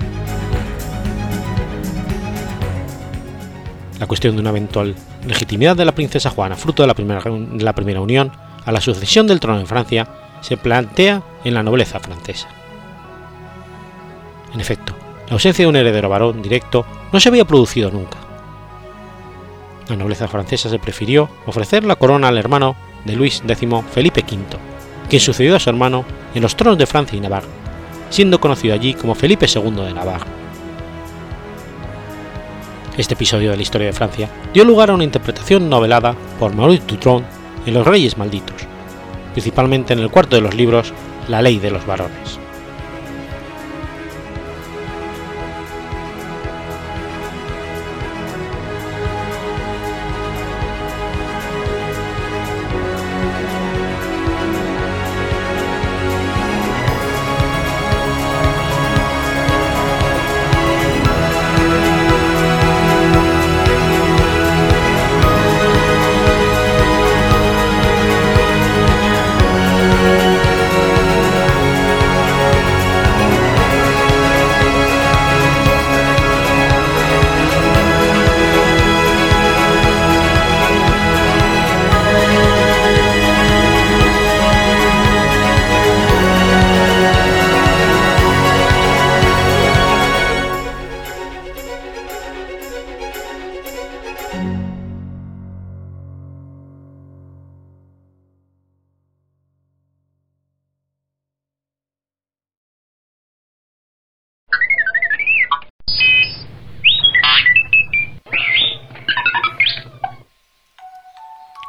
La 3.99 4.07
cuestión 4.07 4.35
de 4.35 4.41
una 4.41 4.51
eventual 4.51 4.95
legitimidad 5.27 5.75
de 5.75 5.85
la 5.85 5.93
princesa 5.93 6.29
Juana, 6.29 6.55
fruto 6.55 6.83
de 6.83 6.87
la 6.87 6.93
primera, 6.93 7.21
de 7.21 7.63
la 7.63 7.73
primera 7.73 8.01
unión, 8.01 8.31
a 8.65 8.71
la 8.71 8.81
sucesión 8.81 9.27
del 9.27 9.39
trono 9.39 9.59
en 9.59 9.67
Francia, 9.67 10.07
se 10.41 10.57
plantea 10.57 11.21
en 11.43 11.53
la 11.53 11.63
nobleza 11.63 11.99
francesa. 11.99 12.47
En 14.53 14.59
efecto, 14.59 14.95
la 15.27 15.33
ausencia 15.33 15.63
de 15.63 15.69
un 15.69 15.75
heredero 15.75 16.09
varón 16.09 16.41
directo 16.41 16.85
no 17.11 17.19
se 17.19 17.29
había 17.29 17.45
producido 17.45 17.91
nunca. 17.91 18.17
La 19.89 19.95
nobleza 19.95 20.27
francesa 20.27 20.69
se 20.69 20.79
prefirió 20.79 21.29
ofrecer 21.45 21.83
la 21.83 21.95
corona 21.95 22.27
al 22.27 22.37
hermano 22.37 22.75
de 23.05 23.15
Luis 23.15 23.41
X 23.47 23.69
Felipe 23.91 24.21
V, 24.21 24.37
quien 25.09 25.21
sucedió 25.21 25.55
a 25.55 25.59
su 25.59 25.69
hermano 25.69 26.03
en 26.33 26.41
los 26.41 26.55
tronos 26.55 26.77
de 26.77 26.85
Francia 26.85 27.17
y 27.17 27.21
Navarra, 27.21 27.47
siendo 28.09 28.39
conocido 28.39 28.73
allí 28.73 28.93
como 28.93 29.15
Felipe 29.15 29.47
II 29.53 29.71
de 29.71 29.93
Navarra. 29.93 30.27
Este 32.97 33.13
episodio 33.13 33.51
de 33.51 33.57
la 33.57 33.61
historia 33.61 33.87
de 33.87 33.93
Francia 33.93 34.27
dio 34.55 34.65
lugar 34.65 34.89
a 34.89 34.95
una 34.95 35.03
interpretación 35.03 35.69
novelada 35.69 36.15
por 36.39 36.55
Maurice 36.55 36.83
Dutron 36.87 37.23
en 37.67 37.75
Los 37.75 37.85
Reyes 37.85 38.17
Malditos, 38.17 38.55
principalmente 39.33 39.93
en 39.93 39.99
el 39.99 40.09
cuarto 40.09 40.35
de 40.35 40.41
los 40.41 40.55
libros 40.55 40.91
La 41.27 41.43
Ley 41.43 41.59
de 41.59 41.69
los 41.69 41.85
Varones. 41.85 42.39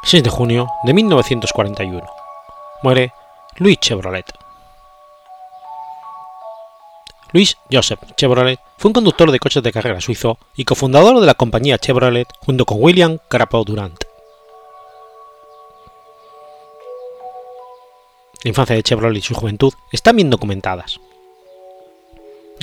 6 0.09 0.23
de 0.23 0.29
junio 0.31 0.67
de 0.85 0.91
1941. 0.91 2.03
Muere 2.81 3.13
Louis 3.57 3.77
Chevrolet. 3.79 4.25
Louis 7.31 7.55
Joseph 7.71 7.99
Chevrolet 8.17 8.57
fue 8.79 8.89
un 8.89 8.93
conductor 8.93 9.29
de 9.29 9.37
coches 9.37 9.61
de 9.61 9.71
carrera 9.71 10.01
suizo 10.01 10.39
y 10.55 10.65
cofundador 10.65 11.19
de 11.19 11.27
la 11.27 11.35
compañía 11.35 11.77
Chevrolet 11.77 12.27
junto 12.39 12.65
con 12.65 12.81
William 12.81 13.19
Crapaud 13.27 13.67
Durant. 13.67 14.03
La 18.43 18.49
infancia 18.49 18.75
de 18.75 18.81
Chevrolet 18.81 19.19
y 19.19 19.21
su 19.21 19.35
juventud 19.35 19.73
están 19.91 20.15
bien 20.15 20.31
documentadas. 20.31 20.99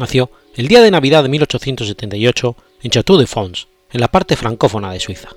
Nació 0.00 0.30
el 0.56 0.66
día 0.66 0.80
de 0.80 0.90
Navidad 0.90 1.22
de 1.22 1.28
1878 1.28 2.56
en 2.82 2.90
Château 2.90 3.16
de 3.16 3.28
Fonds, 3.28 3.68
en 3.92 4.00
la 4.00 4.08
parte 4.08 4.34
francófona 4.34 4.90
de 4.90 4.98
Suiza. 4.98 5.28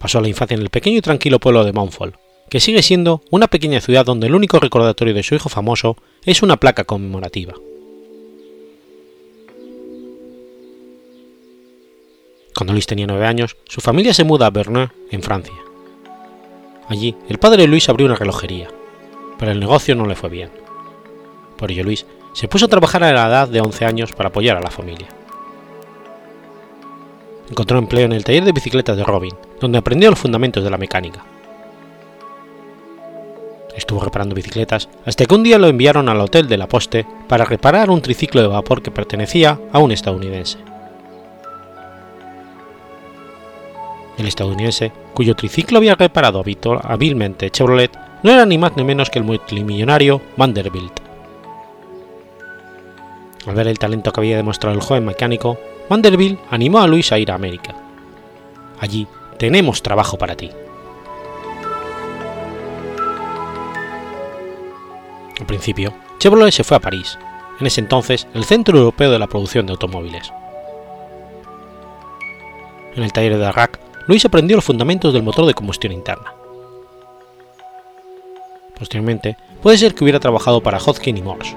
Pasó 0.00 0.18
la 0.22 0.28
infancia 0.28 0.54
en 0.54 0.62
el 0.62 0.70
pequeño 0.70 0.96
y 0.96 1.02
tranquilo 1.02 1.38
pueblo 1.38 1.62
de 1.62 1.74
Montfort, 1.74 2.14
que 2.48 2.58
sigue 2.58 2.82
siendo 2.82 3.20
una 3.30 3.48
pequeña 3.48 3.82
ciudad 3.82 4.06
donde 4.06 4.28
el 4.28 4.34
único 4.34 4.58
recordatorio 4.58 5.12
de 5.12 5.22
su 5.22 5.34
hijo 5.34 5.50
famoso 5.50 5.98
es 6.24 6.42
una 6.42 6.56
placa 6.56 6.84
conmemorativa. 6.84 7.52
Cuando 12.56 12.72
Luis 12.72 12.86
tenía 12.86 13.06
nueve 13.06 13.26
años, 13.26 13.58
su 13.68 13.82
familia 13.82 14.14
se 14.14 14.24
muda 14.24 14.46
a 14.46 14.50
Bernay, 14.50 14.88
en 15.10 15.22
Francia. 15.22 15.54
Allí, 16.88 17.14
el 17.28 17.38
padre 17.38 17.62
de 17.62 17.68
Luis 17.68 17.90
abrió 17.90 18.06
una 18.06 18.16
relojería, 18.16 18.68
pero 19.38 19.52
el 19.52 19.60
negocio 19.60 19.94
no 19.94 20.06
le 20.06 20.16
fue 20.16 20.30
bien. 20.30 20.50
Por 21.58 21.70
ello, 21.70 21.84
Luis 21.84 22.06
se 22.32 22.48
puso 22.48 22.64
a 22.64 22.68
trabajar 22.68 23.04
a 23.04 23.12
la 23.12 23.28
edad 23.28 23.48
de 23.48 23.60
11 23.60 23.84
años 23.84 24.12
para 24.12 24.30
apoyar 24.30 24.56
a 24.56 24.62
la 24.62 24.70
familia 24.70 25.19
encontró 27.50 27.78
empleo 27.78 28.06
en 28.06 28.12
el 28.12 28.24
taller 28.24 28.44
de 28.44 28.52
bicicletas 28.52 28.96
de 28.96 29.04
Robin, 29.04 29.34
donde 29.60 29.78
aprendió 29.78 30.08
los 30.10 30.18
fundamentos 30.18 30.62
de 30.62 30.70
la 30.70 30.78
mecánica. 30.78 31.24
Estuvo 33.76 34.00
reparando 34.00 34.34
bicicletas 34.34 34.88
hasta 35.04 35.24
que 35.26 35.34
un 35.34 35.42
día 35.42 35.58
lo 35.58 35.66
enviaron 35.66 36.08
al 36.08 36.20
hotel 36.20 36.48
de 36.48 36.58
la 36.58 36.68
Poste 36.68 37.06
para 37.28 37.44
reparar 37.44 37.90
un 37.90 38.02
triciclo 38.02 38.40
de 38.40 38.48
vapor 38.48 38.82
que 38.82 38.90
pertenecía 38.90 39.58
a 39.72 39.78
un 39.78 39.92
estadounidense. 39.92 40.58
El 44.18 44.26
estadounidense, 44.26 44.92
cuyo 45.14 45.34
triciclo 45.34 45.78
había 45.78 45.94
reparado 45.94 46.44
hábilmente 46.82 47.50
Chevrolet, 47.50 47.90
no 48.22 48.30
era 48.30 48.44
ni 48.44 48.58
más 48.58 48.76
ni 48.76 48.84
menos 48.84 49.08
que 49.08 49.18
el 49.18 49.24
multimillonario 49.24 50.20
Vanderbilt. 50.36 51.00
Al 53.46 53.54
ver 53.54 53.68
el 53.68 53.78
talento 53.78 54.12
que 54.12 54.20
había 54.20 54.36
demostrado 54.36 54.76
el 54.76 54.82
joven 54.82 55.06
mecánico, 55.06 55.58
Vanderbilt 55.90 56.38
animó 56.52 56.78
a 56.78 56.86
Luis 56.86 57.10
a 57.10 57.18
ir 57.18 57.32
a 57.32 57.34
América. 57.34 57.74
Allí 58.78 59.08
tenemos 59.38 59.82
trabajo 59.82 60.16
para 60.16 60.36
ti. 60.36 60.48
Al 65.40 65.46
principio, 65.46 65.92
Chevrolet 66.20 66.52
se 66.52 66.62
fue 66.62 66.76
a 66.76 66.80
París, 66.80 67.18
en 67.58 67.66
ese 67.66 67.80
entonces 67.80 68.28
el 68.34 68.44
centro 68.44 68.78
europeo 68.78 69.10
de 69.10 69.18
la 69.18 69.26
producción 69.26 69.66
de 69.66 69.72
automóviles. 69.72 70.32
En 72.94 73.02
el 73.02 73.12
taller 73.12 73.32
de 73.32 73.40
Darrac, 73.40 73.80
Luis 74.06 74.24
aprendió 74.24 74.56
los 74.56 74.64
fundamentos 74.64 75.12
del 75.12 75.24
motor 75.24 75.44
de 75.44 75.54
combustión 75.54 75.92
interna. 75.92 76.32
Posteriormente, 78.78 79.36
puede 79.60 79.76
ser 79.76 79.92
que 79.92 80.04
hubiera 80.04 80.20
trabajado 80.20 80.62
para 80.62 80.78
Hodgkin 80.78 81.16
y 81.16 81.22
Morse, 81.22 81.56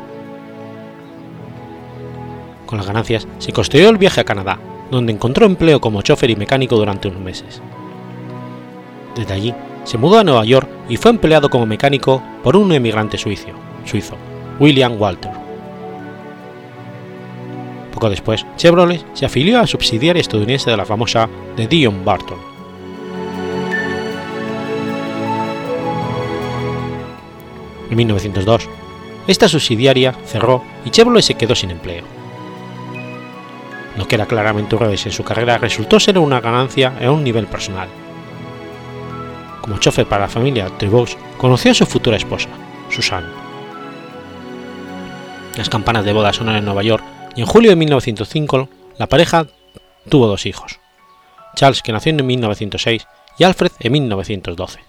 con 2.74 2.80
las 2.80 2.88
ganancias, 2.88 3.28
se 3.38 3.54
construyó 3.54 3.88
el 3.90 4.00
viaje 4.00 4.22
a 4.22 4.24
Canadá, 4.24 4.58
donde 4.90 5.14
encontró 5.14 5.46
empleo 5.46 5.80
como 5.80 6.02
chofer 6.02 6.32
y 6.32 6.36
mecánico 6.36 6.76
durante 6.76 7.08
unos 7.08 7.22
meses. 7.22 7.62
Desde 9.16 9.32
allí, 9.32 9.54
se 9.84 10.00
mudó 10.00 10.18
a 10.18 10.24
Nueva 10.24 10.44
York 10.44 10.68
y 10.90 10.98
fue 10.98 11.12
empleado 11.12 11.52
como 11.52 11.68
mecánico 11.68 12.24
por 12.44 12.58
un 12.58 12.72
emigrante 12.72 13.20
suizo, 13.20 13.50
suizo 13.86 14.16
William 14.60 15.00
Walter. 15.00 15.30
Poco 17.94 18.10
después, 18.10 18.44
Chevrolet 18.58 19.06
se 19.14 19.28
afilió 19.28 19.60
a 19.60 19.62
la 19.62 19.68
subsidiaria 19.68 20.22
estadounidense 20.22 20.72
de 20.72 20.78
la 20.78 20.86
famosa 20.86 21.30
de 21.56 21.68
Dion 21.68 22.04
Barton. 22.04 22.40
En 27.92 27.96
1902, 27.96 28.68
esta 29.28 29.48
subsidiaria 29.48 30.16
cerró 30.26 30.64
y 30.84 30.90
Chevrolet 30.90 31.22
se 31.22 31.36
quedó 31.36 31.54
sin 31.54 31.70
empleo 31.70 32.13
lo 33.98 34.08
que 34.08 34.16
era 34.16 34.26
claramente 34.26 34.76
un 34.76 34.82
revés 34.82 35.06
en 35.06 35.12
su 35.12 35.24
carrera, 35.24 35.58
resultó 35.58 36.00
ser 36.00 36.18
una 36.18 36.42
ganancia 36.42 36.94
en 37.00 37.10
un 37.10 37.24
nivel 37.24 37.48
personal. 37.48 37.90
Como 39.62 39.78
chofer 39.78 40.06
para 40.08 40.24
la 40.24 40.30
familia 40.30 40.68
Trevaux, 40.78 41.18
conoció 41.38 41.72
a 41.72 41.76
su 41.76 41.86
futura 41.86 42.18
esposa, 42.18 42.50
Susan. 42.90 43.26
Las 45.58 45.70
campanas 45.70 46.04
de 46.04 46.14
boda 46.14 46.34
sonaron 46.34 46.60
en 46.60 46.66
Nueva 46.66 46.84
York 46.84 47.04
y 47.36 47.42
en 47.42 47.48
julio 47.48 47.70
de 47.70 47.76
1905 47.76 48.70
la 48.98 49.08
pareja 49.08 49.46
tuvo 50.10 50.28
dos 50.28 50.46
hijos, 50.46 50.80
Charles 51.56 51.82
que 51.82 51.94
nació 51.94 52.10
en 52.10 52.26
1906 52.26 53.08
y 53.38 53.44
Alfred 53.44 53.72
en 53.80 53.92
1912. 53.92 54.80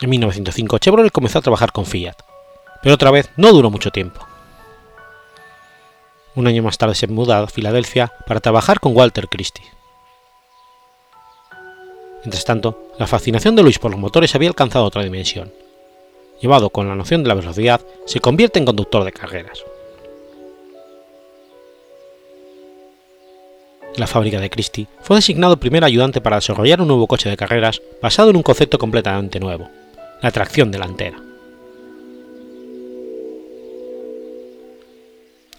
En 0.00 0.10
1905 0.10 0.78
Chevrolet 0.78 1.12
comenzó 1.12 1.38
a 1.38 1.42
trabajar 1.42 1.72
con 1.72 1.84
Fiat, 1.84 2.16
pero 2.82 2.94
otra 2.94 3.10
vez 3.10 3.30
no 3.36 3.52
duró 3.52 3.70
mucho 3.70 3.90
tiempo. 3.90 4.26
Un 6.34 6.46
año 6.46 6.62
más 6.62 6.78
tarde 6.78 6.94
se 6.94 7.06
mudó 7.08 7.34
a 7.34 7.46
Filadelfia 7.48 8.12
para 8.26 8.40
trabajar 8.40 8.78
con 8.80 8.96
Walter 8.96 9.28
Christie. 9.28 9.64
Mientras 12.22 12.44
tanto, 12.44 12.92
la 12.98 13.06
fascinación 13.06 13.56
de 13.56 13.62
Luis 13.62 13.78
por 13.78 13.90
los 13.90 13.98
motores 13.98 14.34
había 14.34 14.48
alcanzado 14.48 14.84
otra 14.84 15.02
dimensión. 15.02 15.52
Llevado 16.40 16.70
con 16.70 16.88
la 16.88 16.94
noción 16.94 17.22
de 17.22 17.28
la 17.28 17.34
velocidad, 17.34 17.80
se 18.06 18.20
convierte 18.20 18.58
en 18.58 18.66
conductor 18.66 19.04
de 19.04 19.12
carreras. 19.12 19.64
La 23.96 24.06
fábrica 24.06 24.38
de 24.38 24.50
Christie 24.50 24.86
fue 25.00 25.16
designado 25.16 25.58
primer 25.58 25.82
ayudante 25.82 26.20
para 26.20 26.36
desarrollar 26.36 26.80
un 26.80 26.88
nuevo 26.88 27.08
coche 27.08 27.28
de 27.28 27.36
carreras 27.36 27.82
basado 28.00 28.30
en 28.30 28.36
un 28.36 28.44
concepto 28.44 28.78
completamente 28.78 29.40
nuevo, 29.40 29.68
la 30.22 30.30
tracción 30.30 30.70
delantera. 30.70 31.27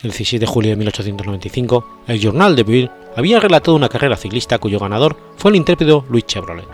El 0.02 0.12
16 0.12 0.40
de 0.40 0.48
julio 0.48 0.72
de 0.72 0.78
1895, 0.78 1.86
el 2.08 2.22
Journal 2.22 2.56
de 2.56 2.64
Ville 2.64 2.92
había 3.18 3.42
relatado 3.42 3.76
una 3.76 3.90
carrera 3.90 4.16
ciclista 4.16 4.58
cuyo 4.58 4.80
ganador 4.80 5.18
fue 5.36 5.52
el 5.52 5.58
intrépido 5.58 6.06
Louis 6.10 6.26
Chevrolet. 6.26 6.68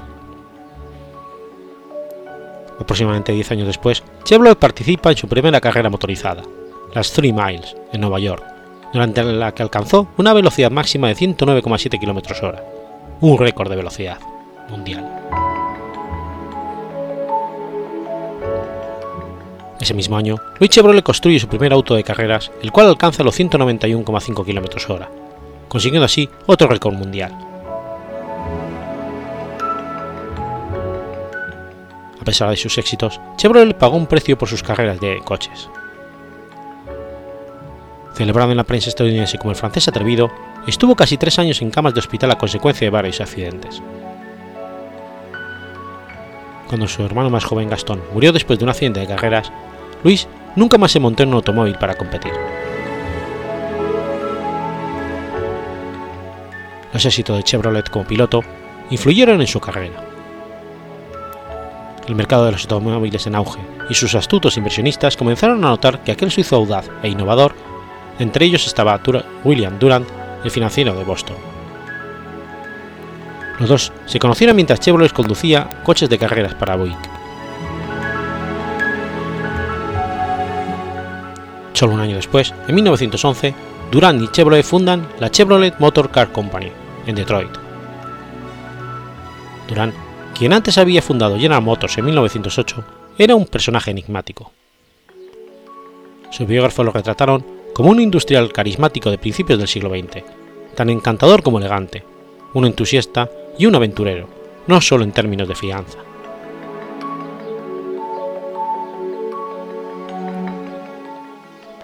Aproximadamente 2.79 3.31
10 3.31 3.51
años 3.51 3.67
después, 3.67 4.03
Chevrolet 4.25 4.59
participa 4.59 5.09
en 5.09 5.17
su 5.17 5.27
primera 5.27 5.59
carrera 5.59 5.89
motorizada, 5.89 6.43
las 6.93 7.11
Three 7.13 7.33
Miles, 7.33 7.75
en 7.91 8.01
Nueva 8.01 8.19
York, 8.19 8.43
durante 8.93 9.23
la 9.23 9.53
que 9.53 9.63
alcanzó 9.63 10.07
una 10.17 10.33
velocidad 10.33 10.69
máxima 10.69 11.07
de 11.07 11.15
109,7 11.15 11.99
km/h, 11.99 12.61
un 13.21 13.39
récord 13.39 13.71
de 13.71 13.75
velocidad 13.75 14.19
mundial. 14.69 15.64
Ese 19.85 19.93
mismo 19.93 20.17
año, 20.17 20.37
Louis 20.59 20.71
Chevrolet 20.71 21.03
construye 21.03 21.39
su 21.39 21.47
primer 21.47 21.71
auto 21.71 21.93
de 21.93 22.03
carreras, 22.03 22.51
el 22.63 22.71
cual 22.71 22.87
alcanza 22.87 23.23
los 23.23 23.39
191,5 23.39 24.43
km/h, 24.43 25.07
consiguiendo 25.67 26.05
así 26.05 26.27
otro 26.47 26.67
récord 26.67 26.95
mundial. 26.95 27.31
A 32.19 32.25
pesar 32.25 32.49
de 32.49 32.55
sus 32.55 32.75
éxitos, 32.79 33.21
Chevrolet 33.37 33.77
pagó 33.77 33.95
un 33.95 34.07
precio 34.07 34.35
por 34.39 34.49
sus 34.49 34.63
carreras 34.63 34.99
de 34.99 35.19
coches. 35.23 35.69
Celebrado 38.15 38.49
en 38.49 38.57
la 38.57 38.63
prensa 38.63 38.89
estadounidense 38.89 39.37
como 39.37 39.51
el 39.51 39.55
francés 39.55 39.87
atrevido, 39.87 40.31
estuvo 40.65 40.95
casi 40.95 41.17
tres 41.17 41.37
años 41.37 41.61
en 41.61 41.69
camas 41.69 41.93
de 41.93 41.99
hospital 41.99 42.31
a 42.31 42.39
consecuencia 42.39 42.87
de 42.87 42.89
varios 42.89 43.21
accidentes. 43.21 43.83
Cuando 46.67 46.87
su 46.87 47.03
hermano 47.03 47.29
más 47.29 47.45
joven 47.45 47.69
Gastón 47.69 48.01
murió 48.11 48.33
después 48.33 48.57
de 48.57 48.65
un 48.65 48.69
accidente 48.69 48.99
de 48.99 49.05
carreras, 49.05 49.51
Luis 50.05 50.27
nunca 50.55 50.77
más 50.77 50.91
se 50.91 50.99
montó 50.99 51.23
en 51.23 51.29
un 51.29 51.35
automóvil 51.35 51.75
para 51.79 51.95
competir. 51.95 52.31
Los 56.93 57.03
éxitos 57.03 57.35
de 57.35 57.43
Chevrolet 57.43 57.89
como 57.89 58.05
piloto 58.05 58.41
influyeron 58.91 59.41
en 59.41 59.47
su 59.47 59.59
carrera. 59.59 60.05
El 62.07 62.13
mercado 62.13 62.45
de 62.45 62.51
los 62.51 62.61
automóviles 62.61 63.25
en 63.25 63.33
auge 63.33 63.59
y 63.89 63.95
sus 63.95 64.13
astutos 64.13 64.57
inversionistas 64.57 65.17
comenzaron 65.17 65.65
a 65.65 65.69
notar 65.69 66.03
que 66.03 66.11
aquel 66.11 66.29
suizo 66.29 66.57
audaz 66.57 66.87
e 67.01 67.09
innovador 67.09 67.55
entre 68.19 68.45
ellos 68.45 68.67
estaba 68.67 69.01
William 69.43 69.79
Durant, 69.79 70.07
el 70.43 70.51
financiero 70.51 70.93
de 70.93 71.03
Boston. 71.03 71.35
Los 73.59 73.69
dos 73.69 73.93
se 74.05 74.19
conocieron 74.19 74.55
mientras 74.55 74.79
Chevrolet 74.81 75.11
conducía 75.11 75.81
coches 75.83 76.09
de 76.11 76.19
carreras 76.19 76.53
para 76.53 76.75
Buick. 76.75 77.24
Solo 81.75 81.93
un 81.93 81.99
año 81.99 82.15
después, 82.15 82.53
en 82.69 82.73
1911, 82.75 83.53
Durant 83.91 84.21
y 84.21 84.29
Chevrolet 84.29 84.63
fundan 84.63 85.05
la 85.19 85.29
Chevrolet 85.29 85.77
Motor 85.77 86.09
Car 86.09 86.31
Company, 86.31 86.71
en 87.05 87.15
Detroit. 87.15 87.49
Durant, 89.67 89.93
quien 90.33 90.53
antes 90.53 90.77
había 90.77 91.01
fundado 91.01 91.35
General 91.35 91.61
Motors 91.61 91.97
en 91.97 92.05
1908, 92.05 92.83
era 93.17 93.35
un 93.35 93.45
personaje 93.45 93.91
enigmático. 93.91 94.53
Sus 96.31 96.47
biógrafos 96.47 96.85
lo 96.85 96.93
retrataron 96.93 97.45
como 97.73 97.91
un 97.91 97.99
industrial 97.99 98.53
carismático 98.53 99.11
de 99.11 99.17
principios 99.17 99.59
del 99.59 99.67
siglo 99.67 99.89
XX, 99.89 100.23
tan 100.75 100.89
encantador 100.89 101.43
como 101.43 101.59
elegante, 101.59 102.05
un 102.53 102.65
entusiasta 102.65 103.29
y 103.59 103.65
un 103.65 103.75
aventurero, 103.75 104.29
no 104.67 104.79
solo 104.79 105.03
en 105.03 105.11
términos 105.11 105.49
de 105.49 105.55
fianza. 105.55 105.99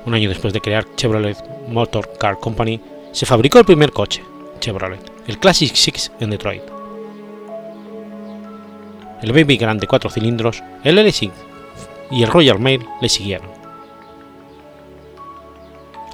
Un 0.05 0.13
año 0.13 0.29
después 0.29 0.53
de 0.53 0.61
crear 0.61 0.85
Chevrolet 0.95 1.37
Motor 1.67 2.17
Car 2.17 2.39
Company, 2.39 2.79
se 3.11 3.25
fabricó 3.25 3.59
el 3.59 3.65
primer 3.65 3.91
coche, 3.91 4.23
Chevrolet, 4.59 4.99
el 5.27 5.37
Classic 5.37 5.73
Six 5.73 6.11
en 6.19 6.31
Detroit. 6.31 6.63
El 9.21 9.31
Baby 9.31 9.57
Grand 9.57 9.79
de 9.79 9.87
cuatro 9.87 10.09
cilindros, 10.09 10.63
el 10.83 10.97
L6 10.97 11.31
y 12.09 12.23
el 12.23 12.29
Royal 12.29 12.59
Mail 12.59 12.85
le 13.01 13.09
siguieron. 13.09 13.49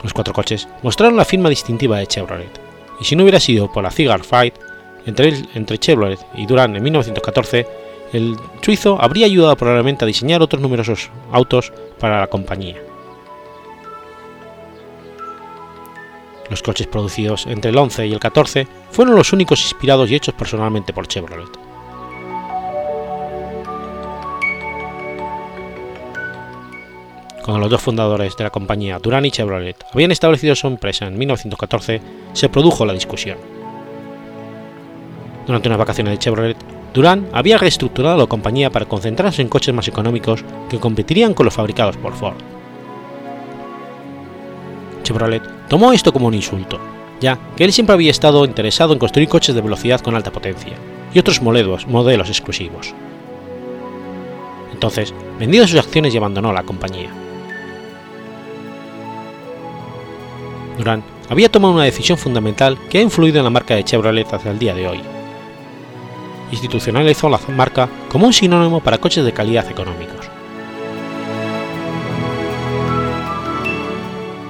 Los 0.03 0.13
cuatro 0.13 0.33
coches 0.33 0.67
mostraron 0.83 1.17
la 1.17 1.25
firma 1.25 1.49
distintiva 1.49 1.97
de 1.97 2.07
Chevrolet, 2.07 2.59
y 2.99 3.05
si 3.05 3.15
no 3.15 3.23
hubiera 3.23 3.39
sido 3.39 3.71
por 3.71 3.83
la 3.83 3.91
Cigar 3.91 4.23
Fight 4.23 4.55
entre, 5.05 5.79
Chevrolet 5.79 6.19
y 6.35 6.45
Durant 6.45 6.75
en 6.75 6.83
1914, 6.83 7.67
el 8.13 8.35
suizo 8.61 9.01
habría 9.01 9.25
ayudado 9.25 9.55
probablemente 9.55 10.03
a 10.03 10.07
diseñar 10.07 10.41
otros 10.41 10.61
numerosos 10.61 11.09
autos 11.31 11.71
para 11.99 12.19
la 12.19 12.27
compañía. 12.27 12.86
Los 16.57 16.63
coches 16.63 16.87
producidos 16.87 17.45
entre 17.45 17.69
el 17.69 17.77
11 17.77 18.07
y 18.07 18.13
el 18.13 18.19
14 18.19 18.67
fueron 18.89 19.15
los 19.15 19.31
únicos 19.31 19.61
inspirados 19.61 20.09
y 20.09 20.15
hechos 20.15 20.33
personalmente 20.33 20.91
por 20.91 21.07
Chevrolet. 21.07 21.51
Cuando 27.45 27.59
los 27.59 27.69
dos 27.69 27.79
fundadores 27.79 28.35
de 28.35 28.43
la 28.43 28.49
compañía, 28.49 28.97
Durán 28.97 29.25
y 29.25 29.29
Chevrolet, 29.29 29.85
habían 29.93 30.11
establecido 30.11 30.55
su 30.55 30.65
empresa 30.65 31.05
en 31.05 31.19
1914, 31.19 32.01
se 32.33 32.49
produjo 32.49 32.87
la 32.87 32.93
discusión. 32.93 33.37
Durante 35.45 35.69
unas 35.69 35.77
vacaciones 35.77 36.13
de 36.13 36.17
Chevrolet, 36.17 36.57
Durán 36.91 37.29
había 37.33 37.59
reestructurado 37.59 38.17
la 38.17 38.25
compañía 38.25 38.71
para 38.71 38.87
concentrarse 38.87 39.43
en 39.43 39.49
coches 39.49 39.75
más 39.75 39.87
económicos 39.87 40.43
que 40.71 40.79
competirían 40.79 41.35
con 41.35 41.45
los 41.45 41.53
fabricados 41.53 41.97
por 41.97 42.15
Ford. 42.15 42.37
Chevrolet 45.07 45.41
tomó 45.69 45.93
esto 45.93 46.11
como 46.11 46.27
un 46.27 46.33
insulto, 46.33 46.79
ya 47.21 47.39
que 47.55 47.63
él 47.63 47.71
siempre 47.71 47.93
había 47.93 48.11
estado 48.11 48.43
interesado 48.43 48.91
en 48.91 48.99
construir 48.99 49.29
coches 49.29 49.55
de 49.55 49.61
velocidad 49.61 50.01
con 50.01 50.15
alta 50.15 50.33
potencia 50.33 50.73
y 51.13 51.19
otros 51.19 51.41
modelos, 51.41 51.85
exclusivos. 52.27 52.93
Entonces, 54.73 55.13
vendió 55.39 55.65
sus 55.65 55.79
acciones 55.79 56.13
y 56.13 56.17
abandonó 56.17 56.51
la 56.51 56.63
compañía. 56.63 57.09
Durán 60.77 61.03
había 61.29 61.49
tomado 61.49 61.73
una 61.73 61.85
decisión 61.85 62.17
fundamental 62.17 62.77
que 62.89 62.97
ha 62.97 63.01
influido 63.01 63.37
en 63.37 63.45
la 63.45 63.49
marca 63.49 63.75
de 63.75 63.85
Chevrolet 63.85 64.31
hasta 64.33 64.51
el 64.51 64.59
día 64.59 64.73
de 64.73 64.89
hoy. 64.89 65.01
Institucionalizó 66.51 67.29
la 67.29 67.39
marca 67.55 67.89
como 68.09 68.27
un 68.27 68.33
sinónimo 68.33 68.81
para 68.81 68.97
coches 68.97 69.23
de 69.23 69.31
calidad 69.33 69.69
económicos. 69.71 70.16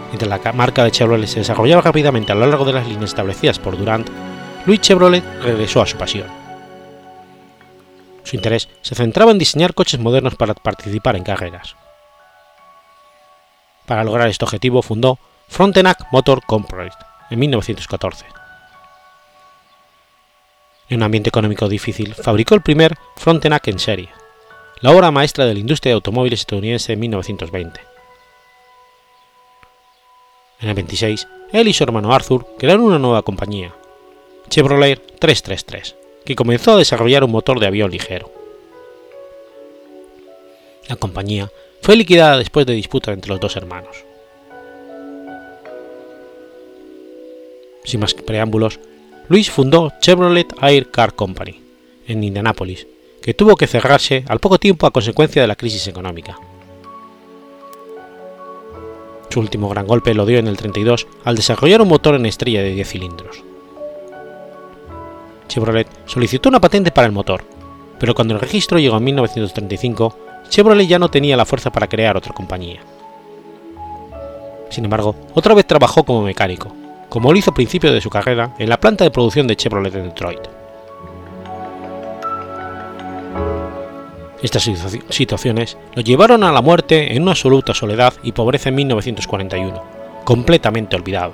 Mientras 0.10 0.30
la 0.30 0.54
marca 0.54 0.84
de 0.84 0.92
Chevrolet 0.92 1.28
se 1.28 1.40
desarrollaba 1.40 1.82
rápidamente 1.82 2.32
a 2.32 2.36
lo 2.36 2.46
largo 2.46 2.66
de 2.66 2.74
las 2.74 2.88
líneas 2.88 3.12
establecidas 3.12 3.60
por 3.60 3.78
Durant, 3.78 4.10
Louis 4.66 4.80
Chevrolet 4.80 5.24
regresó 5.42 5.82
a 5.82 5.86
su 5.86 5.98
pasión. 5.98 6.28
Su 8.24 8.36
interés 8.36 8.70
se 8.82 8.96
centraba 8.96 9.32
en 9.32 9.38
diseñar 9.38 9.74
coches 9.74 10.00
modernos 10.00 10.36
para 10.36 10.54
participar 10.54 11.16
en 11.16 11.24
carreras. 11.24 11.76
Para 13.86 14.04
lograr 14.04 14.28
este 14.30 14.44
objetivo 14.44 14.82
fundó 14.82 15.20
Frontenac 15.48 16.08
Motor 16.12 16.42
Company 16.46 16.90
en 17.30 17.40
1914. 17.40 18.26
En 20.90 20.98
un 20.98 21.04
ambiente 21.04 21.30
económico 21.30 21.68
difícil, 21.68 22.16
fabricó 22.16 22.56
el 22.56 22.62
primer 22.62 22.98
Frontenac 23.18 23.68
en 23.68 23.80
serie, 23.80 24.10
la 24.80 24.92
obra 24.92 25.12
maestra 25.12 25.46
de 25.46 25.54
la 25.54 25.60
industria 25.60 25.92
de 25.92 25.96
automóviles 25.96 26.42
estadounidense 26.42 26.94
en 26.94 27.00
1920 27.00 27.97
en 30.60 30.70
el 30.70 30.76
26, 30.76 31.28
él 31.52 31.68
y 31.68 31.74
su 31.74 31.84
hermano 31.84 32.14
Arthur 32.14 32.46
crearon 32.58 32.86
una 32.86 33.00
nueva 33.00 33.22
compañía, 33.22 33.74
Chevrolet 34.50 35.00
333, 35.20 35.96
que 36.26 36.36
comenzó 36.36 36.74
a 36.74 36.78
desarrollar 36.78 37.24
un 37.24 37.32
motor 37.32 37.60
de 37.60 37.68
avión 37.68 37.92
ligero. 37.92 38.32
La 40.88 40.96
compañía 40.96 41.52
fue 41.82 41.96
liquidada 41.96 42.38
después 42.38 42.66
de 42.66 42.74
disputa 42.74 43.12
entre 43.12 43.30
los 43.30 43.40
dos 43.40 43.56
hermanos. 43.56 44.04
Sin 47.84 48.00
más 48.00 48.14
preámbulos, 48.14 48.80
Luis 49.30 49.50
fundó 49.50 49.94
Chevrolet 50.02 50.54
Air 50.62 50.90
Car 50.92 51.14
Company, 51.14 51.62
en 52.08 52.24
Indianápolis, 52.24 52.88
que 53.22 53.34
tuvo 53.34 53.56
que 53.56 53.68
cerrarse 53.68 54.24
al 54.28 54.40
poco 54.40 54.58
tiempo 54.58 54.88
a 54.88 54.92
consecuencia 54.92 55.42
de 55.42 55.48
la 55.48 55.56
crisis 55.56 55.88
económica. 55.88 56.38
Su 59.38 59.42
último 59.42 59.70
gran 59.70 59.86
golpe 59.86 60.16
lo 60.16 60.26
dio 60.26 60.40
en 60.40 60.48
el 60.48 60.58
32 60.58 61.06
al 61.24 61.36
desarrollar 61.36 61.84
un 61.84 61.90
motor 61.90 62.16
en 62.16 62.26
estrella 62.26 62.64
de 62.64 62.72
10 62.72 62.90
cilindros. 62.90 63.44
Chevrolet 65.48 65.88
solicitó 66.08 66.50
una 66.50 66.60
patente 66.60 66.90
para 66.90 67.06
el 67.06 67.14
motor, 67.14 67.44
pero 68.00 68.16
cuando 68.16 68.34
el 68.34 68.40
registro 68.40 68.80
llegó 68.80 68.98
en 68.98 69.04
1935, 69.04 70.18
Chevrolet 70.50 70.88
ya 70.88 70.98
no 70.98 71.10
tenía 71.10 71.38
la 71.38 71.46
fuerza 71.46 71.72
para 71.72 71.86
crear 71.86 72.18
otra 72.18 72.34
compañía. 72.34 72.80
Sin 74.72 74.86
embargo, 74.86 75.16
otra 75.36 75.54
vez 75.54 75.68
trabajó 75.68 76.04
como 76.04 76.24
mecánico, 76.24 76.76
como 77.08 77.32
lo 77.32 77.38
hizo 77.38 77.52
a 77.52 77.54
principios 77.54 77.94
de 77.94 78.02
su 78.02 78.10
carrera 78.10 78.56
en 78.58 78.70
la 78.70 78.80
planta 78.80 79.04
de 79.04 79.12
producción 79.12 79.46
de 79.46 79.56
Chevrolet 79.56 79.94
en 79.94 80.06
Detroit. 80.06 80.57
Estas 84.42 84.70
situaciones 85.10 85.78
lo 85.96 86.04
llevaron 86.04 86.44
a 86.44 86.52
la 86.52 86.62
muerte 86.62 87.16
en 87.16 87.24
una 87.24 87.32
absoluta 87.32 87.74
soledad 87.74 88.14
y 88.22 88.34
pobreza 88.34 88.70
en 88.70 88.76
1941, 88.76 89.84
completamente 90.24 90.96
olvidado. 90.96 91.34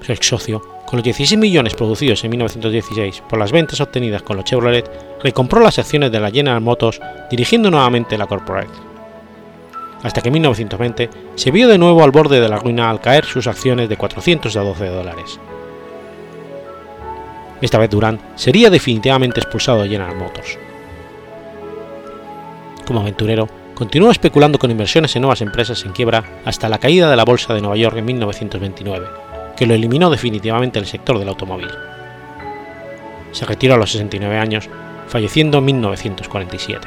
Su 0.00 0.12
ex 0.12 0.26
socio, 0.26 0.60
con 0.86 0.96
los 0.98 1.04
16 1.04 1.38
millones 1.38 1.74
producidos 1.74 2.24
en 2.24 2.30
1916 2.30 3.22
por 3.28 3.38
las 3.38 3.52
ventas 3.52 3.80
obtenidas 3.80 4.22
con 4.22 4.36
los 4.36 4.44
Chevrolet, 4.44 4.90
recompró 5.22 5.60
las 5.60 5.78
acciones 5.78 6.10
de 6.10 6.18
la 6.18 6.32
General 6.32 6.60
Motors 6.60 7.00
dirigiendo 7.30 7.70
nuevamente 7.70 8.18
la 8.18 8.26
Corporate. 8.26 8.72
Hasta 10.02 10.20
que 10.20 10.28
en 10.28 10.34
1920 10.34 11.10
se 11.36 11.50
vio 11.52 11.68
de 11.68 11.78
nuevo 11.78 12.02
al 12.02 12.10
borde 12.10 12.40
de 12.40 12.48
la 12.48 12.58
ruina 12.58 12.90
al 12.90 13.00
caer 13.00 13.24
sus 13.24 13.46
acciones 13.46 13.88
de 13.88 13.96
400 13.96 14.54
a 14.56 14.60
12 14.60 14.86
dólares. 14.88 15.38
Esta 17.64 17.78
vez 17.78 17.88
Durant 17.88 18.20
sería 18.34 18.68
definitivamente 18.68 19.40
expulsado 19.40 19.82
de 19.82 19.88
General 19.88 20.14
Motors. 20.14 20.58
Como 22.86 23.00
aventurero, 23.00 23.48
continuó 23.74 24.10
especulando 24.10 24.58
con 24.58 24.70
inversiones 24.70 25.16
en 25.16 25.22
nuevas 25.22 25.40
empresas 25.40 25.82
en 25.86 25.92
quiebra 25.92 26.42
hasta 26.44 26.68
la 26.68 26.76
caída 26.76 27.08
de 27.08 27.16
la 27.16 27.24
bolsa 27.24 27.54
de 27.54 27.62
Nueva 27.62 27.78
York 27.78 27.96
en 27.96 28.04
1929, 28.04 29.06
que 29.56 29.64
lo 29.64 29.72
eliminó 29.72 30.10
definitivamente 30.10 30.78
del 30.78 30.86
sector 30.86 31.18
del 31.18 31.30
automóvil. 31.30 31.70
Se 33.32 33.46
retiró 33.46 33.76
a 33.76 33.78
los 33.78 33.92
69 33.92 34.36
años, 34.36 34.68
falleciendo 35.08 35.56
en 35.56 35.64
1947. 35.64 36.86